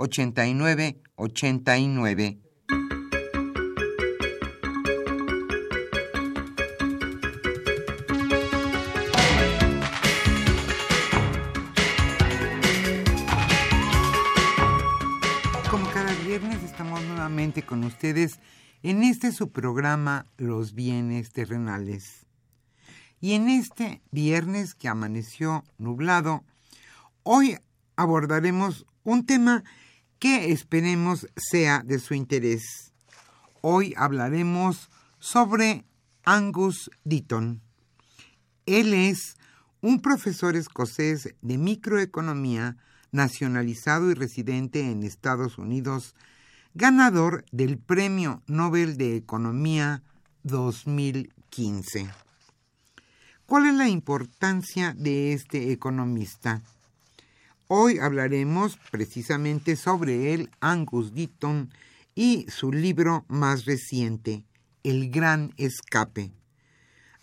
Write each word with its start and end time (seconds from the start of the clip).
8989. 0.00 2.38
Como 15.70 15.86
cada 15.90 16.14
viernes 16.24 16.62
estamos 16.62 17.02
nuevamente 17.04 17.62
con 17.62 17.84
ustedes 17.84 18.40
en 18.82 19.02
este 19.02 19.32
su 19.32 19.52
programa 19.52 20.24
Los 20.38 20.74
bienes 20.74 21.30
terrenales. 21.32 22.24
Y 23.20 23.34
en 23.34 23.50
este 23.50 24.00
viernes 24.10 24.74
que 24.74 24.88
amaneció 24.88 25.62
nublado, 25.76 26.42
hoy 27.22 27.58
abordaremos 27.96 28.86
un 29.04 29.26
tema 29.26 29.62
esperemos 30.22 31.26
sea 31.36 31.82
de 31.82 31.98
su 31.98 32.14
interés. 32.14 32.92
Hoy 33.62 33.94
hablaremos 33.96 34.90
sobre 35.18 35.84
Angus 36.24 36.90
Deaton. 37.04 37.62
Él 38.66 38.92
es 38.92 39.36
un 39.80 40.02
profesor 40.02 40.56
escocés 40.56 41.34
de 41.40 41.58
microeconomía 41.58 42.76
nacionalizado 43.12 44.10
y 44.10 44.14
residente 44.14 44.90
en 44.90 45.02
Estados 45.02 45.58
Unidos, 45.58 46.14
ganador 46.74 47.44
del 47.50 47.78
Premio 47.78 48.42
Nobel 48.46 48.98
de 48.98 49.16
Economía 49.16 50.02
2015. 50.42 52.10
¿Cuál 53.46 53.66
es 53.66 53.74
la 53.74 53.88
importancia 53.88 54.94
de 54.96 55.32
este 55.32 55.72
economista? 55.72 56.62
Hoy 57.72 58.00
hablaremos 58.00 58.80
precisamente 58.90 59.76
sobre 59.76 60.34
él, 60.34 60.50
Angus 60.58 61.14
Deaton, 61.14 61.72
y 62.16 62.46
su 62.50 62.72
libro 62.72 63.24
más 63.28 63.64
reciente, 63.64 64.44
El 64.82 65.08
Gran 65.08 65.54
Escape. 65.56 66.32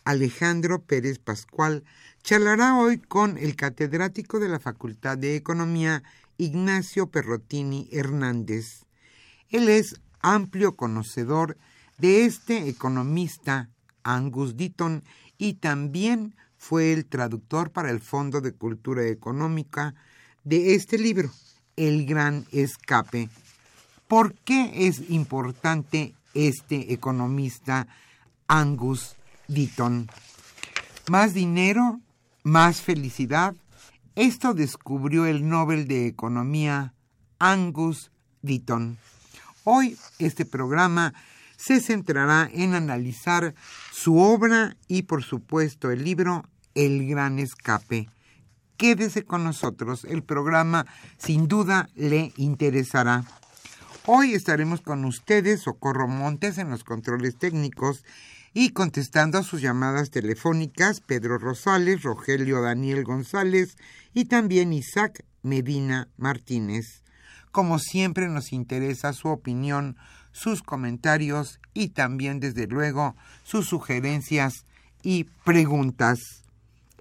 Alejandro 0.05 0.81
Pérez 0.81 1.19
Pascual 1.19 1.83
charlará 2.23 2.77
hoy 2.77 2.97
con 2.97 3.37
el 3.37 3.57
catedrático 3.57 4.39
de 4.39 4.47
la 4.47 4.61
Facultad 4.61 5.17
de 5.17 5.35
Economía, 5.35 6.01
Ignacio 6.37 7.07
Perrotini 7.07 7.89
Hernández. 7.91 8.85
Él 9.49 9.67
es 9.67 9.99
amplio 10.21 10.77
conocedor 10.77 11.57
de 11.97 12.23
este 12.23 12.69
economista, 12.69 13.69
Angus 14.01 14.55
Deaton, 14.55 15.03
y 15.37 15.55
también 15.55 16.37
fue 16.55 16.93
el 16.93 17.05
traductor 17.05 17.71
para 17.71 17.91
el 17.91 17.99
Fondo 17.99 18.39
de 18.39 18.53
Cultura 18.53 19.05
Económica 19.07 19.93
de 20.47 20.75
este 20.75 20.97
libro, 20.97 21.29
El 21.75 22.05
Gran 22.05 22.45
Escape. 22.53 23.27
¿Por 24.07 24.33
qué 24.33 24.87
es 24.87 25.09
importante 25.09 26.15
este 26.33 26.93
economista 26.93 27.85
Angus 28.47 29.17
Deaton? 29.49 30.09
Más 31.09 31.33
dinero, 31.33 31.99
más 32.43 32.79
felicidad. 32.79 33.55
Esto 34.15 34.53
descubrió 34.53 35.25
el 35.25 35.49
Nobel 35.49 35.85
de 35.85 36.07
Economía 36.07 36.93
Angus 37.39 38.09
Deaton. 38.41 38.97
Hoy 39.65 39.97
este 40.17 40.45
programa 40.45 41.13
se 41.57 41.81
centrará 41.81 42.49
en 42.53 42.73
analizar 42.73 43.53
su 43.91 44.17
obra 44.17 44.77
y 44.87 45.01
por 45.01 45.25
supuesto 45.25 45.91
el 45.91 46.05
libro 46.05 46.45
El 46.73 47.05
Gran 47.05 47.37
Escape. 47.37 48.07
Quédese 48.77 49.25
con 49.25 49.43
nosotros, 49.43 50.05
el 50.05 50.21
programa 50.21 50.85
sin 51.17 51.47
duda 51.47 51.89
le 51.95 52.31
interesará. 52.38 53.23
Hoy 54.05 54.35
estaremos 54.35 54.81
con 54.81 55.03
ustedes, 55.03 55.61
Socorro 55.61 56.07
Montes, 56.07 56.59
en 56.59 56.69
los 56.69 56.83
controles 56.83 57.38
técnicos 57.38 58.05
y 58.53 58.69
contestando 58.69 59.39
a 59.39 59.43
sus 59.43 59.61
llamadas 59.61 60.11
telefónicas, 60.11 61.01
Pedro 61.01 61.39
Rosales, 61.39 62.03
Rogelio 62.03 62.61
Daniel 62.61 63.03
González 63.03 63.77
y 64.13 64.25
también 64.25 64.71
Isaac 64.73 65.25
Medina 65.41 66.07
Martínez. 66.15 67.03
Como 67.51 67.79
siempre 67.79 68.27
nos 68.27 68.53
interesa 68.53 69.11
su 69.13 69.29
opinión, 69.29 69.97
sus 70.31 70.61
comentarios 70.61 71.59
y 71.73 71.89
también, 71.89 72.39
desde 72.39 72.67
luego, 72.67 73.15
sus 73.44 73.67
sugerencias 73.67 74.67
y 75.01 75.23
preguntas. 75.44 76.19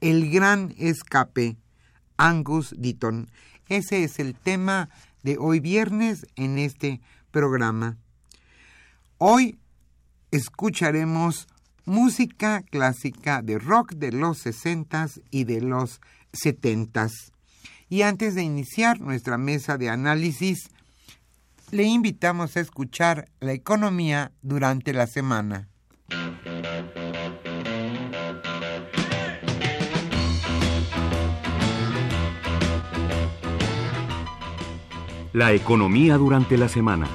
El 0.00 0.30
gran 0.30 0.74
escape 0.78 1.58
Angus 2.16 2.74
Deaton. 2.76 3.28
Ese 3.68 4.04
es 4.04 4.18
el 4.18 4.34
tema 4.34 4.88
de 5.22 5.38
hoy 5.38 5.60
viernes 5.60 6.26
en 6.36 6.58
este 6.58 7.00
programa. 7.30 7.96
Hoy 9.18 9.58
escucharemos 10.30 11.48
música 11.84 12.62
clásica 12.62 13.42
de 13.42 13.58
rock 13.58 13.94
de 13.94 14.12
los 14.12 14.38
60 14.38 15.08
y 15.30 15.44
de 15.44 15.60
los 15.60 16.00
70 16.32 17.08
Y 17.88 18.02
antes 18.02 18.34
de 18.34 18.42
iniciar 18.42 19.00
nuestra 19.00 19.38
mesa 19.38 19.78
de 19.78 19.88
análisis, 19.88 20.70
le 21.70 21.84
invitamos 21.84 22.56
a 22.56 22.60
escuchar 22.60 23.28
la 23.40 23.52
economía 23.52 24.32
durante 24.42 24.92
la 24.92 25.06
semana. 25.06 25.68
La 35.36 35.52
economía 35.52 36.16
durante 36.16 36.56
la 36.56 36.66
semana. 36.66 37.06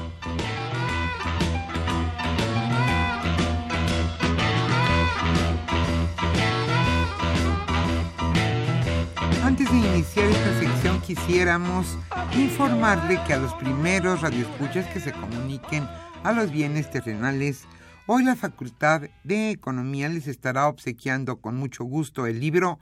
Antes 9.43 9.71
de 9.71 9.75
iniciar 9.75 10.27
esta 10.27 10.59
sección 10.59 11.01
quisiéramos 11.01 11.97
informarle 12.37 13.19
que 13.25 13.33
a 13.33 13.39
los 13.39 13.55
primeros 13.55 14.21
radioescuchas 14.21 14.85
que 14.93 14.99
se 14.99 15.13
comuniquen 15.13 15.87
a 16.23 16.31
los 16.31 16.51
bienes 16.51 16.91
terrenales, 16.91 17.63
hoy 18.05 18.23
la 18.23 18.35
Facultad 18.35 19.01
de 19.23 19.49
Economía 19.49 20.09
les 20.09 20.27
estará 20.27 20.67
obsequiando 20.67 21.41
con 21.41 21.55
mucho 21.55 21.85
gusto 21.85 22.27
el 22.27 22.39
libro 22.39 22.77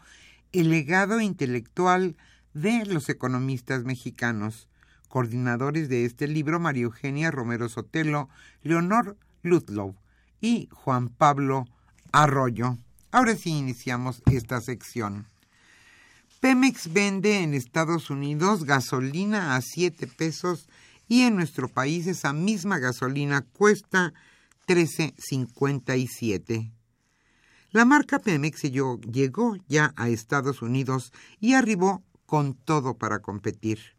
El 0.52 0.70
legado 0.70 1.22
intelectual 1.22 2.18
de 2.54 2.84
los 2.86 3.08
economistas 3.08 3.86
mexicanos 3.86 4.69
coordinadores 5.10 5.90
de 5.90 6.06
este 6.06 6.28
libro 6.28 6.60
María 6.60 6.84
Eugenia 6.84 7.32
Romero 7.32 7.68
Sotelo, 7.68 8.30
Leonor 8.64 9.18
Ludlow 9.44 9.96
y 10.40 10.70
Juan 10.72 11.10
Pablo 11.10 11.66
Arroyo. 12.14 12.78
Ahora 13.12 13.36
sí 13.36 13.50
iniciamos 13.50 14.24
esta 14.32 14.62
sección. 14.62 15.26
Pemex 16.40 16.94
vende 16.94 17.44
en 17.44 17.54
Estados 17.54 18.10
Unidos 18.10 18.64
gasolina 18.64 19.58
a 19.58 19.62
7 19.62 20.08
pesos 20.08 20.70
y 21.10 21.24
en 21.24 21.36
nuestro 21.36 21.68
país 21.68 22.08
esa 22.08 22.32
misma 22.32 22.80
gasolina 22.80 23.42
cuesta 23.42 24.14
13.57. 24.68 26.72
La 27.72 27.84
marca 27.84 28.20
Pemex 28.20 28.62
llegó 28.62 29.56
ya 29.68 29.94
a 29.98 30.08
Estados 30.10 30.62
Unidos 30.62 31.12
y 31.40 31.56
arribó 31.56 32.04
con 32.26 32.54
todo 32.54 32.94
para 32.94 33.20
competir. 33.20 33.99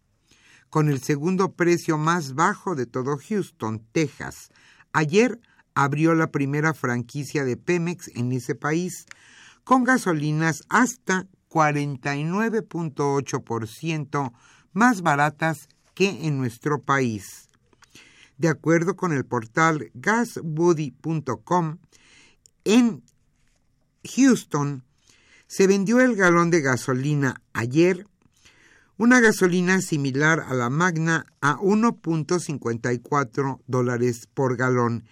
Con 0.71 0.89
el 0.89 1.03
segundo 1.03 1.53
precio 1.53 1.99
más 1.99 2.35
bajo 2.35 2.75
de 2.75 2.87
todo 2.87 3.19
Houston, 3.19 3.85
Texas. 3.93 4.49
Ayer 4.93 5.39
abrió 5.75 6.15
la 6.15 6.31
primera 6.31 6.73
franquicia 6.75 7.45
de 7.45 7.57
Pemex 7.57 8.09
en 8.15 8.31
ese 8.33 8.55
país, 8.55 9.07
con 9.65 9.83
gasolinas 9.85 10.65
hasta 10.69 11.27
49.8% 11.51 14.33
más 14.73 15.03
baratas 15.03 15.69
que 15.95 16.27
en 16.27 16.39
nuestro 16.39 16.81
país. 16.81 17.51
De 18.39 18.49
acuerdo 18.49 18.97
con 18.97 19.13
el 19.13 19.27
portal 19.27 19.91
gasbuddy.com, 19.95 21.79
en 22.65 23.03
Houston 24.05 24.85
se 25.47 25.67
vendió 25.67 26.01
el 26.01 26.17
galón 26.17 26.51
de 26.51 26.63
gasolina 26.63 27.43
ayer, 27.53 28.07
una 29.01 29.21
gasolina 29.21 29.81
similar 29.81 30.45
a 30.47 30.53
la 30.53 30.69
Magna 30.69 31.25
a 31.41 31.57
1.54 31.57 33.63
dólares 33.67 34.29
por 34.35 34.59
galón, 34.59 35.07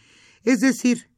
es 0.44 0.60
decir, 0.60 1.08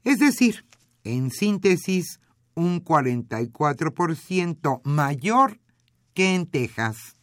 Es 0.05 0.19
decir, 0.19 0.67
en 1.05 1.31
síntesis, 1.31 2.19
un 2.55 2.85
44% 2.85 4.83
mayor 4.85 5.59
que 6.15 6.35
en 6.35 6.47
Texas. 6.47 7.17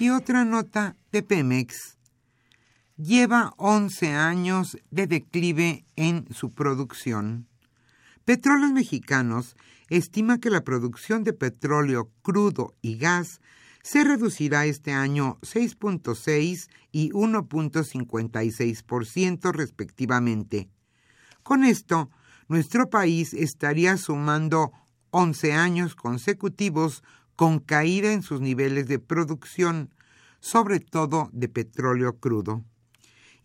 Y 0.00 0.10
otra 0.10 0.44
nota 0.46 0.96
de 1.12 1.22
Pemex. 1.22 1.98
Lleva 2.96 3.52
11 3.58 4.12
años 4.12 4.78
de 4.90 5.06
declive 5.06 5.84
en 5.94 6.26
su 6.32 6.54
producción. 6.54 7.46
Petróleos 8.24 8.72
Mexicanos 8.72 9.56
estima 9.90 10.40
que 10.40 10.48
la 10.48 10.64
producción 10.64 11.22
de 11.22 11.34
petróleo 11.34 12.10
crudo 12.22 12.74
y 12.80 12.96
gas 12.96 13.42
se 13.82 14.02
reducirá 14.02 14.64
este 14.64 14.92
año 14.92 15.36
6.6 15.42 16.70
y 16.92 17.10
1.56% 17.10 19.52
respectivamente. 19.52 20.70
Con 21.42 21.62
esto, 21.62 22.08
nuestro 22.48 22.88
país 22.88 23.34
estaría 23.34 23.98
sumando 23.98 24.72
11 25.10 25.52
años 25.52 25.94
consecutivos 25.94 27.02
con 27.40 27.58
caída 27.58 28.12
en 28.12 28.20
sus 28.20 28.42
niveles 28.42 28.86
de 28.86 28.98
producción, 28.98 29.88
sobre 30.40 30.78
todo 30.78 31.30
de 31.32 31.48
petróleo 31.48 32.18
crudo. 32.18 32.62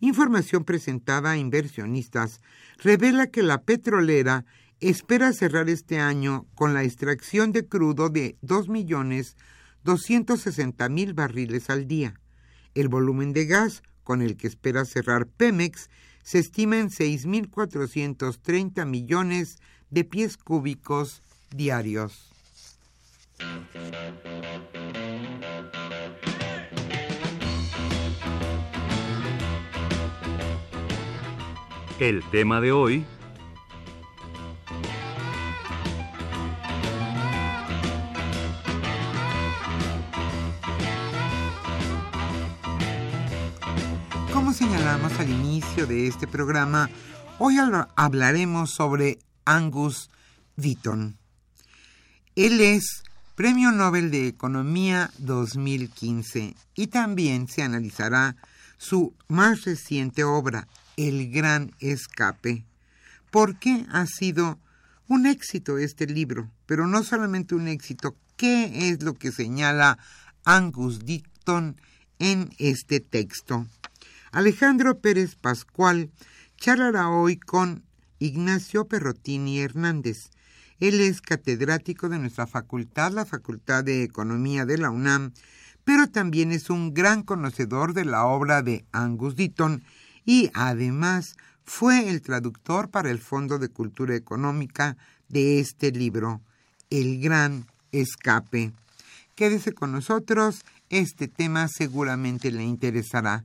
Información 0.00 0.64
presentada 0.64 1.30
a 1.30 1.38
inversionistas 1.38 2.42
revela 2.76 3.28
que 3.28 3.42
la 3.42 3.62
petrolera 3.62 4.44
espera 4.80 5.32
cerrar 5.32 5.70
este 5.70 5.98
año 5.98 6.44
con 6.54 6.74
la 6.74 6.84
extracción 6.84 7.52
de 7.52 7.66
crudo 7.66 8.10
de 8.10 8.36
2.260.000 8.42 11.14
barriles 11.14 11.70
al 11.70 11.88
día. 11.88 12.20
El 12.74 12.90
volumen 12.90 13.32
de 13.32 13.46
gas 13.46 13.82
con 14.04 14.20
el 14.20 14.36
que 14.36 14.48
espera 14.48 14.84
cerrar 14.84 15.26
Pemex 15.26 15.88
se 16.22 16.38
estima 16.38 16.78
en 16.78 16.90
6.430 16.90 18.84
millones 18.84 19.56
de 19.88 20.04
pies 20.04 20.36
cúbicos 20.36 21.22
diarios. 21.50 22.35
El 31.98 32.22
tema 32.30 32.60
de 32.60 32.72
hoy 32.72 33.06
Como 44.32 44.52
señalamos 44.52 45.18
al 45.18 45.30
inicio 45.30 45.86
de 45.86 46.06
este 46.06 46.26
programa, 46.26 46.90
hoy 47.38 47.56
hablaremos 47.96 48.70
sobre 48.70 49.18
Angus 49.46 50.10
Deaton. 50.56 51.16
Él 52.36 52.60
es 52.60 53.02
Premio 53.36 53.70
Nobel 53.70 54.10
de 54.10 54.28
Economía 54.28 55.10
2015 55.18 56.56
y 56.74 56.86
también 56.86 57.48
se 57.48 57.62
analizará 57.62 58.34
su 58.78 59.14
más 59.28 59.66
reciente 59.66 60.24
obra, 60.24 60.68
El 60.96 61.30
Gran 61.30 61.70
Escape. 61.78 62.64
¿Por 63.30 63.58
qué 63.58 63.84
ha 63.92 64.06
sido 64.06 64.58
un 65.06 65.26
éxito 65.26 65.76
este 65.76 66.06
libro? 66.06 66.50
Pero 66.64 66.86
no 66.86 67.04
solamente 67.04 67.54
un 67.54 67.68
éxito, 67.68 68.16
¿qué 68.38 68.88
es 68.88 69.02
lo 69.02 69.12
que 69.12 69.30
señala 69.30 69.98
Angus 70.46 71.00
Deaton 71.00 71.78
en 72.18 72.48
este 72.56 73.00
texto? 73.00 73.66
Alejandro 74.32 75.00
Pérez 75.00 75.34
Pascual 75.34 76.10
charlará 76.56 77.10
hoy 77.10 77.36
con 77.36 77.84
Ignacio 78.18 78.86
Perrotini 78.86 79.60
Hernández. 79.60 80.30
Él 80.80 81.00
es 81.00 81.20
catedrático 81.20 82.08
de 82.08 82.18
nuestra 82.18 82.46
facultad, 82.46 83.12
la 83.12 83.24
Facultad 83.24 83.84
de 83.84 84.02
Economía 84.02 84.66
de 84.66 84.78
la 84.78 84.90
UNAM, 84.90 85.32
pero 85.84 86.08
también 86.08 86.52
es 86.52 86.68
un 86.68 86.92
gran 86.92 87.22
conocedor 87.22 87.94
de 87.94 88.04
la 88.04 88.26
obra 88.26 88.62
de 88.62 88.84
Angus 88.92 89.36
Deaton 89.36 89.84
y 90.24 90.50
además 90.54 91.36
fue 91.64 92.08
el 92.10 92.22
traductor 92.22 92.90
para 92.90 93.10
el 93.10 93.18
Fondo 93.18 93.58
de 93.58 93.68
Cultura 93.68 94.14
Económica 94.14 94.96
de 95.28 95.60
este 95.60 95.92
libro, 95.92 96.40
El 96.90 97.20
Gran 97.20 97.66
Escape. 97.92 98.72
Quédese 99.34 99.72
con 99.72 99.92
nosotros, 99.92 100.64
este 100.90 101.28
tema 101.28 101.68
seguramente 101.68 102.50
le 102.50 102.64
interesará. 102.64 103.44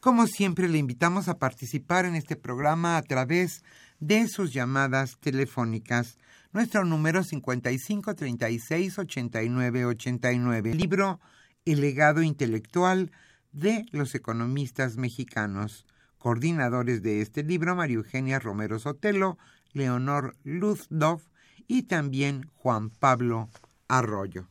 Como 0.00 0.26
siempre, 0.26 0.68
le 0.68 0.78
invitamos 0.78 1.28
a 1.28 1.38
participar 1.38 2.04
en 2.04 2.14
este 2.14 2.36
programa 2.36 2.96
a 2.96 3.02
través 3.02 3.62
de 3.98 4.28
sus 4.28 4.52
llamadas 4.52 5.16
telefónicas. 5.18 6.18
Nuestro 6.56 6.86
número 6.86 7.22
55 7.22 8.14
36 8.14 8.98
89 8.98 9.84
89. 9.84 10.74
Libro 10.74 11.20
El 11.66 11.82
legado 11.82 12.22
intelectual 12.22 13.12
de 13.52 13.84
los 13.92 14.14
economistas 14.14 14.96
mexicanos. 14.96 15.84
Coordinadores 16.16 17.02
de 17.02 17.20
este 17.20 17.42
libro, 17.42 17.76
María 17.76 17.96
Eugenia 17.96 18.38
Romero 18.38 18.78
Sotelo, 18.78 19.36
Leonor 19.74 20.34
Luzdov 20.44 21.20
y 21.68 21.82
también 21.82 22.50
Juan 22.54 22.88
Pablo 22.88 23.50
Arroyo. 23.86 24.48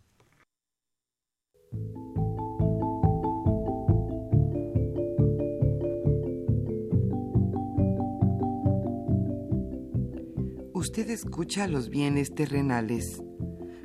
Usted 10.85 11.09
escucha 11.09 11.67
los 11.67 11.89
bienes 11.89 12.35
terrenales. 12.35 13.19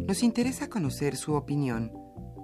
Nos 0.07 0.23
interesa 0.23 0.69
conocer 0.69 1.16
su 1.16 1.33
opinión. 1.33 1.90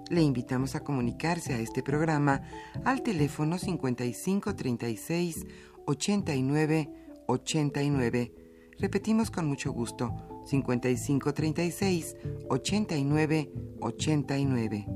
Le 0.09 0.23
invitamos 0.23 0.75
a 0.75 0.81
comunicarse 0.81 1.53
a 1.53 1.59
este 1.59 1.83
programa 1.83 2.41
al 2.87 3.03
teléfono 3.03 3.59
5536 3.59 5.45
89 5.85 6.91
89. 7.27 8.33
Repetimos 8.79 9.31
con 9.31 9.45
mucho 9.47 9.73
gusto, 9.73 10.15
5536 10.47 12.17
89 12.49 13.53
89. 13.81 14.87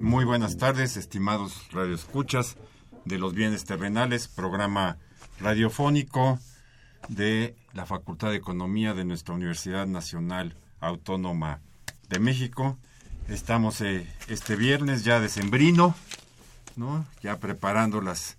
Muy 0.00 0.24
buenas 0.24 0.56
tardes, 0.56 0.96
estimados 0.96 1.70
radioescuchas 1.70 2.56
de 3.04 3.18
los 3.18 3.34
bienes 3.34 3.64
terrenales, 3.64 4.28
programa 4.28 4.98
radiofónico 5.40 6.38
de 7.08 7.56
la 7.72 7.86
Facultad 7.86 8.30
de 8.30 8.36
Economía 8.36 8.94
de 8.94 9.04
nuestra 9.04 9.34
Universidad 9.34 9.86
Nacional 9.86 10.56
Autónoma 10.80 11.60
de 12.08 12.18
México. 12.18 12.78
Estamos 13.28 13.80
eh, 13.80 14.06
este 14.28 14.56
viernes 14.56 15.04
ya 15.04 15.20
decembrino, 15.20 15.94
¿no? 16.76 17.06
Ya 17.22 17.38
preparando 17.38 18.00
las, 18.00 18.36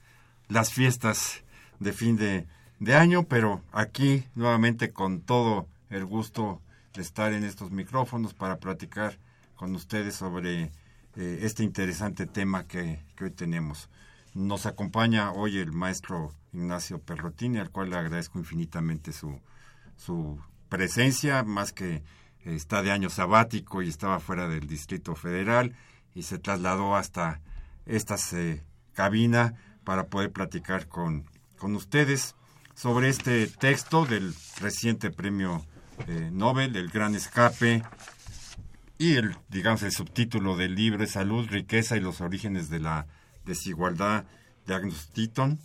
las 0.48 0.74
fiestas 0.74 1.44
de 1.80 1.94
fin 1.94 2.18
de, 2.18 2.48
de 2.80 2.96
año, 2.96 3.24
pero 3.24 3.62
aquí 3.72 4.26
nuevamente 4.36 4.92
con 4.92 5.22
todo 5.22 5.68
el 5.90 6.06
gusto 6.06 6.62
de 6.94 7.02
estar 7.02 7.34
en 7.34 7.44
estos 7.44 7.72
micrófonos 7.72 8.34
para 8.34 8.58
platicar 8.58 9.18
con 9.56 9.76
ustedes 9.76 10.16
sobre 10.16 10.72
eh, 11.16 11.40
este 11.42 11.64
interesante 11.64 12.26
tema 12.26 12.66
que, 12.66 13.00
que 13.16 13.26
hoy 13.26 13.32
tenemos. 13.32 13.90
Nos 14.34 14.66
acompaña 14.66 15.32
hoy 15.32 15.58
el 15.58 15.72
maestro 15.72 16.34
Ignacio 16.54 17.00
Perrotini, 17.00 17.58
al 17.58 17.72
cual 17.72 17.90
le 17.90 17.98
agradezco 17.98 18.38
infinitamente 18.40 19.12
su, 19.12 19.40
su 19.98 20.40
presencia, 20.70 21.44
más 21.44 21.74
que 21.74 21.96
eh, 21.96 22.04
está 22.44 22.82
de 22.82 22.92
año 22.92 23.10
sabático 23.10 23.82
y 23.82 23.90
estaba 23.90 24.20
fuera 24.20 24.48
del 24.48 24.68
Distrito 24.68 25.16
Federal 25.16 25.76
y 26.14 26.24
se 26.24 26.38
trasladó 26.38 26.96
hasta 26.96 27.42
esta 27.86 28.16
eh, 28.34 28.64
cabina 28.94 29.56
para 29.84 30.08
poder 30.08 30.32
platicar 30.32 30.88
con, 30.88 31.26
con 31.58 31.76
ustedes 31.76 32.36
sobre 32.76 33.10
este 33.10 33.48
texto 33.48 34.06
del 34.06 34.34
reciente 34.62 35.10
premio 35.10 35.66
eh, 36.08 36.30
Nobel, 36.32 36.76
El 36.76 36.90
Gran 36.90 37.16
Escape, 37.16 37.84
y 38.98 39.16
el, 39.16 39.36
digamos, 39.48 39.82
el 39.84 39.92
subtítulo 39.92 40.58
del 40.58 40.76
libro 40.76 41.04
es 41.04 41.12
Salud, 41.12 41.48
Riqueza 41.50 41.96
y 41.96 42.02
los 42.02 42.20
Orígenes 42.20 42.70
de 42.70 42.80
la 42.80 43.08
Desigualdad 43.50 44.26
de 44.66 44.76
Agnes 44.76 45.12
Deaton, 45.14 45.60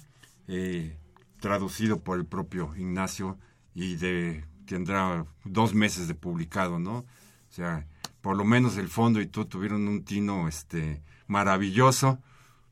eh, 0.49 0.97
traducido 1.39 2.01
por 2.01 2.19
el 2.19 2.25
propio 2.25 2.75
Ignacio 2.77 3.39
y 3.75 3.97
de 3.97 4.45
tendrá 4.67 5.27
dos 5.45 5.75
meses 5.75 6.09
de 6.09 6.15
publicado, 6.15 6.79
¿no? 6.79 6.99
O 6.99 7.51
sea, 7.51 7.87
por 8.23 8.37
lo 8.37 8.45
menos 8.45 8.79
el 8.79 8.89
fondo 8.89 9.21
y 9.21 9.27
tú 9.27 9.45
tuvieron 9.45 9.87
un 9.87 10.03
tino 10.03 10.49
este 10.49 11.03
maravilloso, 11.27 12.19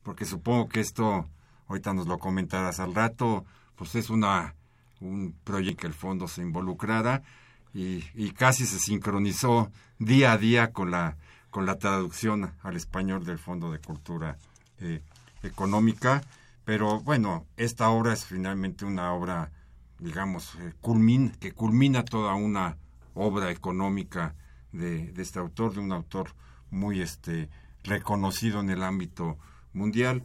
porque 0.02 0.24
supongo 0.24 0.70
que 0.70 0.80
esto, 0.80 1.28
ahorita 1.68 1.92
nos 1.92 2.06
lo 2.06 2.18
comentarás 2.18 2.80
al 2.80 2.94
rato, 2.94 3.44
pues 3.76 3.94
es 3.94 4.08
una 4.10 4.54
un 5.00 5.34
proyecto 5.44 5.82
que 5.82 5.86
el 5.88 5.94
fondo 5.94 6.28
se 6.28 6.42
involucrara 6.42 7.22
y, 7.74 8.04
y 8.14 8.30
casi 8.30 8.64
se 8.64 8.78
sincronizó 8.78 9.70
día 9.98 10.32
a 10.32 10.38
día 10.38 10.72
con 10.72 10.90
la 10.90 11.16
con 11.50 11.66
la 11.66 11.76
traducción 11.76 12.54
al 12.62 12.76
español 12.76 13.26
del 13.26 13.38
Fondo 13.38 13.70
de 13.70 13.78
Cultura 13.78 14.38
eh, 14.82 15.02
económica, 15.42 16.22
pero 16.64 17.00
bueno, 17.00 17.46
esta 17.56 17.88
obra 17.90 18.12
es 18.12 18.24
finalmente 18.24 18.84
una 18.84 19.12
obra, 19.12 19.50
digamos, 19.98 20.54
eh, 20.60 20.72
que 21.40 21.52
culmina 21.52 22.04
toda 22.04 22.34
una 22.34 22.76
obra 23.14 23.50
económica 23.50 24.34
de, 24.72 25.12
este 25.16 25.38
autor, 25.38 25.74
de 25.74 25.80
un 25.80 25.92
autor 25.92 26.34
muy 26.70 27.00
este, 27.00 27.48
reconocido 27.84 28.60
en 28.60 28.70
el 28.70 28.82
ámbito 28.82 29.38
mundial. 29.72 30.22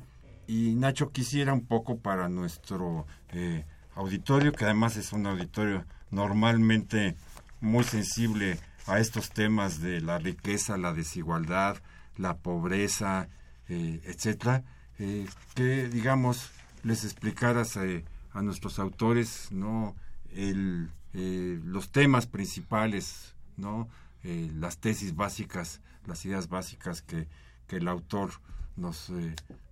Y 0.48 0.76
Nacho 0.76 1.12
quisiera 1.12 1.54
un 1.54 1.66
poco 1.66 1.98
para 2.00 2.30
nuestro 2.30 3.06
eh, 3.30 3.66
auditorio, 3.96 4.52
que 4.54 4.66
además 4.66 4.96
es 4.96 5.12
un 5.12 5.26
auditorio 5.26 5.86
normalmente 6.12 7.16
muy 7.60 7.84
sensible 7.84 8.60
a 8.86 9.00
estos 9.00 9.32
temas 9.32 9.82
de 9.82 10.00
la 10.02 10.20
riqueza, 10.20 10.78
la 10.78 10.94
desigualdad, 10.94 11.78
la 12.16 12.38
pobreza, 12.38 13.28
eh, 13.70 14.02
etcétera, 14.06 14.64
eh, 14.98 15.28
que 15.54 15.90
digamos 15.90 16.52
les 16.84 17.04
explicaras 17.04 17.76
eh, 17.76 18.06
a 18.32 18.42
nuestros 18.42 18.80
autores 18.80 19.52
no 19.52 19.94
el, 20.32 20.90
los 21.14 21.92
temas 21.92 22.28
principales, 22.28 23.36
no 23.56 23.90
las 24.24 24.78
tesis 24.78 25.16
básicas, 25.16 25.82
las 26.06 26.24
ideas 26.26 26.48
básicas 26.48 27.02
que, 27.02 27.28
que 27.66 27.78
el 27.78 27.88
autor 27.88 28.32
nos 28.76 29.12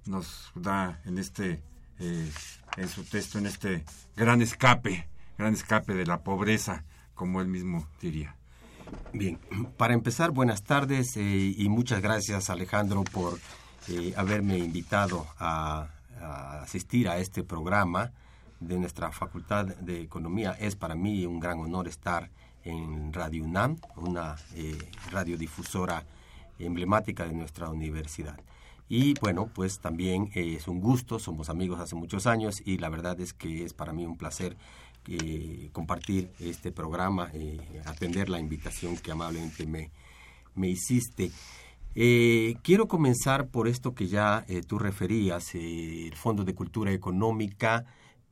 nos 0.05 0.51
da 0.55 1.01
en 1.05 1.19
este 1.19 1.61
en 1.99 2.89
su 2.89 3.03
texto 3.03 3.37
en 3.37 3.45
este 3.45 3.85
gran 4.15 4.41
escape, 4.41 5.07
gran 5.37 5.53
escape 5.53 5.93
de 5.93 6.05
la 6.07 6.23
pobreza, 6.23 6.83
como 7.13 7.41
él 7.41 7.47
mismo 7.47 7.87
diría. 8.01 8.35
Bien, 9.13 9.39
para 9.77 9.93
empezar, 9.93 10.31
buenas 10.31 10.63
tardes 10.63 11.15
y 11.15 11.67
muchas 11.69 12.01
gracias 12.01 12.49
Alejandro 12.49 13.03
por 13.03 13.39
eh, 13.87 14.13
haberme 14.17 14.57
invitado 14.57 15.25
a, 15.39 15.87
asistir 16.61 17.07
a 17.07 17.17
este 17.17 17.43
programa 17.43 18.11
de 18.59 18.79
nuestra 18.79 19.11
Facultad 19.11 19.65
de 19.65 20.01
Economía. 20.01 20.53
Es 20.59 20.75
para 20.75 20.95
mí 20.95 21.25
un 21.25 21.39
gran 21.39 21.59
honor 21.59 21.87
estar 21.87 22.29
en 22.63 23.13
Radio 23.13 23.43
UNAM, 23.43 23.77
una 23.97 24.35
eh, 24.55 24.77
radiodifusora 25.11 26.03
emblemática 26.57 27.25
de 27.25 27.33
nuestra 27.33 27.69
universidad. 27.69 28.39
Y 28.87 29.15
bueno, 29.19 29.49
pues 29.53 29.79
también 29.79 30.29
eh, 30.35 30.55
es 30.57 30.67
un 30.67 30.79
gusto, 30.79 31.17
somos 31.17 31.49
amigos 31.49 31.79
hace 31.79 31.95
muchos 31.95 32.27
años 32.27 32.61
y 32.63 32.77
la 32.77 32.89
verdad 32.89 33.19
es 33.19 33.33
que 33.33 33.63
es 33.63 33.73
para 33.73 33.93
mí 33.93 34.05
un 34.05 34.17
placer 34.17 34.55
eh, 35.07 35.69
compartir 35.71 36.31
este 36.39 36.71
programa, 36.71 37.29
eh, 37.33 37.59
atender 37.85 38.29
la 38.29 38.39
invitación 38.39 38.97
que 38.97 39.11
amablemente 39.11 39.65
me, 39.65 39.89
me 40.53 40.67
hiciste. 40.67 41.31
Quiero 41.95 42.87
comenzar 42.87 43.47
por 43.47 43.67
esto 43.67 43.95
que 43.95 44.07
ya 44.07 44.45
tú 44.67 44.77
referías, 44.79 45.55
el 45.55 46.15
Fondo 46.15 46.43
de 46.43 46.53
Cultura 46.53 46.91
Económica, 46.91 47.85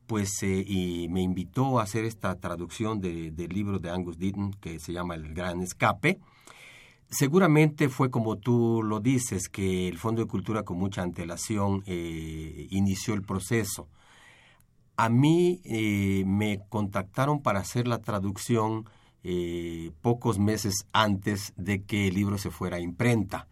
pues 0.06 0.30
me 0.44 1.22
invitó 1.22 1.80
a 1.80 1.84
hacer 1.84 2.06
esta 2.06 2.40
traducción 2.40 3.00
del 3.00 3.50
libro 3.50 3.80
de 3.80 3.90
Angus 3.90 4.20
Deaton 4.20 4.52
que 4.62 4.80
se 4.80 4.94
llama 4.94 5.16
El 5.16 5.34
Gran 5.34 5.62
Escape. 5.62 6.20
Seguramente 7.14 7.90
fue 7.90 8.10
como 8.10 8.38
tú 8.38 8.82
lo 8.84 9.00
dices, 9.00 9.48
que 9.48 9.88
el 9.88 10.00
Fondo 10.00 10.24
de 10.24 10.28
Cultura 10.28 10.64
con 10.64 10.80
mucha 10.80 11.04
antelación 11.04 11.84
eh, 11.86 12.68
inició 12.72 13.14
el 13.14 13.22
proceso. 13.22 13.88
A 14.98 15.10
mí 15.10 15.62
eh, 15.64 16.24
me 16.26 16.62
contactaron 16.70 17.44
para 17.44 17.60
hacer 17.60 17.88
la 17.88 18.00
traducción 18.02 18.90
eh, 19.24 19.92
pocos 20.02 20.40
meses 20.40 20.88
antes 20.92 21.54
de 21.56 21.84
que 21.84 22.08
el 22.08 22.16
libro 22.16 22.40
se 22.40 22.50
fuera 22.50 22.78
a 22.78 22.80
imprenta. 22.80 23.48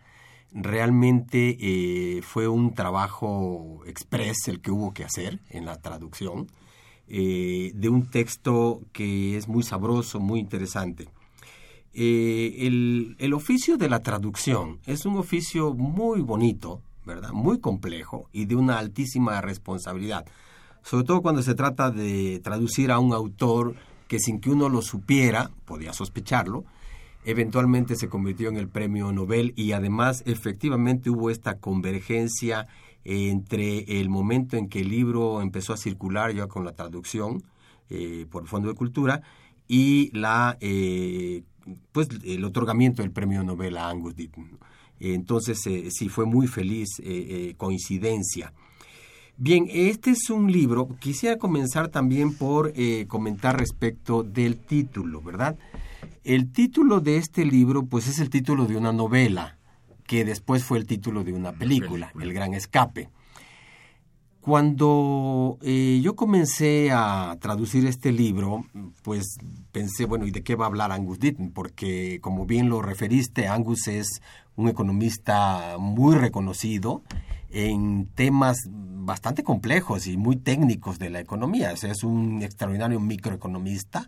Realmente 0.53 2.22
fue 2.24 2.48
un 2.48 2.74
trabajo 2.74 3.81
express 3.86 4.48
el 4.48 4.62
que 4.62 4.72
hubo 4.72 4.93
que 4.93 5.03
hacer 5.03 5.39
en 5.50 5.65
la 5.65 5.77
traducción 5.77 6.48
de 7.08 7.89
un 7.89 8.10
texto 8.10 8.81
que 8.91 9.38
es 9.38 9.48
muy 9.48 9.63
sabroso, 9.63 10.20
muy 10.20 10.39
interesante. 10.39 11.08
Eh, 11.93 12.67
el, 13.20 13.34
oficio 13.34 13.75
de 13.77 13.89
la 13.89 14.00
traducción 14.00 14.79
es 14.86 15.05
un 15.05 15.17
oficio 15.17 15.74
muy 15.74 16.22
bonito, 16.22 16.81
¿verdad? 17.05 17.31
Muy 17.31 17.60
complejo 17.60 18.29
y 18.31 18.46
de 18.46 18.55
una 18.55 18.79
altísima 18.79 19.41
responsabilidad. 19.41 20.25
Sobre 20.84 21.03
todo 21.05 21.22
cuando 21.22 21.41
se 21.41 21.53
trata 21.53 21.91
de 21.91 22.39
traducir 22.39 22.91
a 22.91 23.00
un 23.00 23.13
autor 23.13 23.75
que 24.08 24.20
sin 24.20 24.39
que 24.39 24.50
uno 24.50 24.70
lo 24.70 24.81
supiera, 24.81 25.51
podía 25.65 25.93
sospecharlo, 25.93 26.63
eventualmente 27.25 27.95
se 27.95 28.09
convirtió 28.09 28.49
en 28.49 28.57
el 28.57 28.67
premio 28.67 29.11
Nobel 29.11 29.53
y 29.55 29.73
además 29.73 30.23
efectivamente 30.25 31.09
hubo 31.09 31.29
esta 31.29 31.59
convergencia 31.59 32.67
entre 33.03 33.99
el 33.99 34.09
momento 34.09 34.57
en 34.57 34.69
que 34.69 34.81
el 34.81 34.89
libro 34.89 35.41
empezó 35.41 35.73
a 35.73 35.77
circular 35.77 36.33
ya 36.33 36.47
con 36.47 36.65
la 36.65 36.73
traducción 36.73 37.43
eh, 37.89 38.25
por 38.29 38.43
el 38.43 38.49
Fondo 38.49 38.69
de 38.69 38.75
Cultura 38.75 39.21
y 39.71 40.11
la 40.11 40.57
eh, 40.59 41.43
pues 41.93 42.09
el 42.25 42.43
otorgamiento 42.43 43.03
del 43.03 43.11
premio 43.11 43.41
Nobel 43.41 43.77
a 43.77 43.89
Angus 43.89 44.17
Deaton. 44.17 44.59
Entonces, 44.99 45.65
eh, 45.65 45.87
sí, 45.91 46.09
fue 46.09 46.25
muy 46.25 46.47
feliz 46.47 46.89
eh, 47.01 47.53
coincidencia. 47.55 48.51
Bien, 49.37 49.67
este 49.71 50.11
es 50.11 50.29
un 50.29 50.51
libro, 50.51 50.89
quisiera 51.00 51.37
comenzar 51.37 51.87
también 51.87 52.35
por 52.35 52.74
comentar 53.07 53.57
respecto 53.57 54.24
del 54.24 54.57
título, 54.57 55.22
¿verdad? 55.22 55.57
El 56.24 56.51
título 56.51 57.00
de 57.00 57.18
este 57.18 57.46
libro, 57.46 57.86
pues 57.86 58.07
es 58.07 58.20
el 58.20 58.29
título 58.29 58.68
de 58.68 58.77
una 58.77 58.92
novela, 58.92 59.57
que 60.05 60.24
después 60.24 60.64
fue 60.64 60.77
el 60.77 60.86
título 60.86 61.24
de 61.24 61.34
una 61.34 61.51
película, 61.51 62.12
El 62.20 62.31
Gran 62.31 62.53
Escape. 62.53 63.10
Cuando 64.40 65.57
eh, 65.64 66.00
yo 66.03 66.16
comencé 66.16 66.92
a 66.92 67.38
traducir 67.42 67.88
este 67.88 68.12
libro, 68.12 68.66
pues 69.01 69.38
pensé, 69.72 70.05
bueno, 70.05 70.27
¿y 70.27 70.31
de 70.31 70.44
qué 70.44 70.55
va 70.55 70.66
a 70.66 70.68
hablar 70.68 70.92
Angus 70.92 71.20
Deaton? 71.20 71.51
Porque, 71.51 72.20
como 72.22 72.46
bien 72.46 72.70
lo 72.70 72.84
referiste, 72.84 73.48
Angus 73.48 73.88
es 73.88 74.22
un 74.55 74.68
economista 74.68 75.77
muy 75.79 76.16
reconocido 76.16 77.01
en 77.50 78.05
temas 78.14 78.57
bastante 78.70 79.44
complejos 79.44 80.05
y 80.05 80.18
muy 80.18 80.36
técnicos 80.36 81.00
de 81.00 81.10
la 81.10 81.20
economía. 81.20 81.72
es 81.72 82.03
un 82.03 82.44
extraordinario 82.44 83.00
microeconomista, 83.00 84.07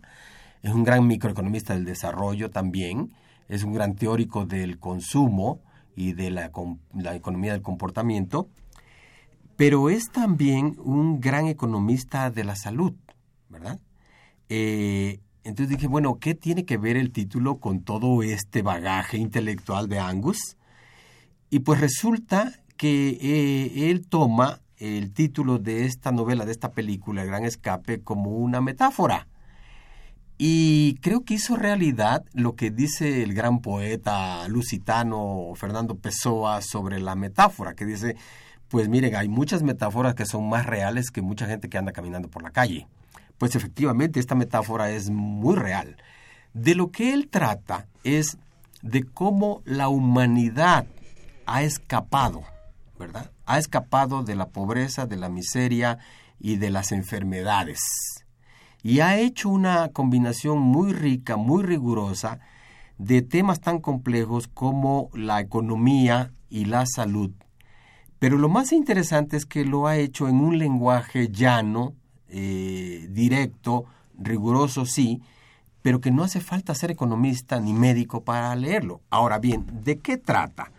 es 0.64 0.72
un 0.72 0.82
gran 0.82 1.06
microeconomista 1.06 1.74
del 1.74 1.84
desarrollo 1.84 2.50
también, 2.50 3.12
es 3.48 3.62
un 3.62 3.72
gran 3.72 3.94
teórico 3.94 4.46
del 4.46 4.80
consumo 4.80 5.60
y 5.94 6.14
de 6.14 6.32
la, 6.32 6.50
economía 7.14 7.52
del 7.52 7.62
comportamiento 7.62 8.48
pero 9.56 9.88
es 9.90 10.10
también 10.10 10.76
un 10.82 11.20
gran 11.20 11.46
economista 11.46 12.30
de 12.30 12.44
la 12.44 12.56
salud, 12.56 12.94
¿verdad? 13.48 13.78
Eh, 14.48 15.20
entonces 15.44 15.76
dije, 15.76 15.86
bueno, 15.86 16.18
¿qué 16.18 16.34
tiene 16.34 16.64
que 16.64 16.76
ver 16.76 16.96
el 16.96 17.12
título 17.12 17.58
con 17.58 17.82
todo 17.82 18.22
este 18.22 18.62
bagaje 18.62 19.18
intelectual 19.18 19.88
de 19.88 19.98
Angus? 20.00 20.56
Y 21.50 21.60
pues 21.60 21.80
resulta 21.80 22.52
que 22.76 23.10
eh, 23.20 23.90
él 23.90 24.06
toma 24.08 24.60
el 24.78 25.12
título 25.12 25.58
de 25.58 25.84
esta 25.84 26.10
novela, 26.10 26.44
de 26.44 26.52
esta 26.52 26.72
película, 26.72 27.22
El 27.22 27.28
Gran 27.28 27.44
Escape, 27.44 28.02
como 28.02 28.30
una 28.30 28.60
metáfora. 28.60 29.28
Y 30.46 30.96
creo 30.96 31.24
que 31.24 31.32
hizo 31.32 31.56
realidad 31.56 32.22
lo 32.34 32.54
que 32.54 32.70
dice 32.70 33.22
el 33.22 33.32
gran 33.32 33.60
poeta 33.60 34.46
lusitano 34.46 35.54
Fernando 35.56 35.94
Pessoa 35.94 36.60
sobre 36.60 37.00
la 37.00 37.14
metáfora, 37.14 37.72
que 37.72 37.86
dice, 37.86 38.14
pues 38.68 38.90
miren, 38.90 39.16
hay 39.16 39.26
muchas 39.26 39.62
metáforas 39.62 40.14
que 40.14 40.26
son 40.26 40.46
más 40.50 40.66
reales 40.66 41.10
que 41.10 41.22
mucha 41.22 41.46
gente 41.46 41.70
que 41.70 41.78
anda 41.78 41.92
caminando 41.92 42.28
por 42.28 42.42
la 42.42 42.50
calle. 42.50 42.86
Pues 43.38 43.56
efectivamente, 43.56 44.20
esta 44.20 44.34
metáfora 44.34 44.90
es 44.90 45.08
muy 45.08 45.56
real. 45.56 45.96
De 46.52 46.74
lo 46.74 46.90
que 46.90 47.14
él 47.14 47.28
trata 47.30 47.86
es 48.02 48.36
de 48.82 49.02
cómo 49.02 49.62
la 49.64 49.88
humanidad 49.88 50.84
ha 51.46 51.62
escapado, 51.62 52.42
¿verdad? 52.98 53.30
Ha 53.46 53.58
escapado 53.58 54.22
de 54.22 54.36
la 54.36 54.48
pobreza, 54.48 55.06
de 55.06 55.16
la 55.16 55.30
miseria 55.30 56.00
y 56.38 56.56
de 56.56 56.68
las 56.68 56.92
enfermedades. 56.92 57.80
Y 58.84 59.00
ha 59.00 59.18
hecho 59.18 59.48
una 59.48 59.88
combinación 59.88 60.60
muy 60.60 60.92
rica, 60.92 61.36
muy 61.36 61.64
rigurosa, 61.64 62.38
de 62.98 63.22
temas 63.22 63.60
tan 63.60 63.80
complejos 63.80 64.46
como 64.46 65.10
la 65.12 65.40
economía 65.40 66.30
y 66.48 66.66
la 66.66 66.86
salud 66.86 67.32
pero 68.24 68.38
lo 68.38 68.48
más 68.48 68.72
interesante 68.72 69.36
es 69.36 69.44
que 69.44 69.66
lo 69.66 69.86
ha 69.86 69.98
hecho 69.98 70.28
en 70.28 70.40
un 70.40 70.56
lenguaje 70.56 71.28
llano, 71.28 71.92
eh, 72.30 73.06
directo, 73.10 73.84
riguroso, 74.18 74.86
sí, 74.86 75.20
pero 75.82 76.00
que 76.00 76.10
no 76.10 76.24
hace 76.24 76.40
falta 76.40 76.74
ser 76.74 76.90
economista 76.90 77.60
ni 77.60 77.74
médico 77.74 78.24
para 78.24 78.56
leerlo. 78.56 79.02
Ahora 79.10 79.38
bien, 79.38 79.66
¿de 79.84 79.98
qué 79.98 80.16
trata? 80.16 80.72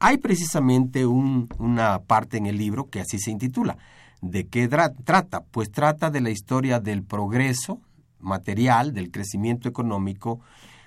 Hay 0.00 0.18
precisamente 0.18 1.06
una 1.06 2.00
parte 2.00 2.36
en 2.36 2.46
el 2.46 2.56
libro 2.56 2.90
que 2.90 2.98
así 2.98 3.20
se 3.20 3.30
intitula. 3.30 3.78
¿De 4.20 4.46
qué 4.48 4.68
trata? 4.68 5.44
Pues 5.44 5.70
trata 5.70 6.10
de 6.10 6.20
la 6.20 6.30
historia 6.30 6.80
del 6.80 7.02
progreso 7.02 7.80
material, 8.18 8.92
del 8.92 9.10
crecimiento 9.10 9.68
económico, 9.68 10.40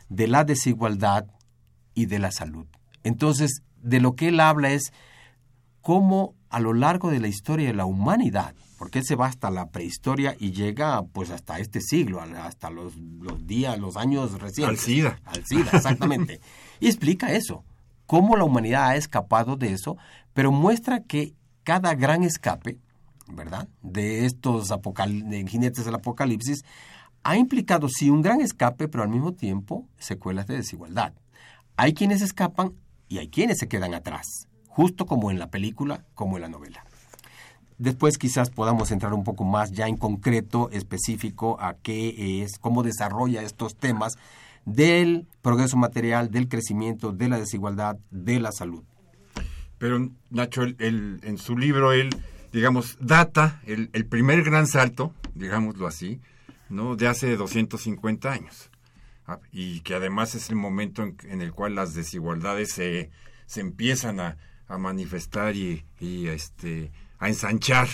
de 0.09 0.27
la 0.27 0.43
desigualdad 0.43 1.25
y 1.93 2.07
de 2.07 2.19
la 2.19 2.31
salud. 2.31 2.65
Entonces, 3.03 3.63
de 3.81 4.01
lo 4.01 4.15
que 4.15 4.27
él 4.29 4.39
habla 4.39 4.71
es 4.71 4.91
cómo 5.81 6.35
a 6.49 6.59
lo 6.59 6.73
largo 6.73 7.09
de 7.09 7.19
la 7.19 7.27
historia 7.27 7.67
de 7.67 7.73
la 7.73 7.85
humanidad, 7.85 8.53
porque 8.77 8.99
él 8.99 9.05
se 9.05 9.15
va 9.15 9.27
hasta 9.27 9.49
la 9.49 9.69
prehistoria 9.69 10.35
y 10.37 10.51
llega 10.51 11.01
pues 11.03 11.29
hasta 11.29 11.59
este 11.59 11.81
siglo, 11.81 12.21
hasta 12.21 12.69
los, 12.69 12.93
días, 13.45 13.79
los 13.79 13.95
años 13.95 14.33
recientes. 14.39 14.79
Al 14.79 14.85
SIDA. 14.85 15.19
Al 15.25 15.45
SIDA, 15.45 15.71
exactamente. 15.73 16.41
y 16.79 16.87
explica 16.87 17.31
eso, 17.31 17.63
cómo 18.05 18.35
la 18.35 18.43
humanidad 18.43 18.89
ha 18.89 18.95
escapado 18.95 19.55
de 19.55 19.71
eso, 19.71 19.97
pero 20.33 20.51
muestra 20.51 21.03
que 21.03 21.33
cada 21.63 21.95
gran 21.95 22.23
escape, 22.23 22.79
¿verdad? 23.35 23.67
De 23.81 24.25
estos 24.25 24.69
jinetes 25.47 25.85
del 25.85 25.95
apocalipsis, 25.95 26.63
ha 27.23 27.37
implicado 27.37 27.87
sí 27.89 28.09
un 28.09 28.21
gran 28.21 28.41
escape, 28.41 28.87
pero 28.87 29.03
al 29.03 29.09
mismo 29.09 29.33
tiempo 29.33 29.87
secuelas 29.97 30.47
de 30.47 30.55
desigualdad. 30.55 31.13
Hay 31.77 31.93
quienes 31.93 32.21
escapan 32.21 32.73
y 33.07 33.19
hay 33.19 33.29
quienes 33.29 33.59
se 33.59 33.67
quedan 33.67 33.93
atrás 33.93 34.47
justo 34.71 35.05
como 35.05 35.31
en 35.31 35.39
la 35.39 35.49
película, 35.49 36.05
como 36.15 36.37
en 36.37 36.43
la 36.43 36.49
novela. 36.49 36.85
Después 37.77 38.17
quizás 38.17 38.49
podamos 38.49 38.91
entrar 38.91 39.13
un 39.13 39.23
poco 39.23 39.43
más 39.43 39.71
ya 39.71 39.87
en 39.87 39.97
concreto, 39.97 40.69
específico, 40.71 41.57
a 41.59 41.75
qué 41.75 42.41
es, 42.43 42.57
cómo 42.59 42.83
desarrolla 42.83 43.41
estos 43.41 43.75
temas 43.75 44.17
del 44.65 45.27
progreso 45.41 45.77
material, 45.77 46.29
del 46.31 46.47
crecimiento, 46.47 47.11
de 47.11 47.27
la 47.27 47.39
desigualdad, 47.39 47.97
de 48.11 48.39
la 48.39 48.51
salud. 48.51 48.83
Pero 49.77 50.09
Nacho, 50.29 50.61
en 50.63 51.37
su 51.39 51.57
libro, 51.57 51.91
él, 51.91 52.09
digamos, 52.51 52.97
data 52.99 53.61
el, 53.65 54.05
primer 54.07 54.43
gran 54.43 54.67
salto, 54.67 55.13
digámoslo 55.35 55.87
así, 55.87 56.19
¿no? 56.69 56.95
de 56.95 57.07
hace 57.07 57.35
250 57.35 58.31
años. 58.31 58.69
Ah, 59.27 59.39
y 59.51 59.81
que 59.81 59.93
además 59.93 60.35
es 60.35 60.49
el 60.49 60.55
momento 60.55 61.03
en, 61.03 61.41
el 61.41 61.51
cual 61.53 61.75
las 61.75 61.93
desigualdades 61.93 62.71
se, 62.71 63.11
se 63.45 63.61
empiezan 63.61 64.19
a, 64.19 64.37
a 64.67 64.77
manifestar 64.77 65.55
y, 65.55 65.85
y 65.99 66.27
este, 66.27 66.91
a 67.19 67.27
ensanchar, 67.27 67.87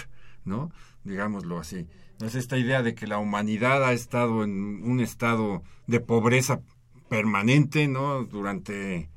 ¿no? 0.45 0.71
Digámoslo 1.03 1.59
así. 1.59 1.87
Es 2.21 2.35
esta 2.35 2.57
idea 2.57 2.81
de 2.81 2.95
que 2.95 3.07
la 3.07 3.19
humanidad 3.19 3.83
ha 3.83 3.93
estado 3.93 4.43
en 4.43 4.83
un 4.83 4.99
estado 4.99 5.63
de 5.85 5.99
pobreza 5.99 6.61
permanente, 7.09 7.87
¿no? 7.87 8.23
Durante, 8.23 9.09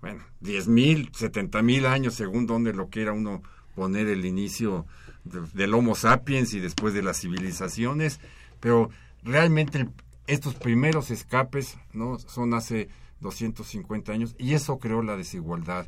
bueno, 0.00 0.24
diez 0.40 0.68
mil, 0.68 1.10
setenta 1.12 1.62
mil 1.62 1.86
años, 1.86 2.14
según 2.14 2.46
donde 2.46 2.72
lo 2.72 2.88
quiera 2.88 3.12
uno 3.12 3.42
poner 3.76 4.08
el 4.08 4.24
inicio 4.24 4.86
del 5.54 5.74
Homo 5.74 5.94
sapiens 5.94 6.54
y 6.54 6.60
después 6.60 6.94
de 6.94 7.02
las 7.02 7.20
civilizaciones, 7.20 8.18
pero 8.58 8.90
realmente 9.22 9.88
estos 10.26 10.54
primeros 10.54 11.10
escapes, 11.10 11.76
¿no? 11.92 12.18
Son 12.18 12.54
hace 12.54 12.88
250 13.20 14.12
años 14.12 14.34
y 14.38 14.54
eso 14.54 14.78
creó 14.78 15.02
la 15.02 15.16
desigualdad. 15.16 15.86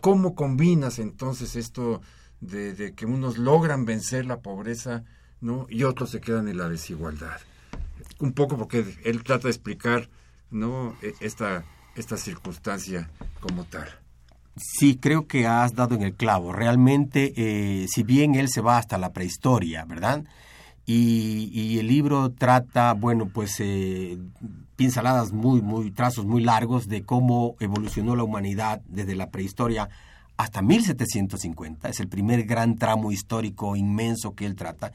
¿Cómo 0.00 0.34
combinas 0.34 0.98
entonces 0.98 1.56
esto 1.56 2.02
de, 2.40 2.92
que 2.94 3.06
unos 3.06 3.38
logran 3.38 3.86
vencer 3.86 4.26
la 4.26 4.40
pobreza 4.40 5.04
¿no? 5.40 5.66
y 5.70 5.84
otros 5.84 6.10
se 6.10 6.20
quedan 6.20 6.46
en 6.46 6.58
la 6.58 6.68
desigualdad? 6.68 7.40
Un 8.18 8.34
poco 8.34 8.58
porque 8.58 8.84
él 9.02 9.24
trata 9.24 9.44
de 9.44 9.52
explicar 9.52 10.10
¿no? 10.50 10.94
E, 11.00 11.14
esta, 11.20 11.64
esta 11.96 12.18
circunstancia 12.18 13.10
como 13.40 13.64
tal. 13.64 13.88
Sí, 14.56 14.96
creo 14.96 15.26
que 15.26 15.46
has 15.46 15.74
dado 15.74 15.94
en 15.94 16.02
el 16.02 16.14
clavo. 16.14 16.52
Realmente, 16.52 17.32
eh, 17.36 17.86
si 17.88 18.04
bien 18.04 18.36
él 18.36 18.48
se 18.48 18.60
va 18.60 18.78
hasta 18.78 18.98
la 18.98 19.12
prehistoria, 19.12 19.84
¿verdad? 19.84 20.24
Y, 20.86 21.78
el 21.78 21.88
libro 21.88 22.30
trata, 22.30 22.92
bueno, 22.92 23.28
pues 23.32 23.56
eh, 23.58 24.18
pinceladas 24.76 25.32
muy, 25.32 25.62
muy, 25.62 25.90
trazos 25.90 26.26
muy 26.26 26.42
largos 26.42 26.88
de 26.88 27.04
cómo 27.04 27.56
evolucionó 27.58 28.16
la 28.16 28.22
humanidad 28.22 28.82
desde 28.86 29.14
la 29.14 29.30
prehistoria 29.30 29.88
hasta 30.36 30.62
1750. 30.62 31.88
Es 31.88 32.00
el 32.00 32.08
primer 32.08 32.44
gran 32.44 32.76
tramo 32.76 33.12
histórico 33.12 33.76
inmenso 33.76 34.34
que 34.34 34.46
él 34.46 34.56
trata. 34.56 34.92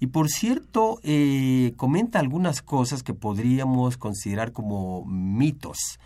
Y 0.00 0.08
por 0.08 0.28
cierto, 0.28 1.00
eh, 1.02 1.74
comenta 1.76 2.20
algunas 2.20 2.62
cosas 2.62 3.02
que 3.02 3.14
podríamos 3.14 3.96
considerar 3.96 4.52
como 4.52 5.04
mitos. 5.04 5.98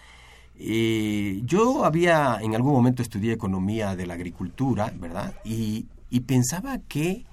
Eh, 0.65 1.43
yo 1.45 1.85
había, 1.85 2.39
en 2.41 2.55
algún 2.55 2.73
momento 2.73 3.03
estudié 3.03 3.33
economía 3.33 3.97
de 3.97 4.07
la 4.07 4.15
agricultura, 4.15 4.93
¿verdad? 4.97 5.35
Y, 5.45 5.89
pensaba 6.27 6.79
que, 6.79 7.27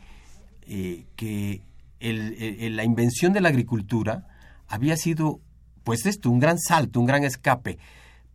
que 1.16 1.62
la 2.00 2.84
invención 2.84 3.34
de 3.34 3.42
la 3.42 3.50
agricultura 3.50 4.26
había 4.68 4.98
sido, 4.98 5.42
pues 5.84 6.08
esto, 6.08 6.32
un 6.32 6.40
gran 6.40 6.58
salto, 6.58 7.00
un 7.00 7.06
gran 7.06 7.24
escape. 7.24 7.78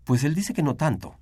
Pues 0.05 0.23
él 0.23 0.35
dice 0.35 0.55
que 0.55 0.63
no 0.63 0.77
tanto, 0.77 1.17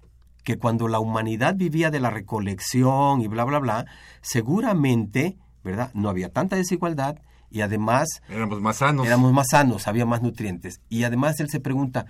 que 0.44 0.58
cuando 0.58 0.88
la 0.88 0.98
humanidad 0.98 1.54
vivía 1.54 1.90
de 1.90 2.00
la 2.00 2.11
recolección 2.11 3.22
y 3.22 3.28
bla, 3.28 3.44
bla, 3.44 3.58
bla, 3.58 3.87
seguramente, 4.20 5.37
¿verdad? 5.64 5.90
No 5.94 6.11
había 6.11 6.30
tanta 6.30 6.56
desigualdad 6.56 7.16
y 7.50 7.61
además... 7.61 8.08
Éramos 8.28 8.61
más 8.61 8.76
sanos. 8.78 9.06
Éramos 9.06 9.32
más 9.32 9.48
sanos, 9.50 9.87
había 9.87 10.04
más 10.04 10.20
nutrientes. 10.22 10.80
Y 10.88 11.04
además 11.04 11.38
él 11.40 11.48
se 11.48 11.61
pregunta, 11.61 12.06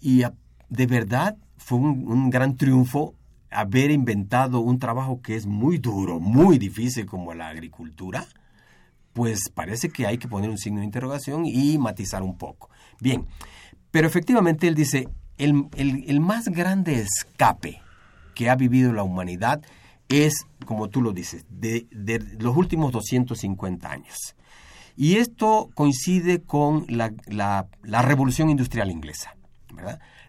¿y 0.00 0.24
de 0.68 0.86
verdad 0.86 1.36
fue 1.56 1.78
un, 1.78 2.30
gran 2.30 2.56
triunfo 2.56 3.14
haber 3.50 3.90
inventado 3.90 4.60
un 4.60 4.78
trabajo 4.78 5.20
que 5.22 5.36
es 5.36 5.46
muy 5.46 5.78
duro, 5.78 6.20
muy 6.20 6.58
difícil 6.58 7.06
como 7.06 7.34
la 7.34 7.48
agricultura? 7.48 8.26
pues 9.14 9.48
parece 9.52 9.88
que 9.88 10.06
hay 10.06 10.16
que 10.16 10.28
poner 10.28 10.48
un 10.48 10.58
signo 10.58 10.78
de 10.78 10.84
interrogación 10.84 11.44
y 11.44 11.76
matizar 11.76 12.22
un 12.22 12.38
poco. 12.38 12.70
Bien, 13.00 13.26
pero 13.90 14.06
efectivamente 14.06 14.68
él 14.68 14.76
dice, 14.76 15.08
el, 15.38 16.20
más 16.20 16.48
grande 16.48 17.00
escape 17.00 17.80
que 18.36 18.48
ha 18.48 18.54
vivido 18.54 18.92
la 18.92 19.02
humanidad 19.02 19.60
es, 20.08 20.46
como 20.64 20.88
tú 20.88 21.02
lo 21.02 21.10
dices, 21.10 21.44
de, 21.48 21.88
los 22.38 22.56
últimos 22.56 22.92
250 22.92 23.90
años. 23.90 24.36
Y 24.94 25.16
esto 25.16 25.68
coincide 25.74 26.42
con 26.42 26.84
la, 26.88 27.12
la 27.26 28.02
revolución 28.02 28.50
industrial 28.50 28.88
inglesa. 28.88 29.34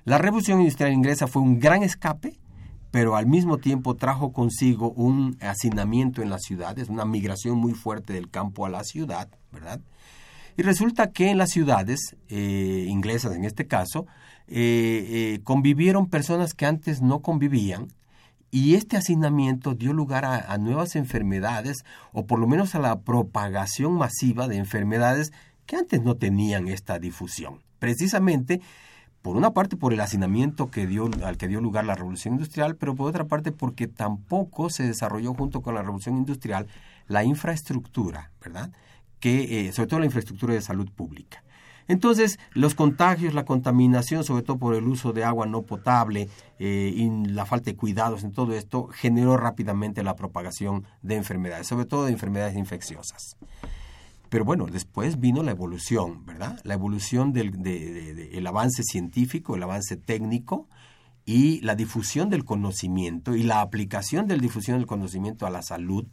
La 0.05 0.17
revolución 0.17 0.59
industrial 0.59 0.93
inglesa 0.93 1.27
fue 1.27 1.41
un 1.41 1.59
gran 1.59 1.83
escape 1.83 2.39
pero 2.91 3.15
al 3.15 3.27
mismo 3.27 3.57
tiempo 3.57 3.95
trajo 3.95 4.33
consigo 4.33 4.91
un 4.91 5.37
hacinamiento 5.41 6.21
en 6.21 6.29
las 6.29 6.41
ciudades, 6.43 6.89
una 6.89 7.05
migración 7.05 7.57
muy 7.57 7.73
fuerte 7.73 8.13
del 8.13 8.29
campo 8.29 8.65
a 8.65 8.69
la 8.69 8.83
ciudad, 8.83 9.29
¿verdad? 9.51 9.79
Y 10.57 10.63
resulta 10.63 11.11
que 11.11 11.29
en 11.29 11.37
las 11.37 11.51
ciudades, 11.51 12.17
eh, 12.27 12.85
inglesas 12.89 13.35
en 13.35 13.45
este 13.45 13.67
caso, 13.67 14.07
eh, 14.47 15.35
eh, 15.35 15.39
convivieron 15.43 16.07
personas 16.07 16.53
que 16.53 16.65
antes 16.65 17.01
no 17.01 17.21
convivían, 17.21 17.93
y 18.51 18.73
este 18.73 18.97
hacinamiento 18.97 19.75
dio 19.75 19.93
lugar 19.93 20.25
a, 20.25 20.57
nuevas 20.57 20.95
enfermedades, 20.95 21.85
o 22.11 22.25
por 22.25 22.39
lo 22.39 22.47
menos 22.47 22.73
a 22.73 22.79
la 22.79 23.01
propagación 23.01 23.93
masiva 23.93 24.47
de 24.47 24.57
enfermedades 24.57 25.31
que 25.67 25.75
antes 25.75 26.01
no 26.01 26.15
tenían 26.15 26.67
esta 26.67 26.97
difusión. 26.97 27.61
Precisamente 27.77 28.59
por 29.21 29.35
una 29.35 29.51
parte 29.51 29.75
por 29.75 29.93
el 29.93 29.99
hacinamiento 29.99 30.71
que 30.71 30.87
dio, 30.87 31.09
al 31.23 31.37
que 31.37 31.47
dio 31.47 31.61
lugar 31.61 31.85
la 31.85 31.95
revolución 31.95 32.35
industrial, 32.35 32.75
pero 32.75 32.95
por 32.95 33.09
otra 33.09 33.25
parte 33.25 33.51
porque 33.51 33.87
tampoco 33.87 34.69
se 34.69 34.83
desarrolló 34.83 35.33
junto 35.33 35.61
con 35.61 35.75
la 35.75 35.81
revolución 35.81 36.17
industrial 36.17 36.67
la 37.07 37.23
infraestructura, 37.23 38.31
¿verdad? 38.41 38.71
Que, 39.19 39.67
eh, 39.67 39.73
sobre 39.73 39.87
todo 39.87 39.99
la 39.99 40.05
infraestructura 40.05 40.53
de 40.53 40.61
salud 40.61 40.89
pública. 40.91 41.43
Entonces, 41.89 42.39
los 42.53 42.75
contagios, 42.75 43.33
la 43.33 43.45
contaminación, 43.45 44.23
sobre 44.23 44.43
todo 44.43 44.59
por 44.59 44.75
el 44.75 44.87
uso 44.87 45.11
de 45.11 45.23
agua 45.23 45.47
no 45.47 45.63
potable 45.63 46.29
eh, 46.59 46.93
y 46.95 47.09
la 47.25 47.47
falta 47.47 47.71
de 47.71 47.75
cuidados 47.75 48.23
en 48.23 48.31
todo 48.31 48.53
esto, 48.53 48.87
generó 48.93 49.37
rápidamente 49.37 50.03
la 50.03 50.15
propagación 50.15 50.85
de 51.01 51.15
enfermedades, 51.15 51.65
sobre 51.65 51.85
todo 51.85 52.05
de 52.05 52.11
enfermedades 52.11 52.55
infecciosas. 52.55 53.37
Pero 54.29 54.45
bueno, 54.45 54.67
después 54.67 55.19
vino 55.19 55.41
la 55.41 55.51
evolución, 55.51 56.25
¿verdad? 56.25 56.59
La 56.63 56.75
evolución 56.75 57.33
del 57.33 57.51
de, 57.63 58.43
avance 58.47 58.83
científico, 58.83 59.55
el 59.55 59.63
avance 59.63 59.97
técnico 59.97 60.67
y 61.25 61.61
la 61.61 61.75
difusión 61.75 62.29
del 62.29 62.45
conocimiento 62.45 63.35
y 63.35 63.43
la 63.43 63.61
aplicación 63.61 64.27
de 64.27 64.37
la 64.37 64.41
difusión 64.41 64.77
del 64.77 64.87
conocimiento 64.87 65.45
a 65.45 65.49
la 65.49 65.63
salud 65.63 66.05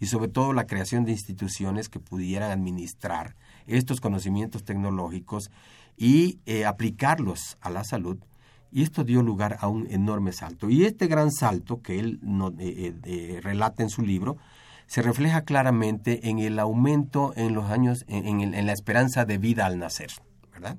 y 0.00 0.06
sobre 0.06 0.28
todo 0.28 0.52
la 0.52 0.66
creación 0.66 1.04
de 1.04 1.12
instituciones 1.12 1.88
que 1.88 2.00
pudieran 2.00 2.50
administrar 2.50 3.36
estos 3.66 4.00
conocimientos 4.00 4.64
tecnológicos 4.64 5.50
y 5.96 6.38
eh, 6.46 6.64
aplicarlos 6.64 7.58
a 7.60 7.70
la 7.70 7.84
salud. 7.84 8.18
Y 8.70 8.82
esto 8.82 9.04
dio 9.04 9.22
lugar 9.22 9.58
a 9.60 9.68
un 9.68 9.86
enorme 9.90 10.32
salto. 10.32 10.70
Y 10.70 10.84
este 10.84 11.06
gran 11.06 11.32
salto 11.32 11.80
que 11.82 11.98
él 11.98 12.20
eh, 12.58 12.94
eh, 13.04 13.40
relata 13.42 13.82
en 13.82 13.90
su 13.90 14.02
libro 14.02 14.36
se 14.88 15.02
refleja 15.02 15.42
claramente 15.42 16.28
en 16.30 16.38
el 16.38 16.58
aumento 16.58 17.32
en 17.36 17.54
los 17.54 17.70
años, 17.70 18.04
en, 18.08 18.66
la 18.66 18.72
esperanza 18.72 19.26
de 19.26 19.36
vida 19.38 19.66
al 19.66 19.78
nacer, 19.78 20.10
¿verdad? 20.50 20.78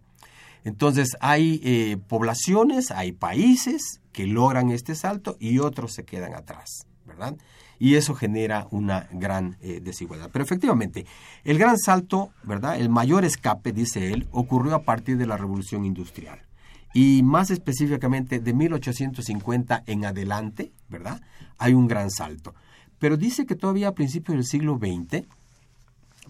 Entonces 0.63 1.15
hay 1.21 1.61
eh, 1.63 1.97
poblaciones, 2.07 2.91
hay 2.91 3.11
países 3.11 4.01
que 4.11 4.25
logran 4.25 4.71
este 4.71 4.95
salto 4.95 5.37
y 5.39 5.59
otros 5.59 5.93
se 5.93 6.03
quedan 6.05 6.33
atrás, 6.33 6.87
¿verdad? 7.05 7.37
Y 7.77 7.95
eso 7.95 8.15
genera 8.15 8.67
una 8.71 9.07
gran 9.11 9.57
eh, 9.61 9.79
desigualdad. 9.81 10.29
Pero 10.33 10.43
efectivamente, 10.43 11.05
el 11.43 11.59
gran 11.59 11.77
salto, 11.77 12.31
¿verdad? 12.43 12.77
El 12.77 12.89
mayor 12.89 13.23
escape, 13.23 13.71
dice 13.71 14.11
él, 14.11 14.27
ocurrió 14.31 14.75
a 14.75 14.81
partir 14.81 15.17
de 15.17 15.27
la 15.27 15.37
revolución 15.37 15.85
industrial. 15.85 16.41
Y 16.93 17.21
más 17.23 17.51
específicamente 17.51 18.39
de 18.39 18.53
1850 18.53 19.83
en 19.85 20.05
adelante, 20.05 20.73
¿verdad? 20.89 21.21
Hay 21.59 21.73
un 21.73 21.87
gran 21.87 22.09
salto. 22.09 22.55
Pero 22.99 23.17
dice 23.17 23.45
que 23.45 23.55
todavía 23.55 23.89
a 23.89 23.95
principios 23.95 24.35
del 24.35 24.45
siglo 24.45 24.77
XX, 24.77 25.25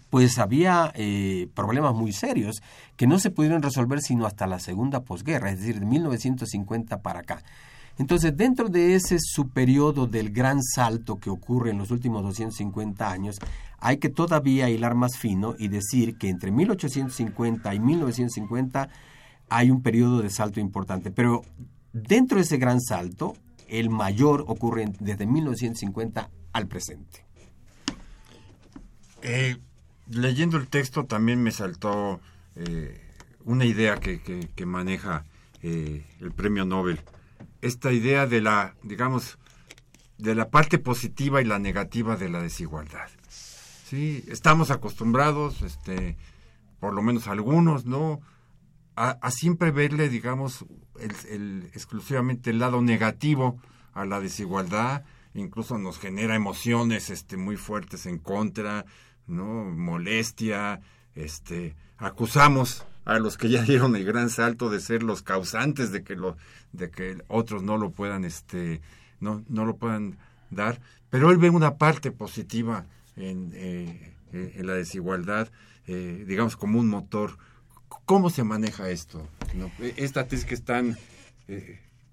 pues 0.08 0.38
había 0.38 0.92
eh, 0.94 1.48
problemas 1.54 1.94
muy 1.94 2.12
serios 2.12 2.62
que 2.96 3.06
no 3.06 3.18
se 3.18 3.30
pudieron 3.30 3.62
resolver 3.62 4.00
sino 4.00 4.26
hasta 4.26 4.46
la 4.46 4.58
segunda 4.58 5.00
posguerra, 5.02 5.50
es 5.50 5.60
decir, 5.60 5.80
de 5.80 5.86
1950 5.86 7.00
para 7.02 7.20
acá. 7.20 7.42
Entonces, 7.98 8.34
dentro 8.36 8.68
de 8.68 8.94
ese 8.94 9.18
su 9.20 9.50
periodo 9.50 10.06
del 10.06 10.30
gran 10.30 10.62
salto 10.62 11.18
que 11.18 11.28
ocurre 11.28 11.70
en 11.70 11.78
los 11.78 11.90
últimos 11.90 12.22
250 12.22 13.10
años, 13.10 13.38
hay 13.78 13.98
que 13.98 14.08
todavía 14.08 14.70
hilar 14.70 14.94
más 14.94 15.18
fino 15.18 15.54
y 15.58 15.68
decir 15.68 16.16
que 16.16 16.28
entre 16.28 16.50
1850 16.50 17.74
y 17.74 17.80
1950 17.80 18.88
hay 19.50 19.70
un 19.70 19.82
periodo 19.82 20.22
de 20.22 20.30
salto 20.30 20.60
importante. 20.60 21.10
Pero 21.10 21.42
dentro 21.92 22.38
de 22.38 22.44
ese 22.44 22.56
gran 22.56 22.80
salto, 22.80 23.36
el 23.68 23.90
mayor 23.90 24.44
ocurre 24.48 24.86
desde 24.98 25.26
1950 25.26 26.30
al 26.52 26.66
presente. 26.66 27.24
Eh, 29.22 29.58
leyendo 30.08 30.56
el 30.56 30.68
texto 30.68 31.04
también 31.04 31.42
me 31.42 31.52
saltó 31.52 32.20
eh, 32.56 33.00
una 33.44 33.64
idea 33.64 33.98
que, 33.98 34.66
maneja 34.66 35.24
eh, 35.62 36.06
el 36.20 36.32
premio 36.32 36.64
Nobel. 36.64 37.00
Esta 37.60 37.92
idea 37.92 38.26
de 38.26 38.40
la, 38.40 38.74
digamos, 38.82 39.38
de 40.18 40.34
la 40.34 40.50
parte 40.50 40.78
positiva 40.78 41.40
y 41.40 41.44
la 41.44 41.58
negativa 41.58 42.16
de 42.16 42.28
la 42.28 42.42
desigualdad. 42.42 43.08
Sí, 43.28 44.24
estamos 44.28 44.70
acostumbrados, 44.70 45.62
este, 45.62 46.16
por 46.78 46.94
lo 46.94 47.02
menos 47.02 47.26
algunos, 47.26 47.86
¿no? 47.86 48.20
A, 48.96 49.30
siempre 49.30 49.70
verle, 49.70 50.10
digamos, 50.10 50.66
el, 51.30 51.70
exclusivamente 51.72 52.50
el 52.50 52.58
lado 52.58 52.82
negativo 52.82 53.58
a 53.94 54.04
la 54.04 54.20
desigualdad 54.20 55.04
incluso 55.34 55.78
nos 55.78 55.98
genera 55.98 56.34
emociones 56.34 57.10
este, 57.10 57.36
muy 57.36 57.56
fuertes 57.56 58.06
en 58.06 58.18
contra, 58.18 58.84
¿no? 59.26 59.64
molestia, 59.64 60.80
este, 61.14 61.76
acusamos 61.98 62.84
a 63.04 63.18
los 63.18 63.36
que 63.36 63.48
ya 63.48 63.62
dieron 63.66 63.96
el 63.96 64.04
gran 64.04 64.30
salto 64.30 64.70
de 64.70 64.80
ser 64.80 65.02
los 65.02 65.22
causantes 65.22 65.92
de 65.92 66.02
que 66.02 66.16
lo, 66.16 66.36
de 66.72 66.90
que 66.90 67.22
otros 67.28 67.62
no 67.62 67.76
lo 67.76 67.90
puedan, 67.90 68.24
este, 68.24 68.80
no, 69.20 69.44
no 69.48 69.64
lo 69.64 69.76
puedan 69.76 70.18
dar, 70.50 70.80
pero 71.10 71.30
él 71.30 71.38
ve 71.38 71.50
una 71.50 71.76
parte 71.76 72.10
positiva 72.10 72.86
en, 73.16 73.52
eh, 73.54 74.14
eh, 74.32 74.54
en 74.56 74.66
la 74.66 74.74
desigualdad, 74.74 75.48
eh, 75.86 76.24
digamos 76.26 76.56
como 76.56 76.78
un 76.78 76.88
motor. 76.88 77.36
¿Cómo 78.04 78.30
se 78.30 78.44
maneja 78.44 78.88
esto? 78.90 79.26
Esta 79.96 80.26
tesis 80.28 80.44
que 80.44 80.54
están 80.54 80.96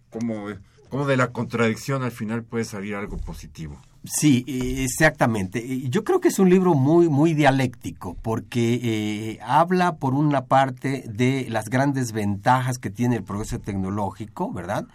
como, 0.10 0.48
como 0.90 1.06
de 1.06 1.18
la 1.18 1.32
contradicción 1.32 2.04
al 2.04 2.12
final 2.12 2.44
puede 2.44 2.64
salir 2.64 2.96
algo 2.96 3.18
positivo. 3.18 3.80
Sí, 4.04 4.46
exactamente. 4.48 5.90
Yo 5.90 6.04
creo 6.04 6.22
que 6.22 6.30
es 6.30 6.40
un 6.40 6.50
libro 6.50 6.76
muy, 6.76 7.10
muy 7.10 7.34
dialéctico 7.34 8.16
porque 8.22 8.80
eh, 8.82 9.40
habla 9.44 9.98
por 9.98 10.14
una 10.14 10.46
parte 10.46 11.04
de 11.08 11.48
las 11.50 11.70
grandes 11.70 12.14
ventajas 12.14 12.78
que 12.78 12.90
tiene 12.90 13.18
el 13.18 13.24
progreso 13.24 13.60
tecnológico, 13.60 14.52
¿verdad? 14.54 14.86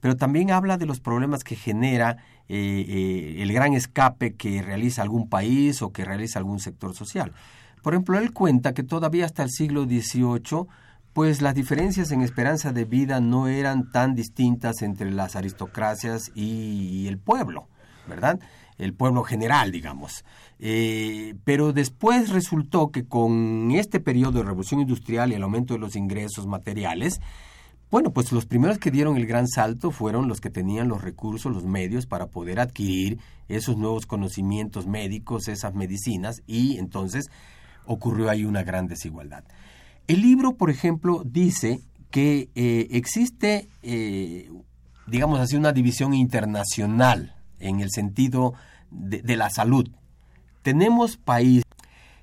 Pero 0.00 0.16
también 0.16 0.50
habla 0.52 0.78
de 0.78 0.86
los 0.86 1.00
problemas 1.00 1.42
que 1.42 1.56
genera 1.56 2.18
eh, 2.48 2.84
eh, 2.88 3.42
el 3.42 3.52
gran 3.52 3.74
escape 3.74 4.34
que 4.34 4.62
realiza 4.62 5.02
algún 5.02 5.28
país 5.28 5.82
o 5.82 5.92
que 5.92 6.04
realiza 6.04 6.38
algún 6.38 6.60
sector 6.60 6.94
social. 6.94 7.32
Por 7.82 7.94
ejemplo, 7.94 8.18
él 8.18 8.32
cuenta 8.32 8.72
que 8.72 8.82
todavía 8.82 9.24
hasta 9.24 9.42
el 9.42 9.50
siglo 9.50 9.84
XVIII 9.84 10.66
pues 11.20 11.42
las 11.42 11.54
diferencias 11.54 12.12
en 12.12 12.22
esperanza 12.22 12.72
de 12.72 12.86
vida 12.86 13.20
no 13.20 13.46
eran 13.46 13.90
tan 13.90 14.14
distintas 14.14 14.80
entre 14.80 15.10
las 15.10 15.36
aristocracias 15.36 16.32
y 16.34 17.08
el 17.08 17.18
pueblo, 17.18 17.68
¿verdad? 18.08 18.40
el 18.78 18.94
pueblo 18.94 19.22
general, 19.22 19.70
digamos. 19.70 20.24
Eh, 20.60 21.34
pero 21.44 21.74
después 21.74 22.30
resultó 22.30 22.90
que 22.90 23.04
con 23.04 23.70
este 23.72 24.00
periodo 24.00 24.38
de 24.38 24.44
revolución 24.44 24.80
industrial 24.80 25.30
y 25.30 25.34
el 25.34 25.42
aumento 25.42 25.74
de 25.74 25.80
los 25.80 25.94
ingresos 25.94 26.46
materiales, 26.46 27.20
bueno, 27.90 28.14
pues 28.14 28.32
los 28.32 28.46
primeros 28.46 28.78
que 28.78 28.90
dieron 28.90 29.18
el 29.18 29.26
gran 29.26 29.46
salto 29.46 29.90
fueron 29.90 30.26
los 30.26 30.40
que 30.40 30.48
tenían 30.48 30.88
los 30.88 31.02
recursos, 31.02 31.52
los 31.52 31.66
medios 31.66 32.06
para 32.06 32.28
poder 32.28 32.60
adquirir 32.60 33.18
esos 33.46 33.76
nuevos 33.76 34.06
conocimientos 34.06 34.86
médicos, 34.86 35.48
esas 35.48 35.74
medicinas, 35.74 36.42
y 36.46 36.78
entonces 36.78 37.26
ocurrió 37.84 38.30
ahí 38.30 38.46
una 38.46 38.62
gran 38.62 38.86
desigualdad. 38.86 39.44
El 40.06 40.22
libro, 40.22 40.56
por 40.56 40.70
ejemplo, 40.70 41.22
dice 41.24 41.80
que 42.10 42.50
eh, 42.54 42.88
existe, 42.90 43.68
eh, 43.82 44.50
digamos 45.06 45.40
así, 45.40 45.56
una 45.56 45.72
división 45.72 46.14
internacional 46.14 47.36
en 47.58 47.80
el 47.80 47.90
sentido 47.90 48.54
de, 48.90 49.36
la 49.36 49.50
salud. 49.50 49.88
Tenemos 50.62 51.16
países 51.16 51.64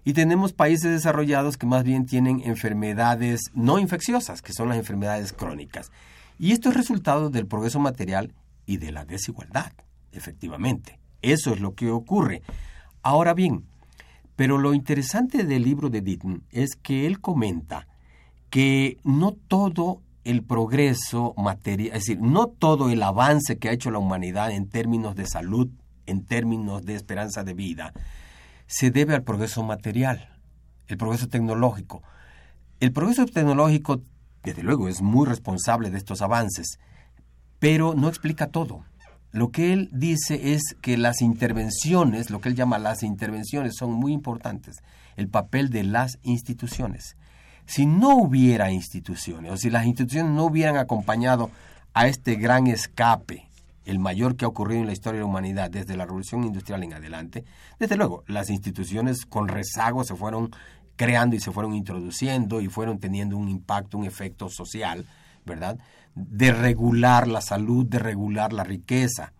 y 0.03 0.13
tenemos 0.13 0.53
países 0.53 0.91
desarrollados 0.91 1.57
que 1.57 1.65
más 1.65 1.83
bien 1.83 2.05
tienen 2.05 2.41
enfermedades 2.43 3.41
no 3.53 3.79
infecciosas, 3.79 4.41
que 4.41 4.53
son 4.53 4.69
las 4.69 4.77
enfermedades 4.77 5.33
crónicas. 5.33 5.91
Y 6.39 6.51
esto 6.51 6.69
es 6.69 6.75
resultado 6.75 7.29
del 7.29 7.47
progreso 7.47 7.79
material 7.79 8.33
y 8.65 8.77
de 8.77 8.91
la 8.91 9.05
desigualdad, 9.05 9.71
efectivamente. 10.11 10.99
Eso 11.21 11.53
es 11.53 11.59
lo 11.59 11.73
que 11.73 11.89
ocurre. 11.89 12.41
Ahora 13.01 13.33
bien, 13.33 13.65
pero 14.37 14.57
lo 14.57 14.73
interesante 14.73 15.43
del 15.43 15.63
libro 15.63 15.89
de 15.89 15.99
Ditton 15.99 16.43
es 16.51 16.77
que 16.77 17.05
él 17.05 17.19
comenta 17.19 17.87
que 18.49 18.97
no 19.03 19.33
todo 19.33 20.01
el 20.23 20.43
progreso 20.43 21.33
material, 21.37 21.97
es 21.97 22.05
decir, 22.05 22.21
no 22.21 22.47
todo 22.47 22.89
el 22.89 23.03
avance 23.03 23.57
que 23.57 23.67
ha 23.67 23.73
hecho 23.73 23.91
la 23.91 23.99
humanidad 23.99 24.51
en 24.51 24.69
términos 24.69 25.15
de 25.15 25.25
salud 25.25 25.67
en 26.05 26.23
términos 26.23 26.85
de 26.85 26.95
esperanza 26.95 27.43
de 27.43 27.53
vida 27.53 27.93
se 28.67 28.91
debe 28.91 29.15
al 29.15 29.23
progreso 29.23 29.63
material, 29.63 30.29
el 30.87 30.97
progreso 30.97 31.27
tecnológico. 31.27 32.03
El 32.79 32.91
progreso 32.91 33.25
tecnológico, 33.25 34.01
desde 34.43 34.61
luego, 34.61 34.87
es 34.87 35.01
muy 35.01 35.25
responsable 35.25 35.89
de 35.89 35.97
estos 35.97 36.21
avances, 36.21 36.79
pero 37.59 37.95
no 37.95 38.07
explica 38.07 38.47
todo. 38.47 38.85
Lo 39.31 39.51
que 39.51 39.73
él 39.73 39.89
dice 39.91 40.53
es 40.53 40.75
que 40.81 40.97
las 40.97 41.21
intervenciones, 41.21 42.29
lo 42.29 42.39
que 42.41 42.49
él 42.49 42.55
llama 42.55 42.79
las 42.79 43.03
intervenciones, 43.03 43.75
son 43.75 43.93
muy 43.93 44.13
importantes. 44.13 44.77
El 45.15 45.27
papel 45.27 45.69
de 45.69 45.83
las 45.83 46.19
instituciones. 46.23 47.17
Si 47.65 47.85
no 47.85 48.15
hubiera 48.15 48.71
instituciones, 48.71 49.51
o 49.51 49.57
si 49.57 49.69
las 49.69 49.85
instituciones 49.85 50.31
no 50.31 50.45
hubieran 50.45 50.77
acompañado 50.77 51.51
a 51.93 52.07
este 52.07 52.35
gran 52.35 52.67
escape 52.67 53.47
el 53.87 53.99
mayor 53.99 54.35
que 54.35 54.45
ha 54.45 54.49
ocurrido 54.49 54.81
en 54.81 54.87
la 54.87 54.93
historia 54.93 55.19
de 55.19 55.23
la 55.23 55.29
humanidad 55.29 55.71
desde 55.71 55.95
la 55.95 56.05
revolución 56.05 56.43
industrial 56.43 56.83
en 56.83 56.93
adelante, 56.93 57.45
desde 57.79 57.95
luego 57.95 58.23
las 58.27 58.49
instituciones 58.49 59.25
con 59.25 59.47
rezago 59.47 60.03
se 60.03 60.15
fueron 60.15 60.51
creando 60.97 61.35
y 61.35 61.39
se 61.39 61.51
fueron 61.51 61.73
introduciendo 61.73 62.59
y 62.59 62.67
fueron 62.67 62.99
teniendo 62.99 63.37
un 63.37 63.47
impacto, 63.47 63.97
un 63.97 64.05
efecto 64.05 64.49
social, 64.49 65.05
¿verdad? 65.45 65.79
De 66.17 66.51
regular 66.51 67.27
la 67.27 67.41
salud, 67.41 67.85
de 67.85 67.99
regular 67.99 68.51
la 68.53 68.63
riqueza. 68.63 69.33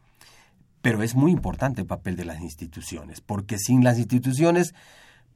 Pero 0.82 1.02
es 1.02 1.16
muy 1.16 1.32
importante 1.32 1.82
el 1.82 1.88
papel 1.88 2.16
de 2.16 2.26
las 2.26 2.40
instituciones, 2.40 3.20
porque 3.20 3.58
sin 3.58 3.84
las 3.84 3.98
instituciones, 3.98 4.76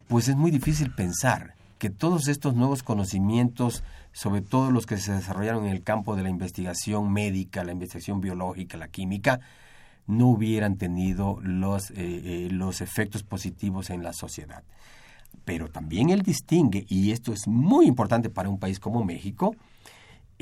pues 0.08 0.27
es 0.27 0.36
muy 0.36 0.51
difícil 0.51 0.93
pensar 0.93 1.56
que 1.80 1.89
todos 1.89 2.27
estos 2.27 2.54
nuevos 2.54 2.84
conocimientos, 2.84 3.84
sobre 4.12 4.41
todo 4.41 4.69
los 4.69 4.86
que 4.86 4.97
se 4.97 5.13
desarrollaron 5.13 5.65
en 5.65 5.71
el 5.71 5.82
campo 5.82 6.15
de 6.15 6.21
la 6.21 6.30
investigación 6.30 7.12
médica, 7.12 7.63
la 7.63 7.71
investigación 7.71 8.21
biológica, 8.21 8.77
la 8.77 8.88
química, 8.88 9.39
no 10.06 10.27
hubieran 10.27 10.77
tenido 10.77 11.39
los, 11.41 11.89
eh, 11.91 11.95
eh, 11.97 12.49
los 12.51 12.82
efectos 12.82 13.23
positivos 13.23 13.89
en 13.89 14.04
la 14.04 14.13
sociedad. 14.13 14.63
Pero 15.43 15.69
también 15.69 16.12
él 16.12 16.21
distingue, 16.21 16.86
y 16.88 17.12
esto 17.12 17.34
es 17.34 17.47
muy 17.47 17.88
importante 17.88 18.30
para 18.30 18.49
un 18.49 18.60
país 18.60 18.80
como 18.80 19.04
México, 19.04 19.56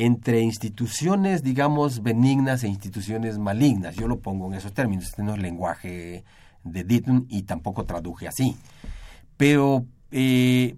entre 0.06 0.40
instituciones, 0.40 1.44
digamos, 1.44 2.02
benignas 2.02 2.64
e 2.64 2.70
instituciones 2.70 3.38
malignas. 3.38 3.96
Yo 3.96 4.08
lo 4.08 4.20
pongo 4.20 4.48
en 4.48 4.54
esos 4.54 4.74
términos, 4.74 5.06
este 5.06 5.24
no 5.24 5.34
es 5.34 5.42
lenguaje 5.42 6.24
de 6.64 6.84
Ditton 6.86 7.26
y 7.28 7.44
tampoco 7.44 7.84
traduje 7.84 8.26
así. 8.26 8.56
Pero 9.36 9.86
eh, 10.12 10.78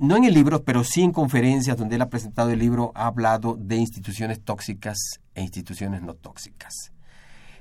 no 0.00 0.16
en 0.16 0.24
el 0.24 0.34
libro, 0.34 0.62
pero 0.62 0.84
sí 0.84 1.02
en 1.02 1.10
conferencias 1.10 1.76
donde 1.76 1.96
él 1.96 2.02
ha 2.02 2.08
presentado 2.08 2.50
el 2.50 2.60
libro, 2.60 2.92
ha 2.94 3.06
hablado 3.06 3.56
de 3.58 3.76
instituciones 3.76 4.40
tóxicas 4.40 4.96
e 5.34 5.42
instituciones 5.42 6.02
no 6.02 6.14
tóxicas. 6.14 6.92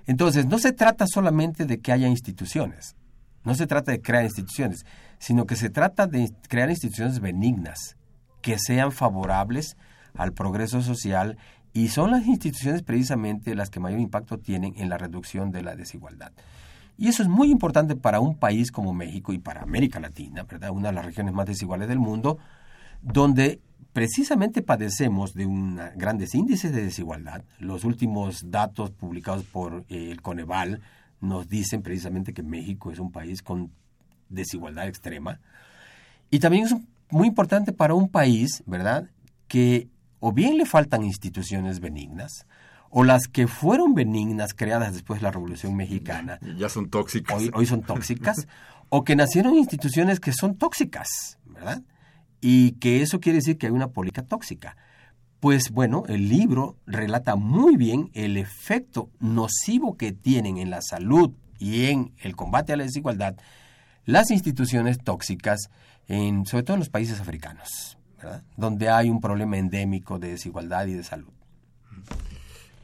Entonces, 0.06 0.46
no 0.46 0.60
se 0.60 0.72
trata 0.72 1.08
solamente 1.08 1.66
de 1.66 1.80
que 1.80 1.92
haya 1.92 2.08
instituciones, 2.08 2.96
no 3.44 3.56
se 3.56 3.66
trata 3.66 3.92
de 3.92 4.02
crear 4.02 4.24
instituciones, 4.24 4.86
sino 5.18 5.48
que 5.48 5.56
se 5.56 5.72
trata 5.72 6.06
de 6.06 6.32
crear 6.48 6.70
instituciones 6.70 7.20
benignas, 7.20 7.98
que 8.44 8.60
sean 8.60 8.92
favorables 8.92 9.76
al 10.18 10.34
progreso 10.34 10.82
social 10.82 11.38
y 11.74 11.90
son 11.90 12.12
las 12.12 12.26
instituciones 12.26 12.84
precisamente 12.84 13.56
las 13.56 13.70
que 13.70 13.80
mayor 13.80 14.00
impacto 14.00 14.38
tienen 14.38 14.74
en 14.78 14.90
la 14.90 14.98
reducción 14.98 15.52
de 15.52 15.62
la 15.62 15.76
desigualdad. 15.76 16.32
Y 16.98 17.10
eso 17.10 17.22
es 17.22 17.28
muy 17.28 17.52
importante 17.52 17.96
para 17.96 18.22
un 18.22 18.38
país 18.38 18.72
como 18.72 18.94
México 18.94 19.34
y 19.34 19.40
para 19.40 19.62
América 19.62 20.00
Latina, 20.00 20.44
¿verdad? 20.44 20.72
Una 20.72 20.90
de 20.90 20.96
las 20.96 21.06
regiones 21.06 21.34
más 21.34 21.46
desiguales 21.46 21.90
del 21.90 22.00
mundo, 22.00 22.38
donde 23.02 23.60
precisamente 23.92 24.62
padecemos 24.62 25.34
de 25.34 25.46
un 25.46 25.80
grandes 25.96 26.34
índices 26.36 26.74
de 26.74 26.84
desigualdad. 26.84 27.44
Los 27.60 27.84
últimos 27.84 28.50
datos 28.50 28.92
publicados 28.92 29.44
por 29.44 29.86
eh, 29.90 30.12
el 30.12 30.22
Coneval 30.22 30.82
nos 31.20 31.50
dicen 31.50 31.82
precisamente 31.82 32.34
que 32.34 32.44
México 32.44 32.92
es 32.92 33.00
un 33.00 33.12
país 33.12 33.42
con 33.42 33.72
desigualdad 34.30 34.88
extrema. 34.88 35.40
Y 36.30 36.40
también 36.40 36.66
es 36.66 36.76
muy 37.10 37.28
importante 37.28 37.72
para 37.74 37.94
un 37.94 38.10
país, 38.10 38.64
¿verdad?, 38.66 39.10
que 39.48 39.90
o 40.26 40.32
bien 40.32 40.58
le 40.58 40.66
faltan 40.66 41.04
instituciones 41.04 41.80
benignas, 41.80 42.48
o 42.90 43.04
las 43.04 43.28
que 43.28 43.46
fueron 43.46 43.94
benignas 43.94 44.56
creadas 44.56 44.94
después 44.94 45.20
de 45.20 45.26
la 45.26 45.30
Revolución 45.30 45.76
Mexicana. 45.76 46.40
Ya 46.58 46.68
son 46.68 46.90
tóxicas. 46.90 47.44
Hoy, 47.54 47.68
son 47.68 47.84
tóxicas. 47.84 48.48
o 48.90 49.04
que 49.04 49.16
nacieron 49.16 49.54
instituciones 49.54 50.20
que 50.20 50.34
son 50.34 50.56
tóxicas, 50.56 51.38
¿verdad? 51.46 51.84
Y 52.42 52.72
que 52.80 53.04
eso 53.04 53.20
quiere 53.20 53.38
decir 53.38 53.60
que 53.60 53.68
hay 53.68 53.72
una 53.72 53.90
política 53.90 54.24
tóxica. 54.24 54.78
Pues 55.40 55.70
bueno, 55.70 56.06
el 56.08 56.28
libro 56.28 56.76
relata 56.88 57.36
muy 57.36 57.78
bien 57.78 58.10
el 58.16 58.36
efecto 58.36 59.12
nocivo 59.20 59.96
que 59.96 60.12
tienen 60.12 60.58
en 60.58 60.72
la 60.72 60.82
salud 60.82 61.34
y 61.60 61.86
en 61.86 62.14
el 62.18 62.36
combate 62.36 62.74
a 62.74 62.78
la 62.78 62.84
desigualdad 62.86 63.36
las 64.06 64.32
instituciones 64.32 64.98
tóxicas, 65.04 65.70
en, 66.08 66.48
sobre 66.48 66.64
todo 66.64 66.76
en 66.76 66.80
los 66.80 66.90
países 66.90 67.20
africanos, 67.20 68.00
donde 68.58 68.90
hay 68.90 69.10
un 69.10 69.22
problema 69.22 69.58
endémico 69.58 70.20
de 70.20 70.30
desigualdad 70.30 70.88
y 70.88 70.94
de 70.94 71.04
salud 71.04 71.36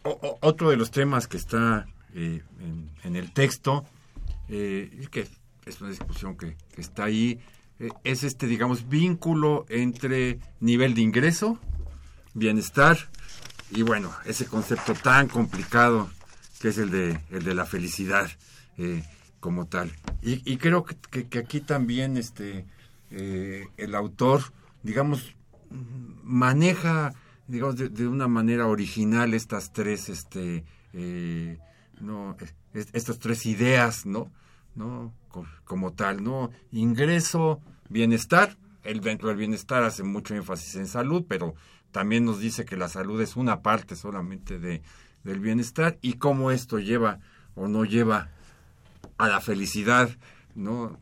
otro 0.04 0.70
de 0.70 0.78
los 0.78 0.92
temas 0.92 1.28
que 1.28 1.38
está 1.38 1.88
eh, 2.14 2.42
en, 3.04 3.16
el 3.16 3.32
texto, 3.32 3.86
eh, 4.50 5.08
que 5.12 5.28
es 5.66 5.82
una 5.82 5.90
discusión 5.90 6.36
que, 6.36 6.56
está 6.78 7.06
ahí, 7.06 7.40
eh, 7.80 7.90
es 8.04 8.24
este, 8.24 8.48
digamos, 8.48 8.90
vínculo 8.90 9.66
entre 9.70 10.40
nivel 10.60 10.96
de 10.96 11.02
ingreso, 11.02 11.60
bienestar 12.34 12.98
y, 13.70 13.84
bueno, 13.84 14.12
ese 14.26 14.46
concepto 14.46 14.94
tan 14.94 15.28
complicado 15.28 16.10
que 16.60 16.70
es 16.70 16.78
el 16.78 16.92
de, 16.92 17.20
el 17.32 17.44
de 17.44 17.56
la 17.56 17.66
felicidad. 17.66 18.30
como 19.40 19.66
tal. 19.66 19.92
Y, 20.22 20.58
creo 20.58 20.84
que, 20.84 21.28
que, 21.28 21.40
aquí 21.40 21.62
también 21.62 22.18
este 22.18 22.66
eh, 23.10 23.68
el 23.78 23.96
autor, 23.96 24.42
digamos, 24.84 25.36
maneja, 26.24 27.13
digamos, 27.48 27.76
de, 27.76 28.08
una 28.08 28.28
manera 28.28 28.67
original 28.67 29.34
estas 29.34 29.74
tres, 29.74 30.10
este, 30.10 30.63
eh, 30.94 31.60
no, 32.00 32.36
estas 32.74 33.20
tres 33.20 33.46
ideas, 33.46 34.06
¿no? 34.06 34.32
¿no? 34.76 35.13
Como 35.63 35.94
tal, 35.94 36.24
¿no? 36.24 36.52
Ingreso, 36.72 37.62
bienestar. 37.89 38.58
El 38.84 39.02
dentro 39.02 39.28
del 39.28 39.38
bienestar 39.38 39.84
hace 39.84 40.02
mucho 40.02 40.34
énfasis 40.34 40.76
en 40.76 40.88
salud, 40.88 41.26
pero 41.28 41.54
también 41.91 42.26
nos 42.26 42.39
dice 42.39 42.65
que 42.65 42.78
la 42.78 42.89
salud 42.89 43.22
es 43.22 43.36
una 43.36 43.62
parte 43.62 43.96
solamente 43.96 44.58
de, 44.58 44.82
del 45.24 45.39
bienestar 45.39 46.00
y 46.02 46.13
cómo 46.13 46.50
esto 46.52 46.80
lleva 46.80 47.20
o 47.54 47.67
no 47.67 47.86
lleva 47.86 48.30
a 49.17 49.28
la 49.28 49.39
felicidad, 49.39 50.10
¿no? 50.56 51.00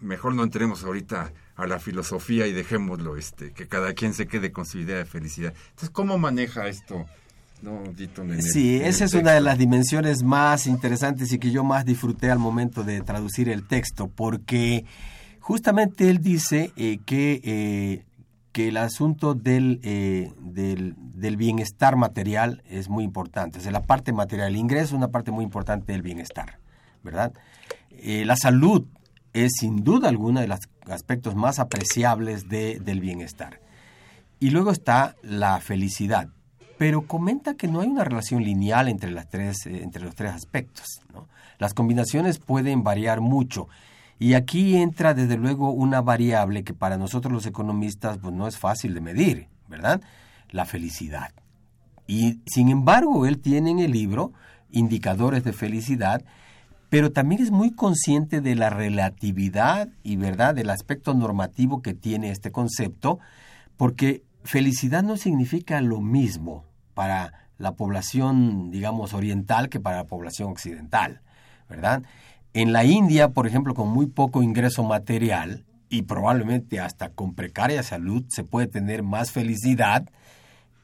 Mejor 0.00 0.34
no 0.34 0.44
entremos 0.44 0.84
ahorita 0.84 1.32
a 1.56 1.66
la 1.66 1.78
filosofía 1.78 2.46
y 2.46 2.52
dejémoslo, 2.52 3.16
este, 3.16 3.52
que 3.52 3.66
cada 3.66 3.94
quien 3.94 4.14
se 4.14 4.26
quede 4.26 4.52
con 4.52 4.66
su 4.66 4.78
idea 4.78 4.98
de 4.98 5.06
felicidad. 5.06 5.54
Entonces, 5.70 5.90
¿cómo 5.90 6.18
maneja 6.18 6.68
esto? 6.68 7.06
No, 7.62 7.82
sí, 8.40 8.76
esa 8.76 9.06
es 9.06 9.14
una 9.14 9.32
de 9.32 9.40
las 9.40 9.56
dimensiones 9.56 10.22
más 10.22 10.66
interesantes 10.66 11.32
y 11.32 11.38
que 11.38 11.50
yo 11.50 11.64
más 11.64 11.86
disfruté 11.86 12.30
al 12.30 12.38
momento 12.38 12.84
de 12.84 13.00
traducir 13.00 13.48
el 13.48 13.66
texto, 13.66 14.08
porque 14.08 14.84
justamente 15.40 16.10
él 16.10 16.20
dice 16.20 16.72
eh, 16.76 16.98
que, 17.06 17.40
eh, 17.42 18.04
que 18.52 18.68
el 18.68 18.76
asunto 18.76 19.34
del, 19.34 19.80
eh, 19.84 20.32
del, 20.38 20.94
del, 20.98 21.38
bienestar 21.38 21.96
material 21.96 22.62
es 22.68 22.90
muy 22.90 23.04
importante. 23.04 23.58
O 23.58 23.62
sea, 23.62 23.72
la 23.72 23.82
parte 23.82 24.12
material, 24.12 24.48
el 24.48 24.56
ingreso 24.56 24.84
es 24.84 24.92
una 24.92 25.08
parte 25.08 25.30
muy 25.30 25.42
importante 25.42 25.92
del 25.92 26.02
bienestar, 26.02 26.58
¿verdad? 27.02 27.32
la 27.98 28.36
salud 28.36 28.86
es 29.44 29.52
sin 29.60 29.84
duda 29.84 30.08
alguna 30.08 30.40
de 30.40 30.48
los 30.48 30.60
aspectos 30.88 31.34
más 31.34 31.58
apreciables 31.58 32.48
de, 32.48 32.80
del 32.80 33.00
bienestar. 33.00 33.60
Y 34.40 34.50
luego 34.50 34.70
está 34.70 35.16
la 35.22 35.60
felicidad, 35.60 36.28
pero 36.78 37.06
comenta 37.06 37.54
que 37.54 37.68
no 37.68 37.80
hay 37.80 37.88
una 37.88 38.04
relación 38.04 38.42
lineal 38.42 38.88
entre, 38.88 39.10
las 39.10 39.28
tres, 39.28 39.66
eh, 39.66 39.82
entre 39.82 40.02
los 40.02 40.14
tres 40.14 40.32
aspectos. 40.32 41.00
Las 41.58 41.74
combinaciones 41.74 42.38
pueden 42.38 42.82
variar 42.82 43.20
mucho. 43.20 43.68
Y 44.18 44.34
aquí 44.34 44.76
entra 44.76 45.14
desde 45.14 45.36
luego 45.36 45.70
una 45.70 46.00
variable 46.00 46.64
que 46.64 46.74
para 46.74 46.96
nosotros 46.96 47.32
los 47.32 47.46
economistas 47.46 48.18
pues, 48.18 48.34
no 48.34 48.46
es 48.46 48.58
fácil 48.58 48.94
de 48.94 49.00
medir, 49.00 49.48
¿verdad? 49.68 50.00
La 50.50 50.64
felicidad. 50.64 51.32
Y 52.06 52.40
sin 52.46 52.68
embargo, 52.68 53.26
él 53.26 53.38
tiene 53.38 53.70
en 53.70 53.80
el 53.80 53.92
libro 53.92 54.32
indicadores 54.70 55.44
de 55.44 55.52
felicidad 55.52 56.24
pero 56.96 57.12
también 57.12 57.42
es 57.42 57.50
muy 57.50 57.72
consciente 57.72 58.40
de 58.40 58.54
la 58.54 58.70
relatividad 58.70 59.90
y 60.02 60.16
verdad 60.16 60.54
del 60.54 60.70
aspecto 60.70 61.12
normativo 61.12 61.82
que 61.82 61.92
tiene 61.92 62.30
este 62.30 62.50
concepto, 62.50 63.18
porque 63.76 64.22
felicidad 64.44 65.02
no 65.02 65.18
significa 65.18 65.82
lo 65.82 66.00
mismo 66.00 66.64
para 66.94 67.50
la 67.58 67.72
población, 67.72 68.70
digamos, 68.70 69.12
oriental 69.12 69.68
que 69.68 69.78
para 69.78 69.98
la 69.98 70.04
población 70.04 70.48
occidental, 70.48 71.20
¿verdad? 71.68 72.02
En 72.54 72.72
la 72.72 72.84
India, 72.84 73.28
por 73.28 73.46
ejemplo, 73.46 73.74
con 73.74 73.90
muy 73.90 74.06
poco 74.06 74.42
ingreso 74.42 74.82
material 74.82 75.66
y 75.90 76.00
probablemente 76.00 76.80
hasta 76.80 77.10
con 77.10 77.34
precaria 77.34 77.82
salud, 77.82 78.24
se 78.28 78.42
puede 78.42 78.68
tener 78.68 79.02
más 79.02 79.32
felicidad 79.32 80.08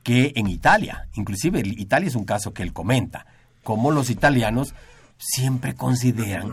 que 0.02 0.34
en 0.36 0.46
Italia. 0.46 1.08
Inclusive 1.14 1.62
Italia 1.64 2.08
es 2.08 2.16
un 2.16 2.26
caso 2.26 2.52
que 2.52 2.64
él 2.64 2.74
comenta, 2.74 3.24
como 3.62 3.90
los 3.92 4.10
italianos 4.10 4.74
siempre 5.24 5.74
consideran 5.74 6.50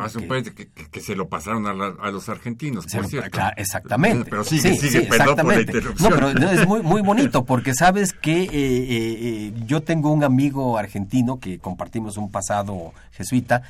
que, 0.91 1.01
se 1.01 1.15
lo 1.15 1.27
pasaron 1.27 1.65
a, 1.65 2.11
los 2.11 2.29
argentinos, 2.29 2.85
exactamente. 3.57 4.29
Pero 4.29 4.43
sigue, 4.43 4.75
sigue, 4.75 5.01
perdón 5.07 5.37
por 5.37 5.55
la 5.55 5.61
interrupción. 5.61 6.09
No, 6.09 6.15
pero 6.15 6.51
es 6.51 6.67
muy, 6.67 6.83
muy 6.83 7.01
bonito 7.01 7.45
porque 7.45 7.73
sabes 7.73 8.13
que 8.13 8.43
eh, 8.43 8.49
eh, 8.51 8.87
eh, 8.91 9.53
yo 9.65 9.81
tengo 9.81 10.11
un 10.11 10.23
amigo 10.23 10.77
argentino 10.77 11.39
que 11.39 11.57
compartimos 11.57 12.17
un 12.17 12.29
pasado 12.29 12.93
jesuita 13.11 13.63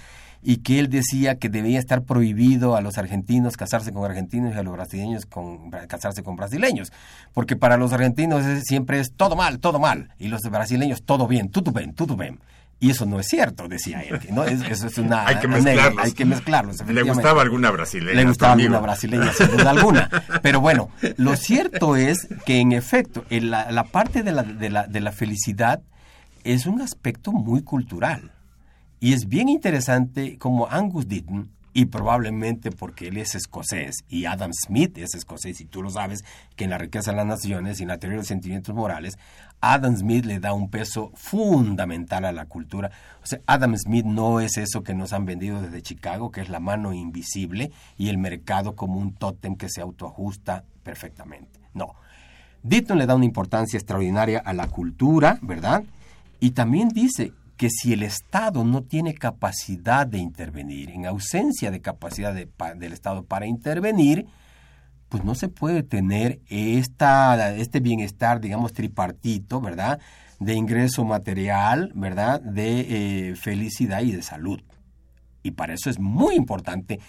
y 0.44 0.58
que 0.58 0.80
él 0.80 0.90
decía 0.90 1.38
que 1.38 1.48
debía 1.48 1.80
estar 1.80 2.04
prohibido 2.04 2.76
a 2.76 2.82
los 2.82 2.98
argentinos 2.98 3.56
casarse 3.56 3.94
con 3.94 4.04
argentinos 4.04 4.54
y 4.54 4.58
a 4.58 4.64
los 4.64 4.74
brasileños 4.74 5.26
con, 5.26 5.72
casarse 5.72 6.24
con 6.24 6.36
brasileños, 6.36 6.92
porque 7.34 7.56
para 7.56 7.78
los 7.78 7.94
argentinos 7.94 8.44
siempre 8.64 9.00
es 9.00 9.14
todo 9.14 9.36
mal, 9.36 9.60
todo 9.60 9.80
mal, 9.80 10.14
y 10.18 10.28
los 10.28 10.42
brasileños 10.42 11.04
todo 11.04 11.28
bien, 11.28 11.50
todo 11.50 11.72
bien, 11.72 11.94
todo 11.94 12.18
bien. 12.18 12.40
Y 12.82 12.92
eso 12.92 13.06
no 13.06 13.20
es 13.20 13.28
cierto, 13.28 13.68
decía 13.68 14.02
él. 14.02 14.20
¿no? 14.32 14.46
eso 14.46 14.88
es 14.88 14.98
una 14.98 15.26
hay 15.28 15.40
que 15.40 15.48
mezclarlos. 15.48 16.06
Hay 16.06 16.12
que 16.14 16.26
mezclarlos. 16.26 16.88
Le 16.88 17.04
gustaba 17.04 17.42
alguna 17.42 17.72
brasileña. 17.72 18.14
Le 18.14 18.26
gustaba 18.26 18.54
alguna 18.54 18.80
brasileña, 18.80 19.34
sin 19.34 19.48
duda 19.52 19.70
alguna. 19.72 20.10
Pero 20.42 20.62
bueno, 20.62 20.90
lo 21.18 21.36
cierto 21.36 21.98
es 21.98 22.28
que 22.46 22.60
en 22.60 22.72
efecto, 22.72 23.26
la, 23.30 23.72
la, 23.72 23.84
parte 23.84 24.24
de 24.24 24.32
la, 24.32 24.44
de, 24.44 24.70
la, 24.70 24.88
de 24.88 25.00
la 25.02 25.12
felicidad 25.12 25.82
es 26.44 26.66
un 26.66 26.82
aspecto 26.82 27.34
muy 27.34 27.64
cultural. 27.64 28.32
Y 29.02 29.14
es 29.14 29.28
bien 29.28 29.50
interesante 29.50 30.38
como 30.38 30.68
Angus 30.68 31.08
Deaton 31.08 31.50
y 31.74 31.86
probablemente 31.86 32.72
porque 32.72 33.08
él 33.10 33.18
es 33.18 33.36
escocés 33.36 34.04
y 34.10 34.26
Adam 34.26 34.52
Smith 34.54 34.98
es 34.98 35.14
escocés 35.16 35.62
y 35.62 35.66
tú 35.66 35.84
lo 35.84 35.90
sabes 35.90 36.26
que 36.56 36.64
en 36.64 36.72
la 36.72 36.78
riqueza 36.78 37.12
de 37.12 37.18
las 37.18 37.26
naciones 37.26 37.80
y 37.80 37.84
en 37.84 37.90
la 37.90 37.98
teoría 37.98 38.16
de 38.16 38.22
los 38.22 38.28
sentimientos 38.28 38.74
morales 38.76 39.18
Adam 39.62 39.96
Smith 39.96 40.26
le 40.26 40.40
da 40.40 40.54
un 40.54 40.70
peso 40.70 41.12
fundamental 41.16 42.26
a 42.26 42.32
la 42.32 42.46
cultura. 42.46 42.92
O 43.22 43.26
sea, 43.26 43.42
Adam 43.46 43.76
Smith 43.78 44.06
no 44.06 44.40
es 44.40 44.58
eso 44.58 44.84
que 44.84 44.94
nos 44.94 45.12
han 45.12 45.26
vendido 45.26 45.62
desde 45.62 45.82
Chicago, 45.82 46.32
que 46.32 46.42
es 46.42 46.50
la 46.50 46.60
mano 46.60 46.94
invisible 46.94 47.72
y 47.98 48.10
el 48.10 48.18
mercado 48.18 48.76
como 48.76 49.00
un 49.00 49.14
tótem 49.14 49.56
que 49.56 49.70
se 49.70 49.82
autoajusta 49.82 50.64
perfectamente. 50.84 51.60
No. 51.74 51.96
Ditton 52.64 52.98
le 52.98 53.06
da 53.06 53.16
una 53.16 53.26
importancia 53.26 53.78
extraordinaria 53.78 54.40
a 54.40 54.54
la 54.54 54.68
cultura, 54.68 55.40
¿verdad? 55.42 55.84
Y 56.40 56.52
también 56.52 56.90
dice 56.90 57.34
que 57.58 57.70
si 57.70 57.92
el 57.92 58.04
Estado 58.04 58.64
no 58.64 58.84
tiene 58.84 59.14
capacidad 59.14 60.08
de 60.08 60.18
intervenir, 60.18 60.92
en 60.92 61.06
ausencia 61.06 61.72
de 61.72 61.82
capacidad 61.82 62.34
del 62.34 62.94
Estado 62.94 63.24
para 63.24 63.46
intervenir, 63.46 64.28
pues 65.10 65.26
no 65.26 65.36
se 65.36 65.48
puede 65.48 65.84
tener 65.84 66.40
esta, 66.50 67.56
este 67.56 67.80
bienestar, 67.80 68.40
digamos, 68.40 68.74
tripartito, 68.74 69.60
¿verdad? 69.60 70.00
De 70.40 70.54
ingreso 70.54 71.04
material, 71.04 71.92
¿verdad? 71.96 72.40
De 72.42 73.32
eh, 73.32 73.36
felicidad 73.36 74.02
y 74.02 74.12
de 74.12 74.22
salud. 74.22 74.62
Y 75.42 75.52
para 75.52 75.74
eso 75.74 75.90
es 75.90 76.00
muy 76.00 76.36
importante 76.36 77.00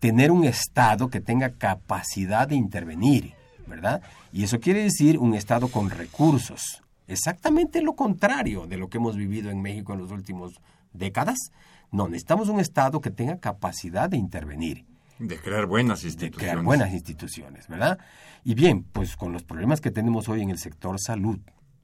tener 0.00 0.32
un 0.32 0.44
Estado 0.44 1.08
que 1.08 1.20
tenga 1.20 1.50
capacidad 1.50 2.48
de 2.48 2.56
intervenir, 2.56 3.34
¿verdad? 3.66 4.02
Y 4.32 4.42
eso 4.44 4.58
quiere 4.58 4.82
decir 4.82 5.18
un 5.18 5.34
Estado 5.34 5.68
con 5.68 5.90
recursos, 5.90 6.82
exactamente 7.06 7.82
lo 7.82 7.94
contrario 7.94 8.66
de 8.66 8.76
lo 8.76 8.88
que 8.88 8.98
hemos 8.98 9.16
vivido 9.16 9.50
en 9.50 9.62
México 9.62 9.94
en 9.94 10.02
las 10.02 10.10
últimas 10.10 10.50
décadas. 10.92 11.38
No, 11.92 12.08
necesitamos 12.08 12.48
un 12.48 12.58
Estado 12.58 13.00
que 13.00 13.10
tenga 13.10 13.38
capacidad 13.38 14.10
de 14.10 14.16
intervenir. 14.16 14.84
De 15.18 15.38
crear 15.38 15.66
buenas 15.66 16.04
instituciones. 16.04 16.38
De 16.38 16.50
crear 16.52 16.62
buenas 16.62 16.92
instituciones, 16.92 17.68
¿verdad? 17.68 17.98
Y 18.44 18.54
bien, 18.54 18.84
pues 18.84 19.16
con 19.16 19.32
los 19.32 19.42
problemas 19.42 19.80
que 19.80 19.90
tenemos 19.90 20.28
hoy 20.28 20.42
en 20.42 20.50
el 20.50 20.58
sector 20.58 21.00
salud, 21.00 21.38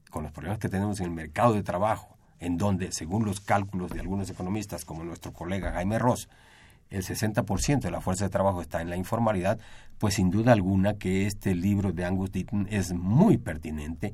con 0.09 0.23
los 0.23 0.31
problemas 0.31 0.59
que 0.59 0.69
tenemos 0.69 0.99
en 0.99 1.07
el 1.07 1.11
mercado 1.11 1.53
de 1.53 1.63
trabajo, 1.63 2.17
en 2.39 2.57
donde, 2.57 2.91
según 2.91 3.25
los 3.25 3.39
cálculos 3.39 3.91
de 3.91 3.99
algunos 3.99 4.29
economistas, 4.29 4.85
como 4.85 5.03
nuestro 5.03 5.31
colega 5.31 5.71
Jaime 5.71 5.99
Ross, 5.99 6.27
el 6.89 7.03
60% 7.03 7.79
de 7.79 7.91
la 7.91 8.01
fuerza 8.01 8.25
de 8.25 8.29
trabajo 8.29 8.61
está 8.61 8.81
en 8.81 8.89
la 8.89 8.97
informalidad, 8.97 9.59
pues 9.97 10.15
sin 10.15 10.29
duda 10.29 10.51
alguna 10.51 10.95
que 10.95 11.25
este 11.25 11.55
libro 11.55 11.93
de 11.93 12.03
Angus 12.03 12.31
Deaton 12.31 12.67
es 12.69 12.91
muy 12.93 13.37
pertinente 13.37 14.13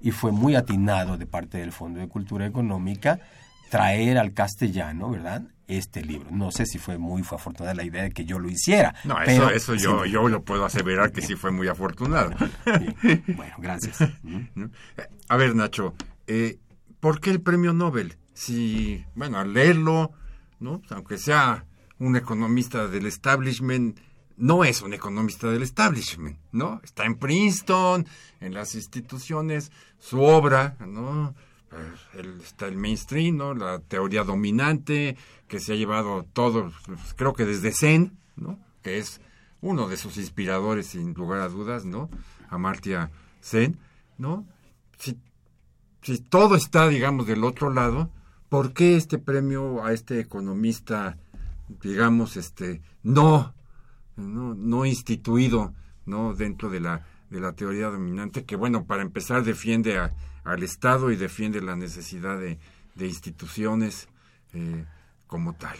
y 0.00 0.10
fue 0.10 0.30
muy 0.30 0.54
atinado 0.54 1.16
de 1.16 1.26
parte 1.26 1.58
del 1.58 1.72
Fondo 1.72 2.00
de 2.00 2.08
Cultura 2.08 2.46
Económica 2.46 3.18
traer 3.70 4.18
al 4.18 4.34
castellano, 4.34 5.10
¿verdad? 5.10 5.42
Este 5.68 6.02
libro. 6.02 6.30
No 6.30 6.50
sé 6.50 6.64
si 6.64 6.78
fue 6.78 6.96
muy 6.96 7.22
fue 7.22 7.36
afortunada 7.36 7.74
la 7.74 7.84
idea 7.84 8.02
de 8.02 8.10
que 8.10 8.24
yo 8.24 8.38
lo 8.38 8.48
hiciera. 8.48 8.94
No, 9.04 9.20
eso, 9.20 9.50
eso 9.50 9.74
yo, 9.74 10.06
yo 10.06 10.26
lo 10.28 10.42
puedo 10.42 10.64
aseverar 10.64 11.12
que 11.12 11.20
sí 11.20 11.36
fue 11.36 11.50
muy 11.50 11.68
afortunado. 11.68 12.30
Bueno, 13.36 13.54
gracias. 13.58 13.98
A 15.28 15.36
ver, 15.36 15.54
Nacho, 15.54 15.94
eh, 16.26 16.58
¿por 17.00 17.20
qué 17.20 17.30
el 17.30 17.42
premio 17.42 17.74
Nobel? 17.74 18.16
Si, 18.32 19.04
bueno, 19.14 19.38
al 19.38 19.52
leerlo, 19.52 20.12
¿no? 20.58 20.80
Aunque 20.90 21.18
sea 21.18 21.66
un 21.98 22.16
economista 22.16 22.88
del 22.88 23.06
establishment, 23.06 23.98
no 24.38 24.64
es 24.64 24.82
un 24.82 24.94
economista 24.94 25.50
del 25.50 25.62
establishment, 25.62 26.38
¿no? 26.52 26.80
Está 26.82 27.04
en 27.04 27.16
Princeton, 27.16 28.06
en 28.40 28.54
las 28.54 28.74
instituciones, 28.74 29.72
su 29.98 30.22
obra, 30.22 30.76
¿no? 30.86 31.34
El, 32.14 32.40
está 32.40 32.66
el 32.66 32.76
mainstream, 32.76 33.36
¿no? 33.36 33.52
La 33.54 33.80
teoría 33.80 34.24
dominante 34.24 35.16
que 35.48 35.60
se 35.60 35.72
ha 35.72 35.76
llevado 35.76 36.24
todo, 36.32 36.72
pues, 36.86 37.14
creo 37.16 37.32
que 37.32 37.44
desde 37.44 37.72
Zen, 37.72 38.18
¿no? 38.36 38.58
Que 38.82 38.98
es 38.98 39.20
uno 39.60 39.88
de 39.88 39.96
sus 39.96 40.16
inspiradores 40.16 40.88
sin 40.88 41.14
lugar 41.14 41.40
a 41.40 41.48
dudas, 41.48 41.84
¿no? 41.84 42.10
Amartya 42.48 43.10
Zen, 43.42 43.78
¿no? 44.18 44.46
Si, 44.98 45.18
si 46.02 46.18
todo 46.18 46.54
está, 46.54 46.88
digamos, 46.88 47.26
del 47.26 47.44
otro 47.44 47.72
lado, 47.72 48.10
¿por 48.48 48.72
qué 48.72 48.96
este 48.96 49.18
premio 49.18 49.84
a 49.84 49.92
este 49.92 50.20
economista 50.20 51.16
digamos, 51.82 52.36
este, 52.36 52.80
no, 53.02 53.54
no, 54.16 54.54
no 54.54 54.84
instituido, 54.84 55.74
no 56.06 56.34
dentro 56.34 56.70
de 56.70 56.80
la 56.80 57.06
de 57.30 57.40
la 57.40 57.52
teoría 57.52 57.88
dominante, 57.88 58.46
que 58.46 58.56
bueno, 58.56 58.86
para 58.86 59.02
empezar 59.02 59.44
defiende 59.44 59.98
al 60.44 60.62
Estado 60.62 61.10
y 61.10 61.16
defiende 61.16 61.60
la 61.60 61.76
necesidad 61.76 62.38
de, 62.38 62.58
de 62.94 63.06
instituciones 63.06 64.08
eh, 64.54 64.86
como 65.28 65.52
tal. 65.52 65.76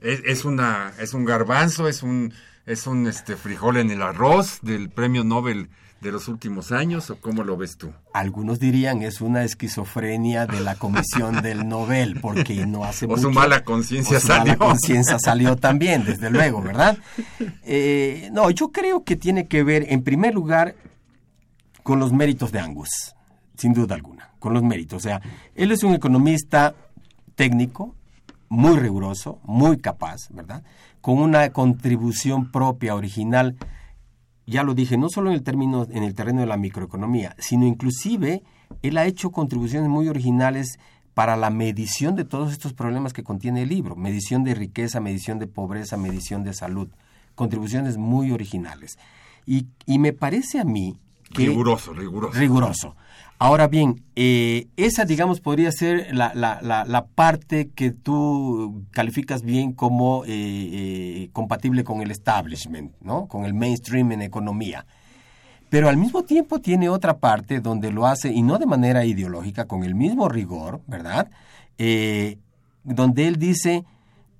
Es, 0.00 0.22
es, 0.24 0.44
una, 0.44 0.92
es 1.00 1.12
un 1.12 1.24
garbanzo, 1.24 1.88
es 1.88 2.04
un, 2.04 2.32
es 2.66 2.86
un 2.86 3.08
este, 3.08 3.34
frijol 3.34 3.78
en 3.78 3.90
el 3.90 4.02
arroz 4.02 4.60
del 4.62 4.90
premio 4.90 5.24
Nobel 5.24 5.68
de 6.00 6.12
los 6.12 6.28
últimos 6.28 6.70
años 6.70 7.10
o 7.10 7.20
cómo 7.20 7.42
lo 7.42 7.56
ves 7.56 7.76
tú? 7.76 7.92
Algunos 8.12 8.60
dirían 8.60 9.02
es 9.02 9.20
una 9.20 9.42
esquizofrenia 9.44 10.46
de 10.46 10.60
la 10.60 10.76
comisión 10.76 11.42
del 11.42 11.68
Nobel 11.68 12.20
porque 12.20 12.66
no 12.66 12.84
hace 12.84 13.06
o 13.06 13.16
su 13.16 13.30
mala 13.30 13.64
conciencia 13.64 14.20
salió. 14.20 14.52
mala 14.52 14.56
conciencia 14.56 15.18
salió 15.18 15.56
también, 15.56 16.04
desde 16.04 16.30
luego, 16.30 16.62
¿verdad? 16.62 16.98
Eh, 17.70 18.30
no, 18.32 18.50
yo 18.50 18.72
creo 18.72 19.04
que 19.04 19.14
tiene 19.14 19.46
que 19.46 19.62
ver, 19.62 19.86
en 19.90 20.02
primer 20.02 20.34
lugar, 20.34 20.74
con 21.82 21.98
los 21.98 22.12
méritos 22.12 22.50
de 22.50 22.60
Angus, 22.60 23.14
sin 23.56 23.74
duda 23.74 23.94
alguna, 23.94 24.30
con 24.38 24.54
los 24.54 24.62
méritos. 24.62 24.96
O 24.96 25.00
sea, 25.00 25.20
él 25.54 25.70
es 25.70 25.82
un 25.82 25.94
economista 25.94 26.74
técnico, 27.34 27.94
muy 28.48 28.78
riguroso, 28.78 29.40
muy 29.44 29.78
capaz, 29.78 30.28
¿verdad? 30.30 30.62
Con 31.00 31.18
una 31.18 31.50
contribución 31.50 32.50
propia, 32.50 32.94
original 32.94 33.56
ya 34.48 34.62
lo 34.62 34.74
dije, 34.74 34.96
no 34.96 35.10
solo 35.10 35.28
en 35.28 35.36
el, 35.36 35.42
término, 35.42 35.86
en 35.90 36.02
el 36.02 36.14
terreno 36.14 36.40
de 36.40 36.46
la 36.46 36.56
microeconomía, 36.56 37.36
sino 37.38 37.66
inclusive 37.66 38.42
él 38.82 38.96
ha 38.96 39.04
hecho 39.04 39.30
contribuciones 39.30 39.90
muy 39.90 40.08
originales 40.08 40.78
para 41.12 41.36
la 41.36 41.50
medición 41.50 42.16
de 42.16 42.24
todos 42.24 42.52
estos 42.52 42.72
problemas 42.72 43.12
que 43.12 43.22
contiene 43.22 43.62
el 43.62 43.68
libro, 43.68 43.94
medición 43.94 44.44
de 44.44 44.54
riqueza, 44.54 45.00
medición 45.00 45.38
de 45.38 45.48
pobreza, 45.48 45.98
medición 45.98 46.44
de 46.44 46.54
salud, 46.54 46.88
contribuciones 47.34 47.98
muy 47.98 48.30
originales. 48.30 48.98
Y, 49.44 49.66
y 49.84 49.98
me 49.98 50.14
parece 50.14 50.60
a 50.60 50.64
mí 50.64 50.96
que... 51.34 51.46
Riguroso, 51.46 51.92
riguroso. 51.92 52.38
Riguroso. 52.38 52.96
Ahora 53.40 53.68
bien, 53.68 54.02
eh, 54.16 54.66
esa, 54.76 55.04
digamos, 55.04 55.40
podría 55.40 55.70
ser 55.70 56.12
la, 56.12 56.32
la, 56.34 56.60
la, 56.60 57.06
parte 57.06 57.70
que 57.70 57.92
tú 57.92 58.84
calificas 58.90 59.42
bien 59.42 59.72
como 59.72 60.24
eh, 60.24 60.28
eh, 60.28 61.30
compatible 61.32 61.84
con 61.84 62.00
el 62.00 62.10
establishment, 62.10 62.94
¿no? 63.00 63.28
Con 63.28 63.44
el 63.44 63.54
mainstream 63.54 64.10
en 64.10 64.22
economía. 64.22 64.86
Pero 65.70 65.88
al 65.88 65.96
mismo 65.96 66.24
tiempo 66.24 66.58
tiene 66.60 66.88
otra 66.88 67.18
parte 67.18 67.60
donde 67.60 67.92
lo 67.92 68.06
hace, 68.08 68.32
y 68.32 68.42
no 68.42 68.58
de 68.58 68.66
manera 68.66 69.04
ideológica, 69.04 69.66
con 69.66 69.84
el 69.84 69.94
mismo 69.94 70.28
rigor, 70.28 70.80
¿verdad? 70.86 71.30
donde 72.82 73.28
él 73.28 73.36
dice, 73.36 73.84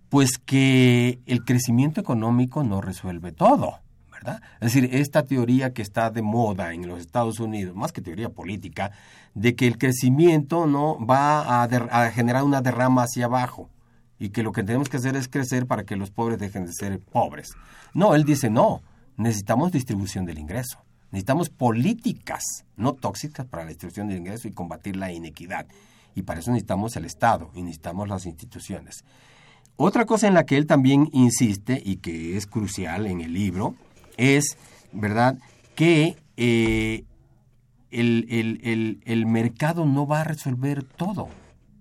pues 0.09 0.39
que 0.39 1.21
el 1.27 1.45
crecimiento 1.45 2.01
económico 2.01 2.65
no 2.65 2.81
resuelve 2.81 3.31
todo. 3.31 3.79
Es 4.61 4.73
decir, 4.73 4.91
esta 4.93 5.25
teoría 5.25 5.73
que 5.73 5.83
está 5.83 6.11
de 6.11 6.23
moda 6.23 6.73
en 6.73 6.87
los 6.87 7.01
Estados 7.01 7.41
Unidos, 7.41 7.77
más 7.77 7.93
que 7.93 8.01
teoría 8.01 8.31
política, 8.31 8.91
de 9.35 9.55
que 9.55 9.67
el 9.67 9.79
crecimiento 9.79 10.67
no 10.67 11.05
va 11.05 11.63
a, 11.63 12.11
generar 12.11 12.45
una 12.45 12.61
derrama 12.61 13.05
hacia 13.05 13.27
abajo 13.27 13.71
y 14.19 14.31
que 14.31 14.43
lo 14.43 14.53
que 14.53 14.63
tenemos 14.63 14.89
que 14.89 14.97
hacer 14.97 15.17
es 15.17 15.29
crecer 15.29 15.67
para 15.67 15.85
que 15.85 15.97
los 15.97 16.11
pobres 16.11 16.39
dejen 16.39 16.67
de 16.67 16.73
ser 16.73 16.99
pobres. 17.01 17.51
No, 17.95 18.15
él 18.15 18.25
dice 18.25 18.51
no, 18.51 18.83
necesitamos 19.17 19.73
distribución 19.73 20.25
del 20.25 20.39
ingreso. 20.39 20.79
Necesitamos 21.11 21.49
políticas 21.49 22.43
no 22.77 22.93
tóxicas 22.93 23.47
para 23.47 23.63
la 23.65 23.71
distribución 23.71 24.09
del 24.09 24.19
ingreso 24.19 24.47
y 24.47 24.53
combatir 24.53 24.97
la 24.97 25.13
inequidad. 25.13 25.67
Y 26.15 26.23
para 26.23 26.41
eso 26.41 26.51
necesitamos 26.51 26.97
el 26.97 27.05
Estado 27.05 27.51
y 27.55 27.63
necesitamos 27.63 28.09
las 28.09 28.27
instituciones. 28.27 29.05
Otra 29.77 30.05
cosa 30.05 30.27
en 30.27 30.35
la 30.35 30.45
que 30.45 30.57
él 30.57 30.67
también 30.67 31.09
insiste 31.13 31.81
y 31.83 31.99
que 31.99 32.37
es 32.37 32.47
crucial 32.47 33.07
en 33.07 33.21
el 33.21 33.33
libro 33.33 33.77
es, 34.19 34.59
¿verdad?, 34.93 35.39
que 35.75 36.17
eh, 36.37 37.05
el, 37.91 39.27
mercado 39.27 39.87
no 39.87 40.07
va 40.07 40.21
a 40.21 40.25
resolver 40.25 40.83
todo, 40.83 41.29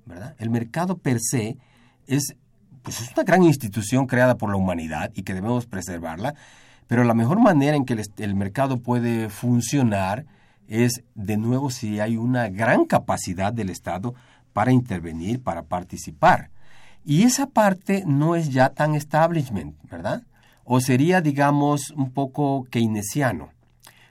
¿verdad? 0.05 0.35
El 0.39 0.49
mercado 0.49 0.97
per 0.97 1.19
se 1.19 1.57
es, 2.05 2.35
pues 2.83 3.01
es 3.01 3.11
una 3.13 3.23
gran 3.23 3.43
institución 3.43 4.07
creada 4.07 4.38
por 4.38 4.49
la 4.49 4.55
humanidad 4.55 5.11
y 5.13 5.23
que 5.23 5.33
debemos 5.33 5.65
preservarla, 5.65 6.35
pero 6.88 7.03
la 7.03 7.13
mejor 7.13 7.39
manera 7.39 7.75
en 7.75 7.83
que 7.83 7.93
el, 7.93 8.03
el 8.17 8.35
mercado 8.35 8.77
puede 8.77 9.29
funcionar 9.29 10.25
es, 10.67 11.03
de 11.15 11.38
nuevo, 11.38 11.69
si 11.69 11.99
hay 11.99 12.17
una 12.17 12.49
gran 12.49 12.85
capacidad 12.85 13.51
del 13.51 13.69
Estado 13.69 14.15
para 14.53 14.71
intervenir, 14.71 15.41
para 15.41 15.63
participar. 15.63 16.51
Y 17.03 17.23
esa 17.23 17.47
parte 17.47 18.03
no 18.05 18.35
es 18.35 18.49
ya 18.49 18.69
tan 18.69 18.95
establishment, 18.95 19.75
¿verdad? 19.89 20.23
O 20.70 20.82
sería, 20.82 21.22
digamos, 21.22 21.91
un 21.91 22.11
poco 22.11 22.68
keynesiano. 22.70 23.49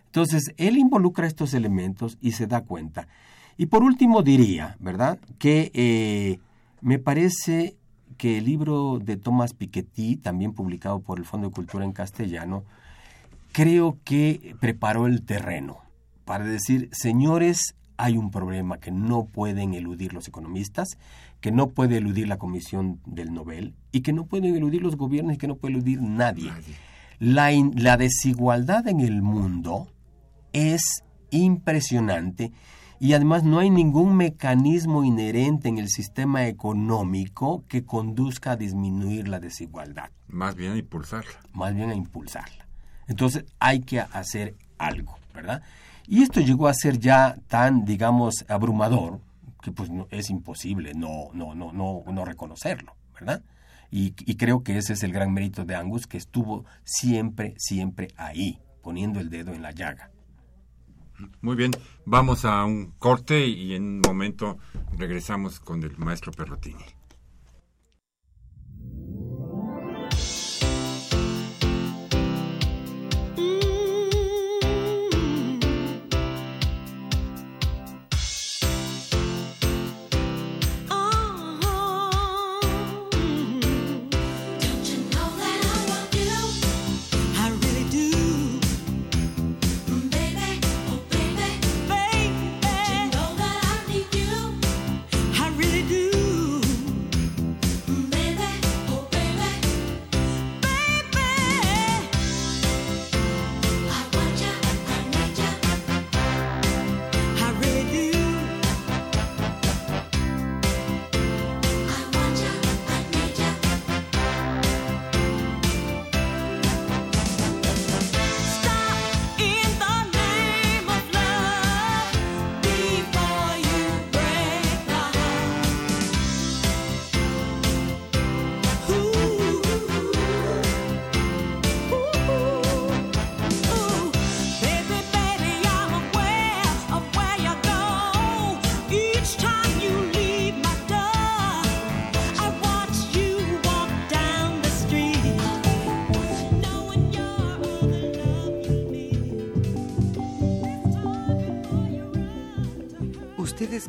Entonces, 0.06 0.54
él 0.56 0.78
involucra 0.78 1.26
estos 1.26 1.52
elementos 1.52 2.16
y 2.22 2.32
se 2.32 2.46
da 2.46 2.62
cuenta. 2.62 3.08
Y 3.58 3.66
por 3.66 3.82
último 3.82 4.22
diría, 4.22 4.76
¿verdad?, 4.80 5.18
que 5.38 5.70
eh, 5.74 6.38
me 6.80 6.98
parece 6.98 7.76
que 8.16 8.38
el 8.38 8.46
libro 8.46 8.98
de 8.98 9.18
Thomas 9.18 9.52
Piketty, 9.52 10.16
también 10.16 10.54
publicado 10.54 11.00
por 11.00 11.18
el 11.18 11.26
Fondo 11.26 11.48
de 11.48 11.54
Cultura 11.54 11.84
en 11.84 11.92
castellano, 11.92 12.64
creo 13.52 13.98
que 14.02 14.56
preparó 14.58 15.06
el 15.06 15.22
terreno 15.22 15.82
para 16.24 16.44
decir, 16.44 16.88
señores, 16.92 17.74
hay 17.98 18.16
un 18.16 18.30
problema 18.30 18.78
que 18.78 18.90
no 18.90 19.26
pueden 19.26 19.74
eludir 19.74 20.14
los 20.14 20.26
economistas, 20.28 20.96
que 21.46 21.52
no 21.52 21.68
puede 21.68 21.98
eludir 21.98 22.26
la 22.26 22.38
Comisión 22.38 22.98
del 23.06 23.32
Nobel 23.32 23.76
y 23.92 24.00
que 24.00 24.12
no 24.12 24.26
pueden 24.26 24.56
eludir 24.56 24.82
los 24.82 24.96
gobiernos 24.96 25.36
y 25.36 25.38
que 25.38 25.46
no 25.46 25.54
puede 25.54 25.74
eludir 25.74 26.02
nadie. 26.02 26.50
La, 27.20 27.52
la 27.76 27.96
desigualdad 27.96 28.88
en 28.88 28.98
el 28.98 29.22
mundo 29.22 29.86
es 30.52 31.04
impresionante 31.30 32.50
y 32.98 33.12
además 33.12 33.44
no 33.44 33.60
hay 33.60 33.70
ningún 33.70 34.16
mecanismo 34.16 35.04
inherente 35.04 35.68
en 35.68 35.78
el 35.78 35.88
sistema 35.88 36.48
económico 36.48 37.62
que 37.68 37.84
conduzca 37.84 38.50
a 38.50 38.56
disminuir 38.56 39.28
la 39.28 39.38
desigualdad. 39.38 40.10
Más 40.26 40.56
bien 40.56 40.72
a 40.72 40.78
impulsarla. 40.78 41.30
Más 41.52 41.76
bien 41.76 41.90
a 41.90 41.94
impulsarla. 41.94 42.66
Entonces 43.06 43.44
hay 43.60 43.82
que 43.82 44.00
hacer 44.00 44.56
algo, 44.78 45.16
¿verdad? 45.32 45.62
Y 46.08 46.24
esto 46.24 46.40
llegó 46.40 46.66
a 46.66 46.74
ser 46.74 46.98
ya 46.98 47.36
tan, 47.46 47.84
digamos, 47.84 48.44
abrumador 48.48 49.20
pues 49.72 49.90
es 50.10 50.30
imposible 50.30 50.94
no, 50.94 51.30
no, 51.32 51.54
no, 51.54 51.72
no, 51.72 52.04
no 52.06 52.24
reconocerlo, 52.24 52.96
¿verdad? 53.14 53.42
Y, 53.90 54.14
y, 54.18 54.36
creo 54.36 54.64
que 54.64 54.78
ese 54.78 54.94
es 54.94 55.02
el 55.04 55.12
gran 55.12 55.32
mérito 55.32 55.64
de 55.64 55.76
Angus, 55.76 56.08
que 56.08 56.16
estuvo 56.16 56.64
siempre, 56.82 57.54
siempre 57.56 58.08
ahí, 58.16 58.58
poniendo 58.82 59.20
el 59.20 59.30
dedo 59.30 59.54
en 59.54 59.62
la 59.62 59.70
llaga. 59.70 60.10
Muy 61.40 61.56
bien, 61.56 61.70
vamos 62.04 62.44
a 62.44 62.64
un 62.64 62.92
corte 62.98 63.46
y 63.46 63.74
en 63.74 63.84
un 63.84 64.00
momento 64.00 64.58
regresamos 64.98 65.60
con 65.60 65.82
el 65.82 65.96
maestro 65.96 66.32
Perrotini. 66.32 66.95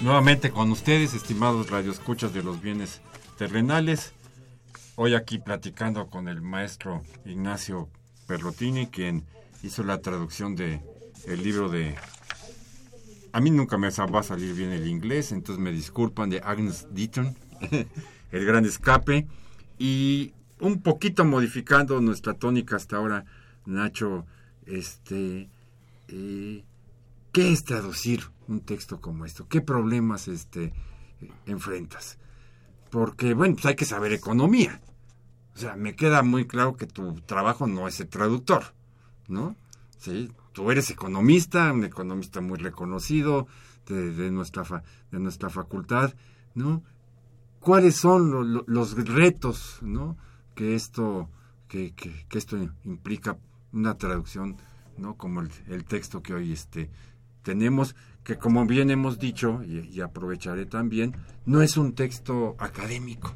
Nuevamente 0.00 0.52
con 0.52 0.70
ustedes, 0.70 1.12
estimados 1.14 1.70
radioescuchas 1.70 2.32
de 2.32 2.44
los 2.44 2.62
bienes 2.62 3.00
terrenales. 3.36 4.12
Hoy 4.94 5.14
aquí 5.14 5.38
platicando 5.38 6.06
con 6.06 6.28
el 6.28 6.40
maestro 6.40 7.02
Ignacio 7.24 7.88
Perrotini, 8.28 8.86
quien 8.86 9.24
hizo 9.64 9.82
la 9.82 10.00
traducción 10.00 10.54
de 10.54 10.80
el 11.26 11.42
libro 11.42 11.68
de 11.68 11.96
a 13.32 13.40
mí 13.40 13.50
nunca 13.50 13.76
me 13.76 13.90
va 13.90 14.20
a 14.20 14.22
salir 14.22 14.54
bien 14.54 14.70
el 14.70 14.86
inglés, 14.86 15.32
entonces 15.32 15.60
me 15.60 15.72
disculpan 15.72 16.30
de 16.30 16.40
Agnes 16.44 16.86
Deaton, 16.92 17.36
El 18.30 18.44
Gran 18.44 18.64
Escape, 18.66 19.26
y 19.78 20.32
un 20.60 20.80
poquito 20.80 21.24
modificando 21.24 22.00
nuestra 22.00 22.34
tónica 22.34 22.76
hasta 22.76 22.96
ahora, 22.96 23.24
Nacho, 23.66 24.26
este, 24.64 25.48
eh, 26.06 26.64
¿qué 27.32 27.52
es 27.52 27.64
traducir 27.64 28.30
un 28.48 28.60
texto 28.60 29.00
como 29.00 29.24
esto? 29.24 29.46
¿Qué 29.48 29.60
problemas 29.60 30.26
este, 30.26 30.72
enfrentas? 31.46 32.18
Porque, 32.90 33.34
bueno, 33.34 33.54
pues 33.54 33.66
hay 33.66 33.76
que 33.76 33.84
saber 33.84 34.12
economía. 34.12 34.80
O 35.54 35.58
sea, 35.58 35.76
me 35.76 35.94
queda 35.94 36.22
muy 36.22 36.46
claro 36.46 36.76
que 36.76 36.86
tu 36.86 37.20
trabajo 37.22 37.66
no 37.66 37.86
es 37.86 38.00
el 38.00 38.08
traductor, 38.08 38.74
¿no? 39.28 39.56
Sí, 39.98 40.30
tú 40.52 40.70
eres 40.70 40.90
economista, 40.90 41.72
un 41.72 41.84
economista 41.84 42.40
muy 42.40 42.58
reconocido 42.58 43.46
de, 43.86 44.30
nuestra, 44.30 44.82
de 45.10 45.18
nuestra 45.18 45.50
facultad, 45.50 46.14
¿no? 46.54 46.82
¿Cuáles 47.60 47.96
son 47.96 48.64
los 48.66 49.06
retos, 49.08 49.78
¿no? 49.82 50.16
Que 50.54 50.74
esto, 50.74 51.28
que, 51.66 51.92
que, 51.92 52.38
esto 52.38 52.56
implica 52.84 53.36
una 53.72 53.98
traducción, 53.98 54.56
¿no? 54.96 55.16
Como 55.16 55.40
el, 55.40 55.50
el 55.66 55.84
texto 55.84 56.22
que 56.22 56.34
hoy 56.34 56.52
este, 56.52 56.90
tenemos, 57.42 57.96
que 58.28 58.36
como 58.36 58.66
bien 58.66 58.90
hemos 58.90 59.18
dicho, 59.18 59.62
y, 59.64 60.02
aprovecharé 60.02 60.66
también, 60.66 61.16
no 61.46 61.62
es 61.62 61.78
un 61.78 61.94
texto 61.94 62.56
académico, 62.58 63.34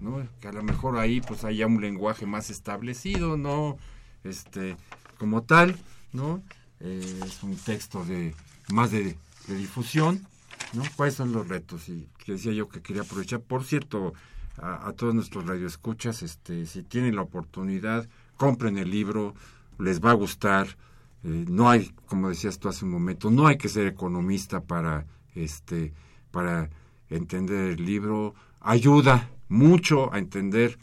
¿no? 0.00 0.26
Que 0.40 0.48
a 0.48 0.52
lo 0.52 0.62
mejor 0.62 0.96
ahí 0.96 1.20
pues 1.20 1.44
haya 1.44 1.66
un 1.66 1.78
lenguaje 1.78 2.24
más 2.24 2.48
establecido, 2.48 3.36
¿no? 3.36 3.76
Este, 4.24 4.78
como 5.18 5.42
tal, 5.42 5.76
¿no? 6.14 6.42
Eh, 6.80 7.20
es 7.22 7.42
un 7.42 7.54
texto 7.54 8.02
de 8.06 8.34
más 8.72 8.92
de, 8.92 9.14
difusión, 9.46 10.26
¿no? 10.72 10.84
¿Cuáles 10.96 11.16
son 11.16 11.32
los 11.32 11.46
retos? 11.46 11.90
Y 11.90 12.08
que 12.24 12.32
decía 12.32 12.52
yo 12.52 12.70
que 12.70 12.80
quería 12.80 13.02
aprovechar, 13.02 13.42
por 13.42 13.62
cierto, 13.62 14.14
a, 14.56 14.90
todos 14.96 15.14
nuestros 15.14 15.44
radioescuchas, 15.44 16.22
este, 16.22 16.64
si 16.64 16.82
tienen 16.82 17.16
la 17.16 17.22
oportunidad, 17.22 18.08
compren 18.38 18.78
el 18.78 18.90
libro, 18.90 19.34
les 19.78 20.02
va 20.02 20.12
a 20.12 20.14
gustar, 20.14 20.78
eh, 21.24 21.46
no 21.48 21.70
hay, 21.70 21.90
como 22.06 22.28
decías 22.28 22.58
tú 22.58 22.68
hace 22.68 22.84
un 22.84 22.90
momento, 22.90 23.30
no 23.30 23.46
hay 23.46 23.56
que 23.56 23.70
ser 23.70 23.86
economista 23.86 24.60
para, 24.60 25.06
este, 25.34 25.94
para 26.30 26.68
entender 27.08 27.72
el 27.72 27.84
libro. 27.84 28.34
Ayuda 28.60 29.30
mucho 29.48 30.12
a 30.12 30.18
entender 30.18 30.78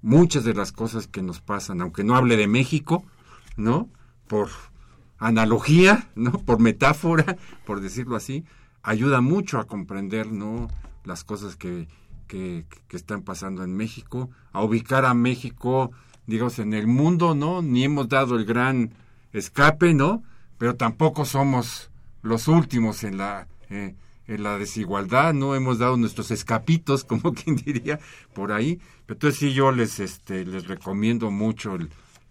muchas 0.00 0.44
de 0.44 0.54
las 0.54 0.70
cosas 0.70 1.08
que 1.08 1.22
nos 1.22 1.40
pasan, 1.40 1.80
aunque 1.80 2.04
no 2.04 2.14
hable 2.16 2.36
de 2.36 2.46
México, 2.46 3.04
¿no? 3.56 3.88
Por 4.28 4.48
analogía, 5.18 6.08
¿no? 6.14 6.32
Por 6.32 6.60
metáfora, 6.60 7.36
por 7.66 7.80
decirlo 7.80 8.14
así, 8.14 8.44
ayuda 8.82 9.20
mucho 9.20 9.58
a 9.58 9.66
comprender, 9.66 10.30
¿no? 10.30 10.68
Las 11.04 11.24
cosas 11.24 11.56
que, 11.56 11.88
que, 12.28 12.64
que 12.86 12.96
están 12.96 13.22
pasando 13.22 13.64
en 13.64 13.76
México, 13.76 14.30
a 14.52 14.62
ubicar 14.62 15.04
a 15.04 15.14
México, 15.14 15.90
digamos, 16.26 16.60
en 16.60 16.74
el 16.74 16.86
mundo, 16.86 17.34
¿no? 17.34 17.60
Ni 17.60 17.82
hemos 17.82 18.08
dado 18.08 18.36
el 18.36 18.44
gran 18.44 18.94
escape, 19.32 19.94
¿no? 19.94 20.22
Pero 20.58 20.76
tampoco 20.76 21.24
somos 21.24 21.90
los 22.22 22.48
últimos 22.48 23.04
en 23.04 23.18
la, 23.18 23.48
eh, 23.70 23.94
en 24.26 24.42
la 24.42 24.58
desigualdad, 24.58 25.34
no 25.34 25.54
hemos 25.54 25.78
dado 25.78 25.96
nuestros 25.96 26.30
escapitos, 26.30 27.04
como 27.10 27.32
quien 27.32 27.56
diría, 27.56 27.98
por 28.34 28.52
ahí. 28.52 28.80
Pero 29.06 29.16
entonces 29.16 29.38
sí 29.38 29.52
yo 29.52 29.72
les, 29.72 30.00
este, 30.00 30.44
les 30.44 30.66
recomiendo 30.66 31.30
mucho 31.30 31.76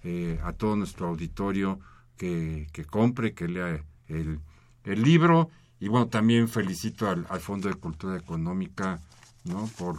eh, 0.03 0.39
a 0.43 0.53
todo 0.53 0.75
nuestro 0.75 1.07
auditorio 1.07 1.79
que, 2.17 2.67
que 2.71 2.85
compre, 2.85 3.33
que 3.33 3.47
lea 3.47 3.83
el, 4.07 4.39
el, 4.83 5.01
libro. 5.01 5.49
Y 5.79 5.87
bueno, 5.87 6.07
también 6.07 6.47
felicito 6.47 7.09
al, 7.09 7.25
al 7.29 7.39
Fondo 7.39 7.69
de 7.69 7.75
Cultura 7.75 8.17
Económica, 8.17 8.99
¿no? 9.45 9.69
Por 9.77 9.97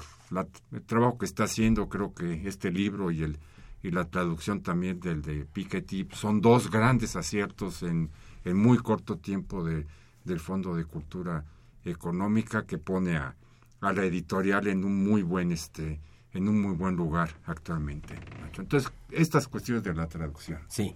el 0.73 0.83
trabajo 0.83 1.19
que 1.19 1.27
está 1.27 1.45
haciendo, 1.45 1.89
creo 1.89 2.15
que 2.15 2.47
este 2.47 2.71
libro 2.71 3.11
y 3.11 3.23
el 3.23 3.39
y 3.83 3.91
la 3.91 4.05
traducción 4.05 4.63
también 4.63 5.01
del 5.01 5.23
de 5.23 5.45
Piketty 5.47 6.09
son 6.13 6.41
dos 6.41 6.71
grandes 6.71 7.17
aciertos 7.17 7.83
en, 7.83 8.11
en 8.45 8.57
muy 8.57 8.79
corto 8.79 9.17
tiempo 9.17 9.65
de, 9.65 9.87
del 10.25 10.41
Fondo 10.41 10.75
de 10.75 10.85
Cultura 10.85 11.45
Económica 11.85 12.67
que 12.67 12.79
pone 12.79 13.17
a, 13.17 13.35
a 13.81 13.93
la 13.93 14.05
editorial 14.05 14.67
en 14.67 14.85
un 14.85 15.05
muy 15.05 15.23
buen 15.23 15.53
este 15.53 16.01
en 16.33 16.49
un 16.49 16.61
muy 16.61 16.77
buen 16.77 16.95
lugar 16.95 17.31
actualmente. 17.47 18.15
Entonces, 18.57 18.93
estas 19.11 19.49
cuestiones 19.49 19.83
de 19.83 19.95
la 19.95 20.07
traducción. 20.07 20.61
Sí. 20.69 20.95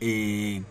Eh, 0.00 0.62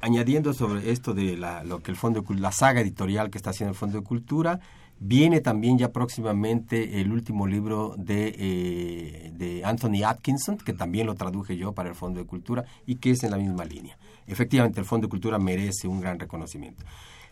añadiendo 0.00 0.52
sobre 0.52 0.90
esto 0.90 1.14
de 1.14 1.36
la, 1.36 1.64
lo 1.64 1.82
que 1.82 1.90
el 1.90 1.96
Fondo 1.96 2.24
la 2.36 2.52
saga 2.52 2.80
editorial 2.80 3.30
que 3.30 3.38
está 3.38 3.50
haciendo 3.50 3.70
el 3.70 3.76
Fondo 3.76 3.98
de 3.98 4.04
Cultura, 4.04 4.60
Viene 4.98 5.40
también 5.40 5.76
ya 5.76 5.92
próximamente 5.92 7.00
el 7.00 7.12
último 7.12 7.46
libro 7.46 7.94
de, 7.98 8.34
eh, 8.38 9.32
de 9.34 9.64
Anthony 9.64 10.04
Atkinson, 10.06 10.56
que 10.56 10.72
también 10.72 11.06
lo 11.06 11.14
traduje 11.14 11.56
yo 11.56 11.72
para 11.72 11.90
el 11.90 11.94
Fondo 11.94 12.18
de 12.18 12.26
Cultura 12.26 12.64
y 12.86 12.96
que 12.96 13.10
es 13.10 13.22
en 13.22 13.30
la 13.30 13.36
misma 13.36 13.64
línea. 13.64 13.98
Efectivamente, 14.26 14.80
el 14.80 14.86
Fondo 14.86 15.06
de 15.06 15.10
Cultura 15.10 15.38
merece 15.38 15.86
un 15.86 16.00
gran 16.00 16.18
reconocimiento. 16.18 16.84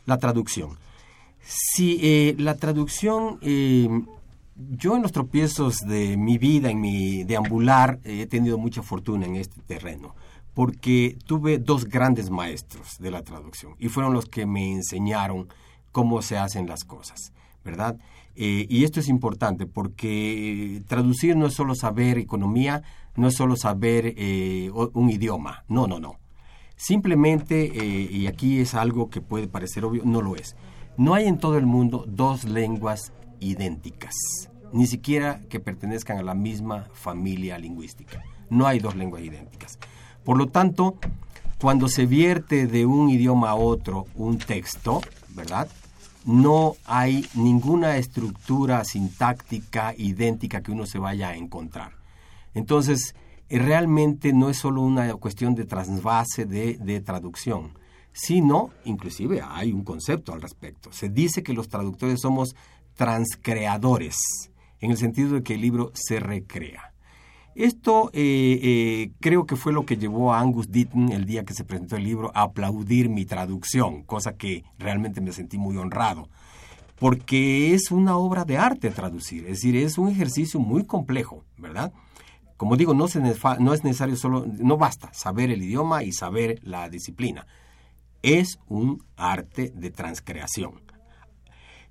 La 0.04 0.18
traducción. 0.18 0.76
Si 1.40 1.98
eh, 2.02 2.34
la 2.38 2.56
traducción, 2.56 3.38
eh, 3.40 3.88
yo 4.56 4.96
en 4.96 5.02
los 5.02 5.12
tropiezos 5.12 5.78
de 5.78 6.16
mi 6.16 6.36
vida, 6.36 6.70
en 6.70 6.80
mi 6.80 7.24
deambular, 7.24 7.98
he 8.04 8.26
tenido 8.26 8.58
mucha 8.58 8.82
fortuna 8.82 9.26
en 9.26 9.36
este 9.36 9.60
terreno 9.62 10.14
porque 10.54 11.18
tuve 11.26 11.58
dos 11.58 11.86
grandes 11.86 12.30
maestros 12.30 12.98
de 12.98 13.10
la 13.10 13.22
traducción 13.22 13.74
y 13.78 13.88
fueron 13.88 14.14
los 14.14 14.26
que 14.26 14.46
me 14.46 14.72
enseñaron 14.72 15.48
cómo 15.92 16.22
se 16.22 16.38
hacen 16.38 16.66
las 16.66 16.84
cosas. 16.84 17.32
¿Verdad? 17.64 17.96
Eh, 18.36 18.66
y 18.68 18.84
esto 18.84 19.00
es 19.00 19.08
importante 19.08 19.66
porque 19.66 20.82
traducir 20.86 21.36
no 21.36 21.46
es 21.46 21.54
solo 21.54 21.74
saber 21.74 22.18
economía, 22.18 22.82
no 23.16 23.28
es 23.28 23.34
solo 23.34 23.56
saber 23.56 24.14
eh, 24.16 24.70
un 24.72 25.10
idioma, 25.10 25.64
no, 25.68 25.86
no, 25.86 26.00
no. 26.00 26.18
Simplemente, 26.76 27.66
eh, 27.66 28.08
y 28.10 28.26
aquí 28.26 28.60
es 28.60 28.74
algo 28.74 29.08
que 29.08 29.20
puede 29.20 29.46
parecer 29.46 29.84
obvio, 29.84 30.02
no 30.04 30.20
lo 30.20 30.34
es. 30.34 30.56
No 30.96 31.14
hay 31.14 31.26
en 31.26 31.38
todo 31.38 31.56
el 31.56 31.66
mundo 31.66 32.04
dos 32.08 32.44
lenguas 32.44 33.12
idénticas, 33.40 34.14
ni 34.72 34.86
siquiera 34.86 35.40
que 35.48 35.60
pertenezcan 35.60 36.18
a 36.18 36.22
la 36.22 36.34
misma 36.34 36.88
familia 36.92 37.58
lingüística. 37.58 38.22
No 38.50 38.66
hay 38.66 38.80
dos 38.80 38.96
lenguas 38.96 39.22
idénticas. 39.22 39.78
Por 40.24 40.36
lo 40.36 40.48
tanto, 40.48 40.96
cuando 41.60 41.88
se 41.88 42.06
vierte 42.06 42.66
de 42.66 42.86
un 42.86 43.08
idioma 43.10 43.50
a 43.50 43.54
otro 43.54 44.06
un 44.16 44.38
texto, 44.38 45.00
¿verdad? 45.30 45.68
No 46.24 46.76
hay 46.84 47.26
ninguna 47.34 47.96
estructura 47.96 48.84
sintáctica 48.84 49.94
idéntica 49.96 50.62
que 50.62 50.72
uno 50.72 50.86
se 50.86 50.98
vaya 50.98 51.28
a 51.28 51.36
encontrar. 51.36 51.92
Entonces, 52.54 53.14
eh, 53.48 53.58
realmente 53.58 54.32
no 54.32 54.48
es 54.48 54.58
solo 54.58 54.82
una 54.82 55.12
cuestión 55.14 55.54
de 55.54 55.66
trasvase 55.66 56.46
de, 56.46 56.78
de 56.78 57.00
traducción, 57.00 57.72
sino, 58.12 58.70
inclusive 58.84 59.42
hay 59.46 59.72
un 59.72 59.84
concepto 59.84 60.32
al 60.32 60.40
respecto. 60.40 60.92
Se 60.92 61.08
dice 61.08 61.42
que 61.42 61.52
los 61.52 61.68
traductores 61.68 62.20
somos 62.20 62.56
transcreadores, 62.94 64.16
en 64.80 64.92
el 64.92 64.96
sentido 64.96 65.34
de 65.34 65.42
que 65.42 65.54
el 65.54 65.60
libro 65.60 65.90
se 65.94 66.20
recrea. 66.20 66.93
Esto 67.54 68.10
eh, 68.12 68.58
eh, 68.62 69.12
creo 69.20 69.46
que 69.46 69.54
fue 69.54 69.72
lo 69.72 69.86
que 69.86 69.96
llevó 69.96 70.34
a 70.34 70.40
Angus 70.40 70.72
Deaton 70.72 71.12
el 71.12 71.24
día 71.24 71.44
que 71.44 71.54
se 71.54 71.62
presentó 71.62 71.96
el 71.96 72.02
libro 72.02 72.32
a 72.34 72.42
aplaudir 72.42 73.08
mi 73.08 73.24
traducción, 73.26 74.02
cosa 74.02 74.36
que 74.36 74.64
realmente 74.76 75.20
me 75.20 75.30
sentí 75.30 75.56
muy 75.56 75.76
honrado, 75.76 76.28
porque 76.98 77.72
es 77.72 77.92
una 77.92 78.16
obra 78.16 78.44
de 78.44 78.58
arte 78.58 78.90
traducir, 78.90 79.44
es 79.44 79.60
decir, 79.60 79.76
es 79.76 79.98
un 79.98 80.08
ejercicio 80.08 80.58
muy 80.58 80.84
complejo, 80.84 81.44
¿verdad? 81.56 81.92
Como 82.56 82.76
digo, 82.76 82.92
no, 82.92 83.06
no 83.60 83.74
es 83.74 83.84
necesario 83.84 84.16
solo, 84.16 84.46
no 84.46 84.76
basta 84.76 85.12
saber 85.12 85.50
el 85.50 85.62
idioma 85.62 86.02
y 86.02 86.12
saber 86.12 86.58
la 86.62 86.88
disciplina. 86.88 87.46
Es 88.22 88.58
un 88.68 89.04
arte 89.16 89.72
de 89.74 89.90
transcreación. 89.90 90.80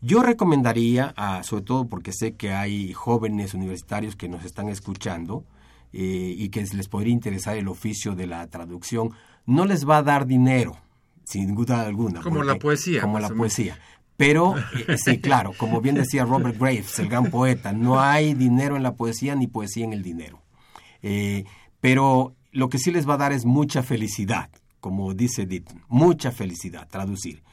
Yo 0.01 0.24
recomendaría, 0.24 1.14
sobre 1.43 1.64
todo 1.64 1.88
porque 1.88 2.11
sé 2.11 2.36
que 2.36 2.51
hay 2.51 2.91
jóvenes 2.91 3.53
universitarios 3.53 4.18
que 4.18 4.28
nos 4.28 4.43
están 4.43 4.68
escuchando 4.68 5.45
eh, 5.94 6.36
y 6.38 6.50
que 6.50 6.64
les 6.64 6.88
podría 6.88 7.14
interesar 7.14 7.56
el 7.56 7.68
oficio 7.68 8.16
de 8.16 8.28
la 8.28 8.46
traducción, 8.48 9.12
no 9.46 9.66
les 9.66 9.88
va 9.88 9.98
a 9.98 10.04
dar 10.04 10.26
dinero, 10.26 10.78
sin 11.24 11.56
duda 11.56 11.86
alguna. 11.86 12.22
Como 12.22 12.44
la 12.44 12.56
poesía. 12.56 13.02
Como 13.02 13.20
la 13.20 13.30
poesía. 13.30 13.78
Pero, 14.18 14.56
eh, 14.88 14.98
sí, 14.98 15.20
claro, 15.20 15.54
como 15.58 15.82
bien 15.82 15.96
decía 15.96 16.26
Robert 16.26 16.58
Graves, 16.60 17.00
el 17.00 17.10
gran 17.10 17.30
poeta, 17.30 17.74
no 17.74 18.00
hay 18.00 18.34
dinero 18.34 18.76
en 18.76 18.84
la 18.84 18.96
poesía 18.96 19.36
ni 19.36 19.48
poesía 19.48 19.86
en 19.86 19.94
el 19.94 20.04
dinero. 20.04 20.41
Eh, 21.02 21.46
pero 21.82 22.36
lo 22.52 22.70
que 22.70 22.78
sí 22.78 22.91
les 22.91 23.08
va 23.08 23.16
a 23.16 23.18
dar 23.18 23.34
es 23.34 23.46
mucha 23.46 23.84
felicidad, 23.84 24.50
como 24.80 25.14
dice 25.14 25.44
Edith, 25.44 25.70
mucha 25.88 26.32
felicidad, 26.32 26.88
traducir. 26.89 27.44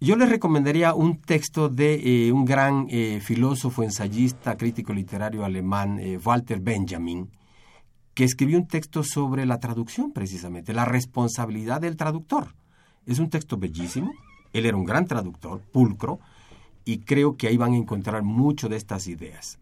Yo 0.00 0.14
les 0.16 0.28
recomendaría 0.28 0.94
un 0.94 1.20
texto 1.20 1.68
de 1.68 2.28
eh, 2.28 2.32
un 2.32 2.44
gran 2.44 2.88
filósofo, 3.20 3.82
ensayista, 3.82 4.56
crítico 4.56 4.92
literario 4.92 5.44
alemán, 5.44 6.00
Walter 6.24 6.60
Benjamin, 6.60 7.28
que 8.18 8.24
escribió 8.24 8.58
un 8.58 8.66
texto 8.66 9.04
sobre 9.04 9.46
la 9.46 9.60
traducción 9.60 10.10
precisamente, 10.10 10.72
la 10.72 10.84
responsabilidad 10.84 11.80
del 11.80 11.96
traductor. 11.96 12.48
Es 13.06 13.20
un 13.20 13.30
texto 13.30 13.58
bellísimo, 13.58 14.10
él 14.52 14.66
era 14.66 14.76
un 14.76 14.84
gran 14.84 15.06
traductor, 15.06 15.60
pulcro, 15.60 16.18
y 16.84 16.98
creo 16.98 17.36
que 17.36 17.46
ahí 17.46 17.56
van 17.56 17.74
a 17.74 17.76
encontrar 17.76 18.24
mucho 18.24 18.68
de 18.68 18.76
estas 18.76 19.06
ideas. 19.06 19.60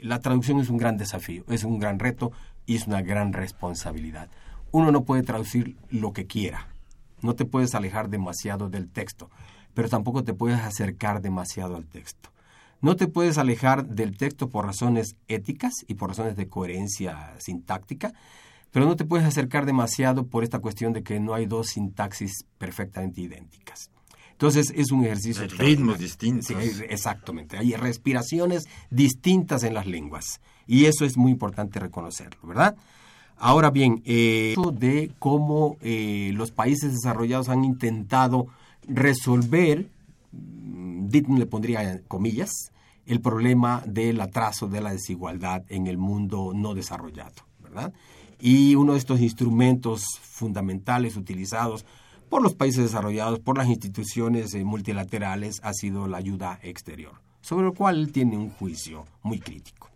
la 0.00 0.20
traducción 0.20 0.60
es 0.60 0.70
un 0.70 0.76
gran 0.76 0.96
desafío, 0.96 1.42
es 1.48 1.64
un 1.64 1.80
gran 1.80 1.98
reto 1.98 2.30
y 2.66 2.76
es 2.76 2.86
una 2.86 3.02
gran 3.02 3.32
responsabilidad. 3.32 4.28
Uno 4.70 4.92
no 4.92 5.02
puede 5.02 5.24
traducir 5.24 5.74
lo 5.90 6.12
que 6.12 6.24
quiera, 6.24 6.68
no 7.20 7.34
te 7.34 7.46
puedes 7.46 7.74
alejar 7.74 8.10
demasiado 8.10 8.68
del 8.68 8.88
texto 8.88 9.28
pero 9.74 9.88
tampoco 9.88 10.24
te 10.24 10.34
puedes 10.34 10.60
acercar 10.60 11.20
demasiado 11.20 11.76
al 11.76 11.86
texto. 11.86 12.30
No 12.80 12.96
te 12.96 13.08
puedes 13.08 13.38
alejar 13.38 13.86
del 13.86 14.16
texto 14.16 14.48
por 14.48 14.66
razones 14.66 15.16
éticas 15.26 15.72
y 15.86 15.94
por 15.94 16.10
razones 16.10 16.36
de 16.36 16.48
coherencia 16.48 17.34
sintáctica, 17.38 18.12
pero 18.70 18.86
no 18.86 18.96
te 18.96 19.04
puedes 19.04 19.26
acercar 19.26 19.66
demasiado 19.66 20.26
por 20.26 20.44
esta 20.44 20.60
cuestión 20.60 20.92
de 20.92 21.02
que 21.02 21.18
no 21.20 21.34
hay 21.34 21.46
dos 21.46 21.68
sintaxis 21.68 22.44
perfectamente 22.58 23.20
idénticas. 23.20 23.90
Entonces 24.32 24.72
es 24.76 24.92
un 24.92 25.04
ejercicio... 25.04 25.42
Hay 25.42 25.48
ritmos 25.48 25.98
distintos. 25.98 26.46
Sí, 26.46 26.54
exactamente. 26.88 27.58
Hay 27.58 27.74
respiraciones 27.74 28.68
distintas 28.88 29.64
en 29.64 29.74
las 29.74 29.86
lenguas. 29.86 30.40
Y 30.68 30.84
eso 30.84 31.04
es 31.04 31.16
muy 31.16 31.32
importante 31.32 31.80
reconocerlo, 31.80 32.46
¿verdad? 32.46 32.76
Ahora 33.36 33.70
bien, 33.70 34.02
eh, 34.04 34.54
de 34.74 35.10
cómo 35.18 35.76
eh, 35.80 36.30
los 36.34 36.52
países 36.52 36.92
desarrollados 36.92 37.48
han 37.48 37.64
intentado 37.64 38.46
resolver, 38.86 39.88
le 40.32 41.46
pondría 41.46 42.02
comillas, 42.08 42.72
el 43.06 43.20
problema 43.20 43.82
del 43.86 44.20
atraso 44.20 44.68
de 44.68 44.80
la 44.80 44.92
desigualdad 44.92 45.64
en 45.68 45.86
el 45.86 45.96
mundo 45.96 46.52
no 46.54 46.74
desarrollado, 46.74 47.46
¿verdad? 47.60 47.92
Y 48.38 48.74
uno 48.74 48.92
de 48.92 48.98
estos 48.98 49.20
instrumentos 49.20 50.02
fundamentales 50.22 51.16
utilizados 51.16 51.86
por 52.28 52.42
los 52.42 52.54
países 52.54 52.84
desarrollados, 52.84 53.40
por 53.40 53.56
las 53.56 53.68
instituciones 53.68 54.52
eh, 54.54 54.64
multilaterales, 54.64 55.60
ha 55.62 55.72
sido 55.72 56.06
la 56.06 56.18
ayuda 56.18 56.60
exterior, 56.62 57.14
sobre 57.40 57.64
lo 57.64 57.72
cual 57.72 57.98
él 57.98 58.12
tiene 58.12 58.36
un 58.36 58.50
juicio 58.50 59.06
muy 59.22 59.40
crítico. 59.40 59.88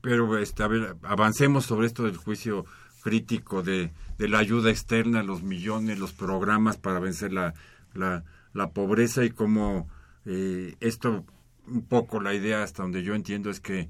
Pero 0.00 0.38
este, 0.38 0.64
avancemos 1.02 1.66
sobre 1.66 1.86
esto 1.86 2.02
del 2.02 2.16
juicio 2.16 2.64
crítico 3.02 3.62
de, 3.62 3.92
la 4.18 4.38
ayuda 4.38 4.70
externa, 4.70 5.22
los 5.22 5.42
millones, 5.42 5.98
los 5.98 6.12
programas 6.12 6.76
para 6.76 6.98
vencer 6.98 7.32
la, 7.32 7.54
la, 7.96 8.24
pobreza 8.72 9.24
y 9.24 9.30
cómo 9.30 9.88
eh, 10.24 10.76
esto, 10.80 11.24
un 11.66 11.82
poco 11.82 12.20
la 12.20 12.34
idea 12.34 12.62
hasta 12.62 12.82
donde 12.82 13.02
yo 13.02 13.14
entiendo 13.14 13.50
es 13.50 13.60
que 13.60 13.88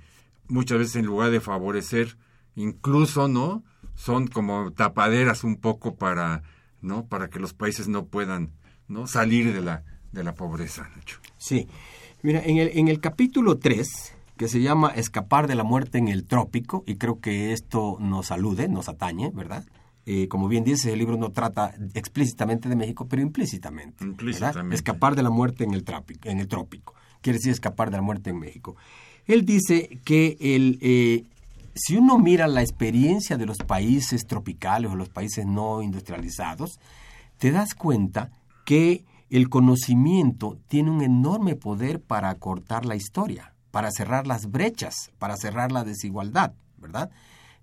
muchas 0.48 0.78
veces 0.78 0.96
en 0.96 1.06
lugar 1.06 1.30
de 1.30 1.40
favorecer, 1.40 2.16
incluso, 2.54 3.28
¿no? 3.28 3.62
Son 3.94 4.26
como 4.26 4.72
tapaderas 4.72 5.44
un 5.44 5.56
poco 5.56 5.96
para, 5.96 6.42
¿no? 6.80 7.06
Para 7.06 7.28
que 7.28 7.38
los 7.38 7.54
países 7.54 7.88
no 7.88 8.06
puedan, 8.06 8.50
¿no? 8.88 9.06
Salir 9.06 9.52
de 9.52 9.62
la, 9.62 9.84
de 10.12 10.24
la 10.24 10.34
pobreza, 10.34 10.90
Sí. 11.38 11.68
Mira, 12.22 12.42
en 12.44 12.56
el, 12.56 12.70
en 12.74 12.88
el 12.88 13.00
capítulo 13.00 13.58
3 13.58 14.16
que 14.36 14.48
se 14.48 14.60
llama 14.60 14.88
Escapar 14.90 15.46
de 15.46 15.54
la 15.54 15.64
muerte 15.64 15.98
en 15.98 16.08
el 16.08 16.26
trópico, 16.26 16.84
y 16.86 16.96
creo 16.96 17.20
que 17.20 17.52
esto 17.52 17.96
nos 18.00 18.30
alude, 18.30 18.68
nos 18.68 18.88
atañe, 18.88 19.30
¿verdad? 19.34 19.64
Eh, 20.06 20.28
como 20.28 20.48
bien 20.48 20.64
dice, 20.64 20.92
el 20.92 20.98
libro 20.98 21.16
no 21.16 21.30
trata 21.30 21.74
explícitamente 21.94 22.68
de 22.68 22.76
México, 22.76 23.06
pero 23.08 23.22
implícitamente. 23.22 24.04
implícitamente. 24.04 24.74
Escapar 24.74 25.16
de 25.16 25.22
la 25.22 25.30
muerte 25.30 25.64
en 25.64 25.74
el, 25.74 25.84
trópico, 25.84 26.28
en 26.28 26.38
el 26.38 26.48
trópico. 26.48 26.94
Quiere 27.20 27.38
decir 27.38 27.52
escapar 27.52 27.90
de 27.90 27.96
la 27.96 28.02
muerte 28.02 28.30
en 28.30 28.38
México. 28.38 28.76
Él 29.26 29.44
dice 29.44 30.00
que 30.04 30.36
el, 30.40 30.78
eh, 30.80 31.24
si 31.74 31.96
uno 31.96 32.18
mira 32.18 32.46
la 32.46 32.62
experiencia 32.62 33.36
de 33.36 33.46
los 33.46 33.58
países 33.58 34.26
tropicales 34.26 34.90
o 34.90 34.94
los 34.94 35.08
países 35.08 35.44
no 35.44 35.82
industrializados, 35.82 36.78
te 37.38 37.50
das 37.50 37.74
cuenta 37.74 38.30
que 38.64 39.04
el 39.28 39.48
conocimiento 39.48 40.56
tiene 40.68 40.90
un 40.90 41.02
enorme 41.02 41.56
poder 41.56 42.00
para 42.00 42.30
acortar 42.30 42.86
la 42.86 42.94
historia 42.94 43.52
para 43.76 43.90
cerrar 43.90 44.26
las 44.26 44.50
brechas, 44.50 45.10
para 45.18 45.36
cerrar 45.36 45.70
la 45.70 45.84
desigualdad, 45.84 46.54
¿verdad? 46.78 47.10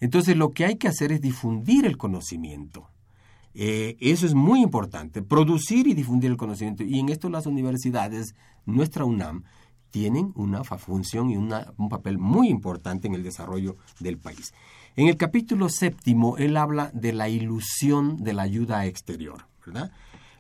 Entonces 0.03 0.35
lo 0.35 0.51
que 0.51 0.65
hay 0.65 0.75
que 0.75 0.89
hacer 0.89 1.13
es 1.13 1.21
difundir 1.21 1.85
el 1.85 1.95
conocimiento. 1.95 2.89
Eh, 3.53 3.95
eso 4.01 4.25
es 4.25 4.33
muy 4.33 4.61
importante, 4.61 5.21
producir 5.21 5.87
y 5.87 5.93
difundir 5.93 6.29
el 6.29 6.35
conocimiento. 6.35 6.83
Y 6.83 6.99
en 6.99 7.07
esto 7.07 7.29
las 7.29 7.45
universidades, 7.45 8.35
nuestra 8.65 9.05
UNAM, 9.05 9.45
tienen 9.91 10.33
una 10.35 10.65
función 10.65 11.29
y 11.29 11.37
un 11.37 11.87
papel 11.89 12.17
muy 12.17 12.49
importante 12.49 13.07
en 13.07 13.15
el 13.15 13.23
desarrollo 13.23 13.77
del 14.01 14.17
país. 14.17 14.53
En 14.97 15.07
el 15.07 15.15
capítulo 15.15 15.69
séptimo, 15.69 16.35
él 16.35 16.57
habla 16.57 16.91
de 16.93 17.13
la 17.13 17.29
ilusión 17.29 18.17
de 18.25 18.33
la 18.33 18.41
ayuda 18.41 18.85
exterior. 18.85 19.47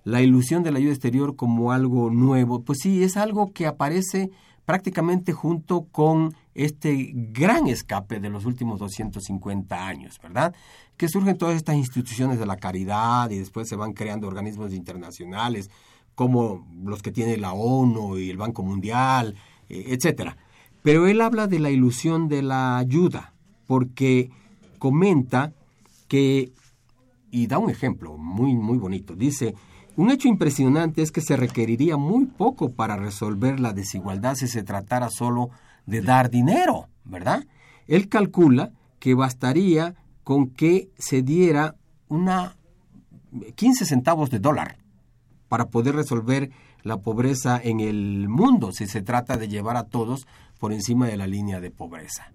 La 0.03 0.21
ilusión 0.21 0.63
de 0.63 0.73
la 0.73 0.79
ayuda 0.79 0.91
exterior 0.91 1.37
como 1.37 1.71
algo 1.71 2.09
nuevo, 2.09 2.63
pues 2.63 2.79
sí, 2.81 3.01
es 3.01 3.15
algo 3.15 3.53
que 3.53 3.65
aparece 3.65 4.29
prácticamente 4.65 5.31
junto 5.31 5.83
con 5.85 6.35
este 6.55 7.11
gran 7.13 7.67
escape 7.67 8.19
de 8.19 8.29
los 8.29 8.45
últimos 8.45 8.79
250 8.79 9.87
años, 9.87 10.19
¿verdad? 10.21 10.53
Que 10.97 11.09
surgen 11.09 11.37
todas 11.37 11.55
estas 11.55 11.75
instituciones 11.75 12.39
de 12.39 12.45
la 12.45 12.57
caridad 12.57 13.29
y 13.29 13.39
después 13.39 13.67
se 13.67 13.75
van 13.75 13.93
creando 13.93 14.27
organismos 14.27 14.73
internacionales 14.73 15.69
como 16.15 16.67
los 16.83 17.01
que 17.01 17.11
tiene 17.11 17.37
la 17.37 17.53
ONU 17.53 18.17
y 18.17 18.29
el 18.29 18.37
Banco 18.37 18.63
Mundial, 18.63 19.35
eh, 19.69 19.85
etcétera. 19.87 20.37
Pero 20.83 21.07
él 21.07 21.21
habla 21.21 21.47
de 21.47 21.59
la 21.59 21.71
ilusión 21.71 22.27
de 22.27 22.41
la 22.41 22.77
ayuda, 22.77 23.33
porque 23.65 24.29
comenta 24.77 25.53
que, 26.07 26.51
y 27.31 27.47
da 27.47 27.57
un 27.57 27.69
ejemplo 27.69 28.17
muy, 28.17 28.53
muy 28.53 28.77
bonito, 28.77 29.15
dice, 29.15 29.55
un 29.95 30.11
hecho 30.11 30.27
impresionante 30.27 31.01
es 31.01 31.11
que 31.11 31.21
se 31.21 31.37
requeriría 31.37 31.97
muy 31.97 32.25
poco 32.25 32.71
para 32.71 32.97
resolver 32.97 33.59
la 33.59 33.73
desigualdad 33.73 34.35
si 34.35 34.47
se 34.47 34.63
tratara 34.63 35.09
solo 35.09 35.49
de 35.49 35.53
dar 35.85 36.29
dinero, 36.29 36.87
¿verdad? 37.03 37.45
Él 37.87 38.09
calcula 38.09 38.71
que 38.99 39.13
bastaría 39.13 39.95
con 40.23 40.49
que 40.49 40.89
se 40.97 41.21
diera 41.21 41.75
una 42.07 42.55
15 43.55 43.85
centavos 43.85 44.29
de 44.29 44.39
dólar 44.39 44.77
para 45.47 45.69
poder 45.69 45.95
resolver 45.95 46.51
la 46.83 46.97
pobreza 46.97 47.59
en 47.61 47.79
el 47.79 48.29
mundo 48.29 48.71
si 48.71 48.87
se 48.87 49.01
trata 49.01 49.37
de 49.37 49.47
llevar 49.47 49.77
a 49.77 49.85
todos 49.85 50.27
por 50.59 50.71
encima 50.71 51.07
de 51.07 51.17
la 51.17 51.27
línea 51.27 51.59
de 51.59 51.71
pobreza 51.71 52.31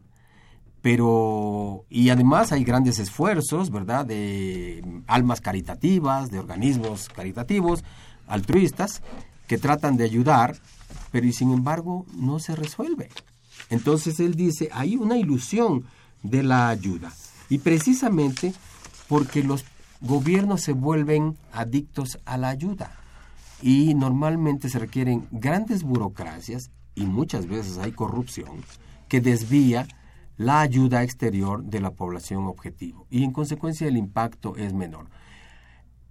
pero 0.80 1.84
y 1.88 2.10
además 2.10 2.52
hay 2.52 2.64
grandes 2.64 2.98
esfuerzos, 2.98 3.70
¿verdad?, 3.70 4.06
de 4.06 5.02
almas 5.06 5.40
caritativas, 5.40 6.30
de 6.30 6.38
organismos 6.38 7.08
caritativos, 7.08 7.84
altruistas, 8.26 9.02
que 9.46 9.58
tratan 9.58 9.96
de 9.96 10.04
ayudar, 10.04 10.56
pero 11.10 11.26
y 11.26 11.32
sin 11.32 11.52
embargo 11.52 12.06
no 12.14 12.38
se 12.38 12.54
resuelve. 12.54 13.08
Entonces 13.70 14.20
él 14.20 14.34
dice, 14.34 14.68
hay 14.72 14.96
una 14.96 15.16
ilusión 15.16 15.84
de 16.22 16.42
la 16.42 16.68
ayuda. 16.68 17.12
Y 17.48 17.58
precisamente 17.58 18.52
porque 19.08 19.42
los 19.42 19.64
gobiernos 20.00 20.62
se 20.62 20.72
vuelven 20.72 21.36
adictos 21.52 22.18
a 22.24 22.36
la 22.36 22.48
ayuda. 22.48 22.92
Y 23.62 23.94
normalmente 23.94 24.68
se 24.68 24.78
requieren 24.78 25.26
grandes 25.30 25.82
burocracias 25.82 26.70
y 26.94 27.06
muchas 27.06 27.46
veces 27.46 27.78
hay 27.78 27.92
corrupción 27.92 28.64
que 29.08 29.20
desvía 29.20 29.86
la 30.36 30.60
ayuda 30.60 31.02
exterior 31.02 31.64
de 31.64 31.80
la 31.80 31.90
población 31.90 32.46
objetivo 32.46 33.06
y 33.10 33.24
en 33.24 33.32
consecuencia 33.32 33.88
el 33.88 33.96
impacto 33.96 34.56
es 34.56 34.72
menor. 34.72 35.06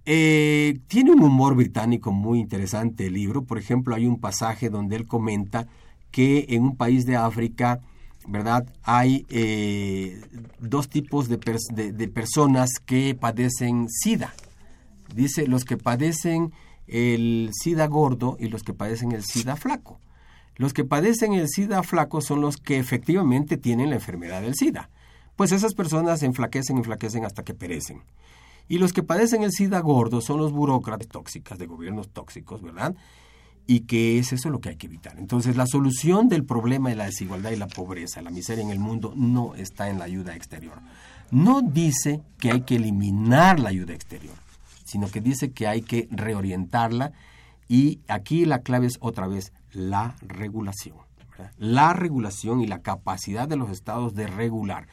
Eh, 0.04 0.80
tiene 0.86 1.12
un 1.12 1.22
humor 1.22 1.54
británico 1.54 2.12
muy 2.12 2.40
interesante 2.40 3.06
el 3.06 3.14
libro. 3.14 3.44
Por 3.44 3.58
ejemplo, 3.58 3.94
hay 3.94 4.06
un 4.06 4.20
pasaje 4.20 4.70
donde 4.70 4.96
él 4.96 5.06
comenta 5.06 5.66
que 6.10 6.46
en 6.50 6.62
un 6.62 6.76
país 6.76 7.06
de 7.06 7.16
África 7.16 7.80
¿verdad? 8.28 8.66
Hay 8.82 9.24
eh, 9.30 10.20
dos 10.60 10.88
tipos 10.90 11.28
de, 11.28 11.38
de, 11.38 12.08
personas 12.08 12.68
que 12.84 13.14
padecen 13.14 13.88
SIDA. 13.88 14.34
Dice 15.14 15.46
los 15.46 15.64
que 15.64 15.78
padecen 15.78 16.52
el 16.86 17.50
SIDA 17.52 17.86
gordo 17.86 18.36
y 18.38 18.48
los 18.48 18.62
que 18.62 18.74
padecen 18.74 19.12
el 19.12 19.24
SIDA 19.24 19.56
flaco. 19.56 19.98
Los 20.56 20.74
que 20.74 20.84
padecen 20.84 21.32
el 21.32 21.48
SIDA 21.48 21.82
flaco 21.82 22.20
son 22.20 22.42
los 22.42 22.58
que 22.58 22.78
efectivamente 22.78 23.56
tienen 23.56 23.90
la 23.90 23.96
enfermedad 23.96 24.42
del 24.42 24.54
SIDA. 24.54 24.90
Pues 25.34 25.52
esas 25.52 25.72
personas 25.72 26.22
enflaquecen, 26.22 26.76
enflaquecen 26.76 27.24
hasta 27.24 27.44
que 27.44 27.54
perecen. 27.54 28.02
Y 28.68 28.76
los 28.76 28.92
que 28.92 29.02
padecen 29.02 29.42
el 29.42 29.52
SIDA 29.52 29.80
gordo 29.80 30.20
son 30.20 30.38
los 30.38 30.52
burócratas 30.52 31.08
tóxicas, 31.08 31.58
de 31.58 31.66
gobiernos 31.66 32.10
tóxicos, 32.10 32.60
¿verdad? 32.60 32.94
Y 33.68 33.80
que 33.80 34.18
es 34.18 34.32
eso 34.32 34.48
lo 34.48 34.60
que 34.60 34.70
hay 34.70 34.76
que 34.76 34.86
evitar. 34.86 35.18
Entonces, 35.18 35.56
la 35.56 35.66
solución 35.66 36.28
del 36.28 36.44
problema 36.44 36.88
de 36.88 36.96
la 36.96 37.04
desigualdad 37.04 37.50
y 37.50 37.56
la 37.56 37.68
pobreza, 37.68 38.22
la 38.22 38.30
miseria 38.30 38.64
en 38.64 38.70
el 38.70 38.80
mundo, 38.80 39.12
no 39.14 39.54
está 39.54 39.90
en 39.90 39.98
la 39.98 40.06
ayuda 40.06 40.34
exterior. 40.34 40.78
No 41.30 41.60
dice 41.60 42.22
que 42.40 42.50
hay 42.50 42.62
que 42.62 42.76
eliminar 42.76 43.60
la 43.60 43.68
ayuda 43.68 43.92
exterior, 43.92 44.34
sino 44.84 45.08
que 45.08 45.20
dice 45.20 45.52
que 45.52 45.68
hay 45.68 45.82
que 45.82 46.08
reorientarla 46.10 47.12
y 47.68 48.00
aquí 48.08 48.46
la 48.46 48.60
clave 48.60 48.86
es 48.86 48.96
otra 49.00 49.28
vez 49.28 49.52
la 49.72 50.16
regulación. 50.22 50.96
La 51.58 51.92
regulación 51.92 52.62
y 52.62 52.66
la 52.66 52.80
capacidad 52.80 53.46
de 53.46 53.56
los 53.56 53.70
estados 53.70 54.14
de 54.14 54.26
regular. 54.26 54.88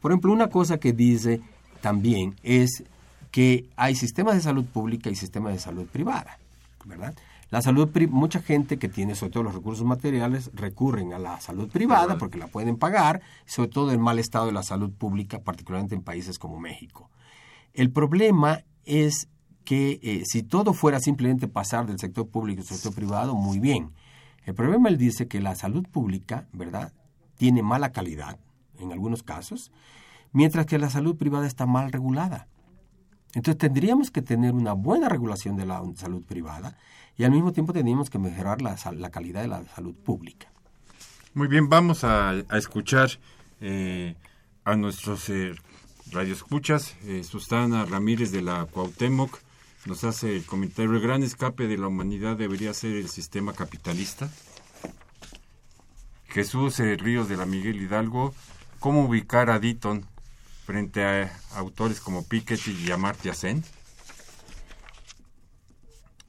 Por 0.00 0.12
ejemplo, 0.12 0.32
una 0.32 0.48
cosa 0.48 0.78
que 0.78 0.92
dice 0.92 1.40
también 1.80 2.36
es 2.42 2.84
que 3.30 3.66
hay 3.76 3.94
sistemas 3.94 4.34
de 4.34 4.40
salud 4.40 4.64
pública 4.64 5.10
y 5.10 5.16
sistemas 5.16 5.52
de 5.52 5.58
salud 5.58 5.86
privada, 5.86 6.38
¿verdad? 6.84 7.14
La 7.50 7.62
salud, 7.62 7.90
mucha 8.10 8.40
gente 8.40 8.78
que 8.78 8.88
tiene 8.88 9.16
sobre 9.16 9.32
todo 9.32 9.42
los 9.42 9.54
recursos 9.54 9.84
materiales 9.84 10.52
recurren 10.54 11.12
a 11.12 11.18
la 11.18 11.40
salud 11.40 11.68
privada 11.68 12.16
porque 12.16 12.38
la 12.38 12.46
pueden 12.46 12.76
pagar, 12.76 13.22
sobre 13.44 13.68
todo 13.68 13.90
el 13.90 13.98
mal 13.98 14.20
estado 14.20 14.46
de 14.46 14.52
la 14.52 14.62
salud 14.62 14.92
pública, 14.92 15.40
particularmente 15.40 15.96
en 15.96 16.02
países 16.02 16.38
como 16.38 16.60
México. 16.60 17.10
El 17.74 17.90
problema 17.90 18.62
es 18.84 19.28
que 19.64 19.98
eh, 20.02 20.22
si 20.26 20.44
todo 20.44 20.72
fuera 20.74 21.00
simplemente 21.00 21.48
pasar 21.48 21.86
del 21.86 21.98
sector 21.98 22.28
público 22.28 22.60
al 22.60 22.66
sector 22.66 22.94
privado, 22.94 23.34
muy 23.34 23.58
bien. 23.58 23.92
El 24.44 24.54
problema 24.54 24.88
él 24.88 24.96
dice 24.96 25.26
que 25.26 25.40
la 25.40 25.54
salud 25.56 25.86
pública, 25.88 26.46
¿verdad?, 26.52 26.92
tiene 27.36 27.62
mala 27.62 27.90
calidad 27.90 28.38
en 28.78 28.92
algunos 28.92 29.22
casos, 29.22 29.72
mientras 30.32 30.66
que 30.66 30.78
la 30.78 30.90
salud 30.90 31.16
privada 31.16 31.46
está 31.46 31.66
mal 31.66 31.90
regulada. 31.90 32.46
Entonces 33.34 33.58
tendríamos 33.58 34.10
que 34.10 34.22
tener 34.22 34.52
una 34.52 34.72
buena 34.72 35.08
regulación 35.08 35.56
de 35.56 35.66
la 35.66 35.82
salud 35.96 36.22
privada 36.22 36.76
y 37.16 37.24
al 37.24 37.30
mismo 37.30 37.52
tiempo 37.52 37.72
tendríamos 37.72 38.10
que 38.10 38.18
mejorar 38.18 38.60
la, 38.62 38.76
calidad 39.10 39.42
de 39.42 39.48
la 39.48 39.64
salud 39.74 39.94
pública. 39.94 40.48
Muy 41.34 41.48
bien, 41.48 41.68
vamos 41.68 42.02
a, 42.02 42.34
escuchar 42.52 43.10
eh, 43.60 44.16
a 44.64 44.74
nuestros 44.74 45.28
eh, 45.28 45.54
radioescuchas. 46.10 46.96
Eh, 47.04 47.22
Susana 47.24 47.84
Ramírez 47.84 48.32
de 48.32 48.42
la 48.42 48.66
Cuauhtémoc 48.66 49.38
nos 49.86 50.04
hace 50.04 50.36
el 50.36 50.44
comentario. 50.44 50.92
El 50.92 51.00
gran 51.00 51.22
escape 51.22 51.66
de 51.66 51.78
la 51.78 51.88
humanidad 51.88 52.36
debería 52.36 52.74
ser 52.74 52.96
el 52.96 53.08
sistema 53.08 53.52
capitalista. 53.52 54.30
Jesús 56.28 56.78
eh, 56.80 56.96
Ríos 56.96 57.28
de 57.28 57.36
la 57.36 57.46
Miguel 57.46 57.80
Hidalgo, 57.80 58.34
¿cómo 58.78 59.04
ubicar 59.04 59.50
a 59.50 59.58
Ditton 59.58 60.06
frente 60.70 61.04
a 61.04 61.32
autores 61.56 61.98
como 61.98 62.24
Piketty 62.24 62.70
y 62.70 62.92
Amartya 62.92 63.34
Sen. 63.34 63.64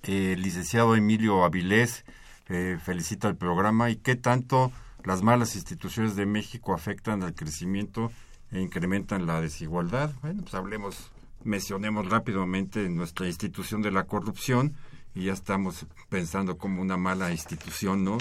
el 0.02 0.42
licenciado 0.42 0.96
Emilio 0.96 1.44
Avilés 1.44 2.06
eh, 2.50 2.80
felicita 2.84 3.28
el 3.28 3.36
programa 3.36 3.92
y 3.92 3.98
qué 3.98 4.16
tanto 4.16 4.72
las 5.04 5.22
malas 5.22 5.56
instituciones 5.56 6.16
de 6.16 6.26
México 6.26 6.74
afectan 6.74 7.22
al 7.22 7.36
crecimiento 7.36 8.12
e 8.52 8.60
incrementan 8.60 9.28
la 9.28 9.42
desigualdad. 9.42 10.12
Bueno, 10.24 10.42
pues 10.42 10.56
hablemos, 10.56 11.12
mencionemos 11.44 12.10
rápidamente 12.10 12.90
nuestra 12.90 13.28
institución 13.28 13.84
de 13.84 13.92
la 13.92 14.06
corrupción 14.06 14.74
y 15.14 15.26
ya 15.26 15.34
estamos 15.34 15.86
pensando 16.10 16.58
como 16.58 16.82
una 16.82 16.98
mala 16.98 17.32
institución, 17.32 18.04
¿no? 18.04 18.18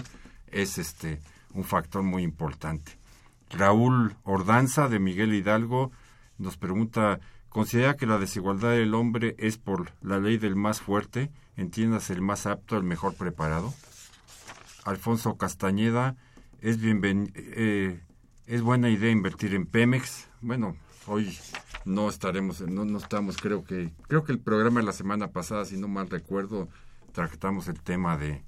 Es 0.48 0.76
este 0.76 1.18
un 1.54 1.64
factor 1.64 2.02
muy 2.02 2.24
importante. 2.24 2.92
Raúl 3.48 4.16
Ordanza 4.24 4.86
de 4.90 4.98
Miguel 4.98 5.32
Hidalgo 5.32 5.92
nos 6.40 6.56
pregunta, 6.56 7.20
¿considera 7.48 7.96
que 7.96 8.06
la 8.06 8.18
desigualdad 8.18 8.70
del 8.70 8.94
hombre 8.94 9.36
es 9.38 9.58
por 9.58 9.92
la 10.02 10.18
ley 10.18 10.38
del 10.38 10.56
más 10.56 10.80
fuerte, 10.80 11.30
entiendas 11.56 12.10
el 12.10 12.22
más 12.22 12.46
apto, 12.46 12.76
el 12.76 12.82
mejor 12.82 13.14
preparado? 13.14 13.72
Alfonso 14.84 15.36
Castañeda, 15.36 16.16
¿es, 16.60 16.78
eh, 16.82 18.00
¿es 18.46 18.62
buena 18.62 18.90
idea 18.90 19.10
invertir 19.10 19.54
en 19.54 19.66
Pemex? 19.66 20.28
Bueno, 20.40 20.76
hoy 21.06 21.38
no 21.84 22.08
estaremos, 22.08 22.60
no, 22.62 22.84
no 22.84 22.98
estamos, 22.98 23.36
creo 23.36 23.64
que, 23.64 23.92
creo 24.08 24.24
que 24.24 24.32
el 24.32 24.40
programa 24.40 24.80
de 24.80 24.86
la 24.86 24.92
semana 24.92 25.28
pasada, 25.28 25.64
si 25.64 25.76
no 25.76 25.86
mal 25.86 26.10
recuerdo, 26.10 26.68
tratamos 27.12 27.68
el 27.68 27.80
tema 27.80 28.16
de 28.16 28.42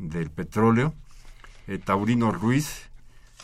del 0.00 0.30
petróleo. 0.30 0.94
Eh, 1.66 1.78
Taurino 1.78 2.32
Ruiz, 2.32 2.89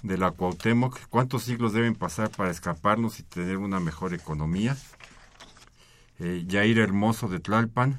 de 0.03 0.19
la 0.19 0.31
Cuauhtémoc, 0.31 0.99
¿cuántos 1.09 1.45
siglos 1.45 1.73
deben 1.73 1.95
pasar 1.95 2.31
para 2.31 2.51
escaparnos 2.51 3.21
y 3.21 3.23
tener 3.23 3.57
una 3.59 3.81
mejor 3.81 4.15
economía? 4.15 4.77
Eh, 6.19 6.45
Yair 6.47 6.79
Hermoso 6.79 7.29
de 7.29 7.41
Tlalpan, 7.41 7.99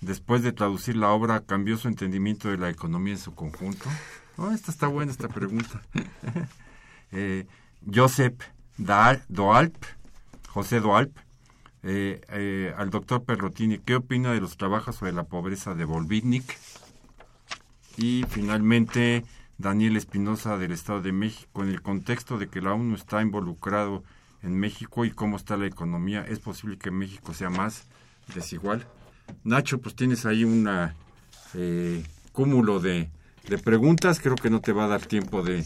después 0.00 0.42
de 0.42 0.52
traducir 0.52 0.96
la 0.96 1.10
obra, 1.10 1.40
¿cambió 1.40 1.76
su 1.78 1.88
entendimiento 1.88 2.48
de 2.48 2.58
la 2.58 2.70
economía 2.70 3.14
en 3.14 3.20
su 3.20 3.34
conjunto? 3.34 3.88
Oh, 4.36 4.50
esta 4.50 4.70
está 4.70 4.86
buena, 4.86 5.12
esta 5.12 5.28
pregunta. 5.28 5.82
eh, 7.12 7.46
Josep 7.92 8.42
Doalp, 8.76 9.76
José 10.48 10.80
Doalp, 10.80 11.16
eh, 11.82 12.20
eh, 12.30 12.74
al 12.76 12.90
doctor 12.90 13.24
Perrotini, 13.24 13.78
¿qué 13.78 13.94
opina 13.94 14.32
de 14.32 14.40
los 14.40 14.56
trabajos 14.56 14.96
sobre 14.96 15.12
la 15.12 15.24
pobreza 15.24 15.74
de 15.74 15.84
Volvitnik? 15.84 16.58
Y 17.96 18.24
finalmente, 18.28 19.24
Daniel 19.58 19.96
Espinosa 19.96 20.58
del 20.58 20.72
Estado 20.72 21.00
de 21.00 21.12
México, 21.12 21.62
en 21.62 21.70
el 21.70 21.82
contexto 21.82 22.38
de 22.38 22.48
que 22.48 22.60
la 22.60 22.74
ONU 22.74 22.94
está 22.94 23.22
involucrado 23.22 24.04
en 24.42 24.58
México 24.58 25.04
y 25.04 25.10
cómo 25.10 25.36
está 25.36 25.56
la 25.56 25.66
economía, 25.66 26.24
¿es 26.28 26.40
posible 26.40 26.78
que 26.78 26.90
México 26.90 27.32
sea 27.32 27.50
más 27.50 27.86
desigual? 28.34 28.86
Nacho, 29.44 29.78
pues 29.78 29.96
tienes 29.96 30.26
ahí 30.26 30.44
un 30.44 30.68
eh, 31.54 32.04
cúmulo 32.32 32.80
de, 32.80 33.10
preguntas, 33.64 34.20
creo 34.20 34.36
que 34.36 34.50
no 34.50 34.60
te 34.60 34.72
va 34.72 34.84
a 34.84 34.88
dar 34.88 35.06
tiempo 35.06 35.42
de, 35.42 35.64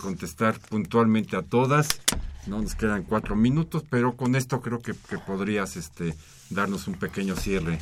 contestar 0.00 0.58
puntualmente 0.60 1.36
a 1.36 1.42
todas, 1.42 2.00
no 2.46 2.60
nos 2.60 2.74
quedan 2.74 3.02
cuatro 3.02 3.34
minutos, 3.36 3.84
pero 3.88 4.16
con 4.16 4.36
esto 4.36 4.60
creo 4.60 4.80
que, 4.80 4.94
podrías 4.94 5.76
este, 5.76 6.14
darnos 6.50 6.86
un 6.86 6.94
pequeño 6.94 7.36
cierre 7.36 7.80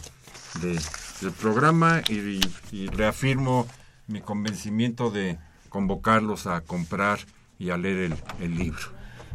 del 0.63 1.33
programa. 1.33 2.03
Y 2.09 2.87
reafirmo 2.89 3.67
mi 4.09 4.21
convencimiento 4.21 5.11
de 5.11 5.39
convocarlos 5.69 6.47
a 6.47 6.61
comprar 6.61 7.19
y 7.59 7.71
a 7.71 7.77
leer 7.77 8.17
el, 8.41 8.57
libro. 8.57 8.81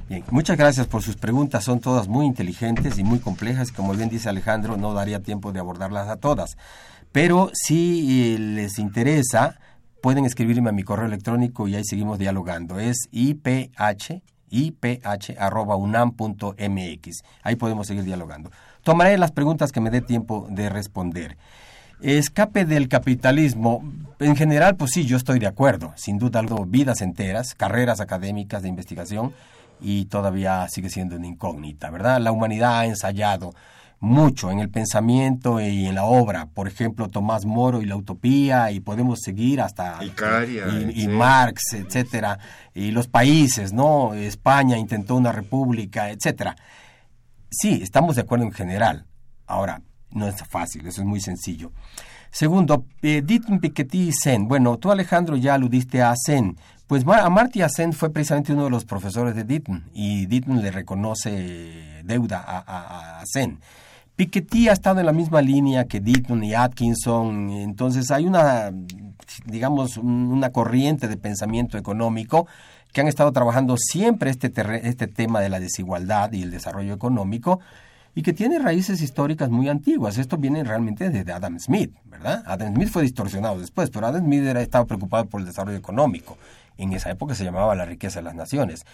Bien, 0.10 0.24
muchas 0.32 0.58
gracias 0.58 0.88
por 0.88 1.02
sus 1.02 1.16
preguntas, 1.16 1.64
son 1.64 1.80
todas 1.80 2.08
muy 2.08 2.26
inteligentes 2.26 2.98
y 2.98 3.04
muy 3.04 3.20
complejas, 3.20 3.72
como 3.72 3.94
bien 3.94 4.10
dice 4.10 4.30
Alejandro, 4.30 4.78
no 4.78 4.94
daría 4.94 5.22
tiempo 5.22 5.52
de 5.52 5.60
abordarlas 5.60 6.08
a 6.10 6.18
todas, 6.18 6.58
pero 7.12 7.52
si 7.54 8.34
eh, 8.34 8.40
les 8.40 8.80
interesa, 8.80 9.60
pueden 10.02 10.26
escribirme 10.26 10.70
a 10.70 10.74
mi 10.74 10.84
correo 10.84 11.06
electrónico 11.06 11.68
y 11.68 11.76
ahí 11.76 11.84
seguimos 11.86 12.20
dialogando, 12.20 12.80
es 12.80 13.08
iph 13.12 13.48
iph.unam.mx. 14.54 15.04
Ahí 17.42 17.56
podemos 17.56 17.88
seguir 17.88 18.04
dialogando. 18.04 18.52
Tomaré 18.84 19.18
las 19.18 19.32
preguntas 19.32 19.72
que 19.72 19.82
me 19.82 19.90
dé 19.90 20.02
tiempo 20.02 20.46
de 20.50 20.70
responder. 20.70 21.38
Escape 22.02 22.66
del 22.66 22.90
capitalismo, 22.90 23.84
en 24.20 24.36
general, 24.36 24.76
pues 24.76 24.92
sí, 24.92 25.06
yo 25.06 25.18
estoy 25.18 25.40
de 25.40 25.48
acuerdo. 25.48 25.94
Sin 25.96 26.18
duda 26.18 26.40
algo, 26.40 26.66
vidas 26.66 27.02
enteras, 27.02 27.56
carreras 27.56 28.00
académicas 28.00 28.62
de 28.62 28.70
investigación 28.70 29.34
y 29.80 30.06
todavía 30.06 30.68
sigue 30.70 30.90
siendo 30.90 31.16
una 31.18 31.28
incógnita, 31.28 31.90
¿verdad? 31.90 32.20
La 32.20 32.32
humanidad 32.32 32.80
ha 32.80 32.86
ensayado 32.86 33.54
mucho 34.00 34.52
en 34.52 34.60
el 34.60 34.70
pensamiento 34.70 35.62
y 35.62 35.88
en 35.88 35.96
la 35.96 36.04
obra. 36.04 36.48
Por 36.48 36.68
ejemplo, 36.68 37.08
Tomás 37.08 37.46
Moro 37.46 37.82
y 37.82 37.86
la 37.86 37.96
utopía, 37.96 38.70
y 38.72 38.82
podemos 38.82 39.22
seguir 39.22 39.62
hasta 39.62 40.00
y, 40.04 41.08
Marx, 41.08 41.74
etcétera, 41.74 42.38
y 42.74 42.92
los 42.92 43.08
países, 43.08 43.72
¿no? 43.72 44.14
España 44.14 44.78
intentó 44.78 45.16
una 45.16 45.32
república, 45.32 46.10
etcétera. 46.10 46.56
Sí, 47.50 47.80
estamos 47.82 48.16
de 48.16 48.24
acuerdo 48.24 48.44
en 48.44 48.52
general. 48.52 49.06
Ahora, 49.48 49.82
no 50.14 50.28
es 50.28 50.44
fácil, 50.48 50.88
eso 50.88 51.02
es 51.02 51.08
muy 51.08 51.20
sencillo. 51.20 51.72
Segundo, 52.32 52.86
eh, 53.04 53.22
Piketty 53.22 54.10
y 54.10 54.12
Sen. 54.12 54.48
Bueno, 54.48 54.78
tú 54.78 54.92
Alejandro 54.92 55.38
ya 55.38 55.54
aludiste 55.54 56.02
a 56.02 56.16
Sen. 56.16 56.58
Pues 56.88 57.06
Amartya 57.08 57.70
Sen 57.70 57.94
fue 57.94 58.12
precisamente 58.12 58.54
uno 58.54 58.66
de 58.66 58.70
los 58.72 58.86
profesores 58.86 59.36
de 59.36 59.44
Ditton 59.44 59.90
y 59.94 60.26
Ditton 60.26 60.62
le 60.62 60.72
reconoce 60.72 62.02
deuda 62.04 62.44
a, 62.46 63.20
a, 63.20 63.26
Sen. 63.26 63.60
Piketty 64.16 64.68
ha 64.68 64.74
estado 64.74 65.00
en 65.00 65.06
la 65.06 65.12
misma 65.12 65.42
línea 65.42 65.86
que 65.86 66.00
Deaton 66.00 66.44
y 66.44 66.54
Atkinson, 66.54 67.50
entonces 67.50 68.12
hay 68.12 68.26
una, 68.26 68.72
digamos, 69.46 69.98
una 69.98 70.52
corriente 70.52 71.08
de 71.08 71.18
pensamiento 71.18 71.78
económico 71.78 72.48
que 72.92 73.02
han 73.02 73.08
estado 73.08 73.32
trabajando 73.32 73.76
siempre 73.78 74.30
este, 74.30 74.52
este 74.88 75.08
tema 75.08 75.40
de 75.40 75.50
la 75.50 75.60
desigualdad 75.60 76.32
y 76.32 76.44
el 76.44 76.52
desarrollo 76.52 76.94
económico 76.94 77.60
y 78.16 78.22
que 78.22 78.34
tiene 78.34 78.60
raíces 78.60 79.02
históricas 79.02 79.50
muy 79.50 79.70
antiguas. 79.70 80.18
Esto 80.18 80.38
viene 80.38 80.64
realmente 80.64 81.10
desde 81.10 81.32
Adam 81.32 81.60
Smith, 81.60 81.94
¿verdad? 82.06 82.44
Adam 82.46 82.74
Smith 82.76 82.90
fue 82.90 83.04
distorsionado 83.04 83.60
después, 83.60 83.90
pero 83.90 84.08
Adam 84.08 84.24
Smith 84.24 84.44
era, 84.44 84.62
estaba 84.62 84.86
preocupado 84.86 85.26
por 85.26 85.42
el 85.42 85.48
desarrollo 85.48 85.78
económico. 85.78 86.38
En 86.78 86.94
esa 86.94 87.10
época 87.10 87.36
se 87.36 87.44
llamaba 87.44 87.76
la 87.76 87.86
riqueza 87.86 88.20
de 88.20 88.24
las 88.24 88.36
naciones. 88.36 88.86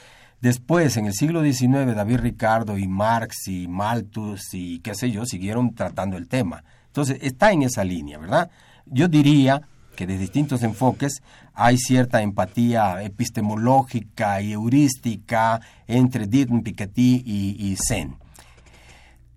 Después, 0.42 0.96
en 0.96 1.06
el 1.06 1.14
siglo 1.14 1.44
XIX, 1.44 1.96
David 1.96 2.20
Ricardo 2.20 2.78
y 2.78 2.88
Marx 2.88 3.48
y 3.48 3.68
Malthus 3.68 4.54
y 4.54 4.80
qué 4.80 4.96
sé 4.96 5.12
yo, 5.12 5.26
siguieron 5.26 5.76
tratando 5.76 6.18
el 6.18 6.30
tema. 6.30 6.64
Entonces, 6.88 7.20
está 7.22 7.52
en 7.52 7.64
esa 7.64 7.84
línea, 7.84 8.18
¿verdad? 8.18 8.50
Yo 8.86 9.10
diría 9.10 9.62
que 9.98 10.08
de 10.08 10.18
distintos 10.18 10.64
enfoques 10.64 11.22
hay 11.54 11.78
cierta 11.78 12.22
empatía 12.22 13.04
epistemológica 13.04 14.42
y 14.42 14.54
heurística 14.54 15.60
entre 15.88 16.26
Dietmar 16.26 16.64
Piketty 16.64 17.22
y, 17.26 17.58
y 17.60 17.76
Sen. 17.76 18.16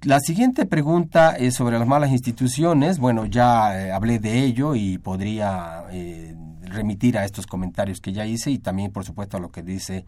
La 0.04 0.18
siguiente 0.18 0.66
pregunta 0.66 1.36
es 1.36 1.54
sobre 1.54 1.78
las 1.78 1.86
malas 1.86 2.10
instituciones. 2.10 2.98
Bueno, 2.98 3.26
ya 3.26 3.80
eh, 3.80 3.92
hablé 3.92 4.18
de 4.18 4.40
ello 4.40 4.74
y 4.74 4.98
podría 4.98 5.84
eh, 5.92 6.34
remitir 6.62 7.16
a 7.16 7.24
estos 7.24 7.46
comentarios 7.46 8.00
que 8.00 8.12
ya 8.12 8.26
hice 8.26 8.50
y 8.50 8.58
también, 8.58 8.90
por 8.90 9.04
supuesto, 9.04 9.36
a 9.36 9.40
lo 9.40 9.52
que 9.52 9.62
dice 9.62 10.04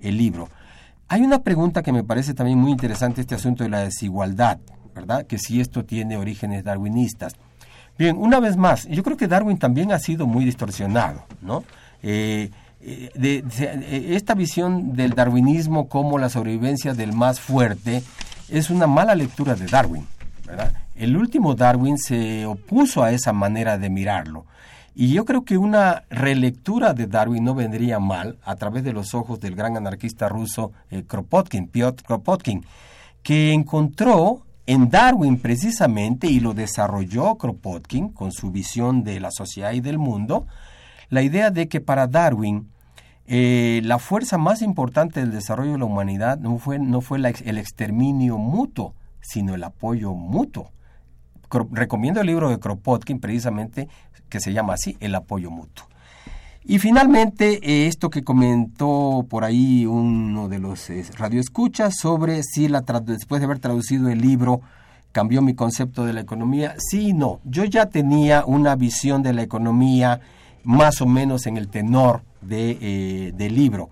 el 0.00 0.16
libro. 0.16 0.48
Hay 1.06 1.22
una 1.22 1.44
pregunta 1.44 1.84
que 1.84 1.92
me 1.92 2.02
parece 2.02 2.34
también 2.34 2.58
muy 2.58 2.72
interesante, 2.72 3.20
este 3.20 3.36
asunto 3.36 3.62
de 3.62 3.70
la 3.70 3.84
desigualdad, 3.84 4.58
¿verdad? 4.92 5.24
Que 5.28 5.38
si 5.38 5.60
esto 5.60 5.84
tiene 5.84 6.16
orígenes 6.16 6.64
darwinistas. 6.64 7.34
Bien, 7.96 8.16
una 8.18 8.40
vez 8.40 8.56
más, 8.56 8.88
yo 8.88 9.04
creo 9.04 9.16
que 9.16 9.28
Darwin 9.28 9.58
también 9.58 9.92
ha 9.92 10.00
sido 10.00 10.26
muy 10.26 10.44
distorsionado, 10.44 11.22
¿no? 11.40 11.62
Eh, 12.02 12.50
de, 12.80 13.44
esta 14.16 14.34
visión 14.34 14.94
del 14.94 15.12
darwinismo 15.12 15.88
como 15.88 16.18
la 16.18 16.30
sobrevivencia 16.30 16.94
del 16.94 17.12
más 17.12 17.38
fuerte 17.38 18.02
es 18.48 18.70
una 18.70 18.86
mala 18.86 19.14
lectura 19.14 19.54
de 19.54 19.66
Darwin. 19.66 20.06
El 20.94 21.16
último 21.16 21.54
Darwin 21.54 21.98
se 21.98 22.46
opuso 22.46 23.02
a 23.02 23.12
esa 23.12 23.32
manera 23.32 23.78
de 23.78 23.90
mirarlo. 23.90 24.46
Y 24.94 25.12
yo 25.12 25.26
creo 25.26 25.44
que 25.44 25.58
una 25.58 26.04
relectura 26.08 26.94
de 26.94 27.06
Darwin 27.06 27.44
no 27.44 27.54
vendría 27.54 27.98
mal 27.98 28.38
a 28.44 28.56
través 28.56 28.82
de 28.82 28.94
los 28.94 29.14
ojos 29.14 29.40
del 29.40 29.54
gran 29.54 29.76
anarquista 29.76 30.28
ruso 30.28 30.72
Kropotkin, 31.06 31.68
Piotr 31.68 32.02
Kropotkin, 32.02 32.64
que 33.22 33.52
encontró 33.52 34.46
en 34.66 34.88
Darwin 34.88 35.38
precisamente, 35.38 36.28
y 36.28 36.40
lo 36.40 36.54
desarrolló 36.54 37.36
Kropotkin 37.36 38.08
con 38.08 38.32
su 38.32 38.50
visión 38.50 39.04
de 39.04 39.20
la 39.20 39.30
sociedad 39.30 39.72
y 39.72 39.80
del 39.80 39.98
mundo, 39.98 40.46
la 41.10 41.22
idea 41.22 41.50
de 41.50 41.68
que 41.68 41.80
para 41.80 42.06
Darwin 42.06 42.70
eh, 43.28 43.80
la 43.84 43.98
fuerza 43.98 44.38
más 44.38 44.62
importante 44.62 45.20
del 45.20 45.32
desarrollo 45.32 45.72
de 45.72 45.78
la 45.78 45.84
humanidad 45.84 46.38
no 46.38 46.58
fue, 46.58 46.78
no 46.78 47.00
fue 47.00 47.18
el 47.18 47.58
exterminio 47.58 48.38
mutuo, 48.38 48.94
sino 49.20 49.54
el 49.54 49.64
apoyo 49.64 50.14
mutuo. 50.14 50.70
recomiendo 51.72 52.20
el 52.20 52.26
libro 52.26 52.50
de 52.50 52.58
Kropotkin 52.58 53.18
precisamente 53.18 53.88
que 54.28 54.40
se 54.40 54.52
llama 54.52 54.74
así, 54.74 54.96
El 55.00 55.14
apoyo 55.14 55.50
mutuo. 55.50 55.86
Y 56.64 56.80
finalmente, 56.80 57.60
eh, 57.62 57.86
esto 57.86 58.10
que 58.10 58.24
comentó 58.24 59.24
por 59.28 59.44
ahí 59.44 59.86
uno 59.86 60.48
de 60.48 60.58
los 60.58 60.90
eh, 60.90 61.04
radioescuchas 61.16 61.96
sobre 61.96 62.42
si 62.42 62.68
la 62.68 62.80
después 62.80 63.40
de 63.40 63.44
haber 63.44 63.60
traducido 63.60 64.08
el 64.08 64.20
libro 64.20 64.62
cambió 65.12 65.42
mi 65.42 65.54
concepto 65.54 66.04
de 66.04 66.12
la 66.12 66.20
economía. 66.20 66.74
Sí 66.78 67.10
y 67.10 67.12
no. 67.12 67.40
Yo 67.44 67.64
ya 67.64 67.86
tenía 67.86 68.44
una 68.44 68.74
visión 68.74 69.22
de 69.22 69.32
la 69.32 69.42
economía 69.42 70.20
más 70.64 71.00
o 71.00 71.06
menos 71.06 71.46
en 71.46 71.56
el 71.56 71.68
tenor 71.68 72.22
de, 72.46 72.78
eh, 72.80 73.32
del 73.34 73.54
libro, 73.54 73.90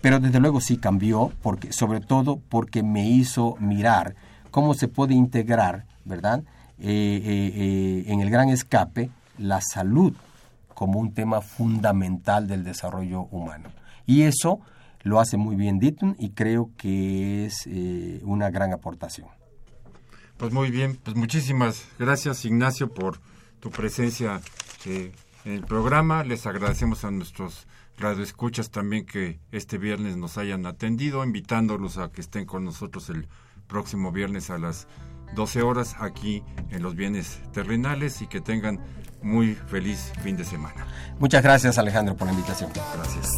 pero 0.00 0.20
desde 0.20 0.40
luego 0.40 0.60
sí 0.60 0.76
cambió, 0.76 1.32
porque, 1.42 1.72
sobre 1.72 2.00
todo 2.00 2.40
porque 2.48 2.82
me 2.82 3.08
hizo 3.08 3.56
mirar 3.58 4.14
cómo 4.50 4.74
se 4.74 4.88
puede 4.88 5.14
integrar, 5.14 5.86
¿verdad?, 6.04 6.42
en 6.78 8.20
el 8.20 8.28
gran 8.28 8.50
escape 8.50 9.08
la 9.38 9.62
salud 9.62 10.12
como 10.76 11.00
un 11.00 11.14
tema 11.14 11.40
fundamental 11.40 12.46
del 12.46 12.62
desarrollo 12.62 13.22
humano. 13.30 13.70
Y 14.04 14.22
eso 14.22 14.60
lo 15.02 15.20
hace 15.20 15.36
muy 15.36 15.56
bien 15.56 15.78
Ditton 15.78 16.16
y 16.18 16.30
creo 16.30 16.70
que 16.76 17.46
es 17.46 17.66
eh, 17.66 18.20
una 18.24 18.50
gran 18.50 18.72
aportación. 18.72 19.28
Pues 20.36 20.52
muy 20.52 20.70
bien, 20.70 20.98
pues 21.02 21.16
muchísimas 21.16 21.86
gracias 21.98 22.44
Ignacio 22.44 22.92
por 22.92 23.20
tu 23.58 23.70
presencia 23.70 24.40
eh, 24.84 25.12
en 25.12 25.25
el 25.46 25.64
programa. 25.64 26.24
Les 26.24 26.46
agradecemos 26.46 27.04
a 27.04 27.10
nuestros 27.10 27.66
radioescuchas 27.96 28.70
también 28.70 29.06
que 29.06 29.40
este 29.52 29.78
viernes 29.78 30.16
nos 30.16 30.36
hayan 30.38 30.66
atendido, 30.66 31.24
invitándolos 31.24 31.98
a 31.98 32.10
que 32.10 32.20
estén 32.20 32.44
con 32.44 32.64
nosotros 32.64 33.08
el 33.08 33.28
próximo 33.66 34.12
viernes 34.12 34.50
a 34.50 34.58
las 34.58 34.86
12 35.34 35.62
horas 35.62 35.96
aquí 35.98 36.42
en 36.70 36.82
los 36.82 36.94
bienes 36.94 37.40
terrenales 37.52 38.22
y 38.22 38.26
que 38.26 38.40
tengan 38.40 38.80
muy 39.22 39.54
feliz 39.54 40.12
fin 40.22 40.36
de 40.36 40.44
semana. 40.44 40.86
Muchas 41.18 41.42
gracias 41.42 41.78
Alejandro 41.78 42.16
por 42.16 42.26
la 42.26 42.32
invitación. 42.32 42.70
Gracias. 42.94 43.30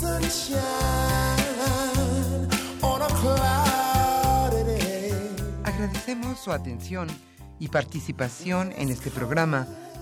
Agradecemos 5.65 6.39
su 6.39 6.53
atención 6.53 7.09
y 7.61 7.69
participación 7.69 8.73
en 8.77 8.89
este 8.89 9.11
programa 9.11 9.67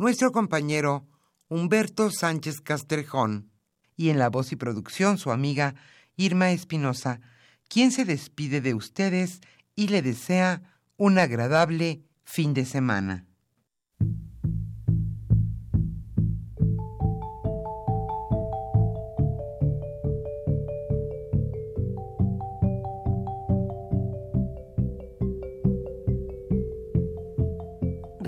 nuestro 0.00 0.32
compañero 0.32 1.06
Humberto 1.48 2.10
Sánchez 2.10 2.62
Castrejón 2.62 3.50
y 3.98 4.08
en 4.08 4.18
la 4.18 4.30
voz 4.30 4.50
y 4.50 4.56
producción 4.56 5.18
su 5.18 5.30
amiga 5.30 5.74
Irma 6.16 6.52
Espinosa, 6.52 7.20
quien 7.68 7.92
se 7.92 8.06
despide 8.06 8.62
de 8.62 8.72
ustedes 8.72 9.42
y 9.76 9.88
le 9.88 10.00
desea 10.00 10.62
un 10.96 11.18
agradable 11.18 12.00
fin 12.24 12.54
de 12.54 12.64
semana. 12.64 13.26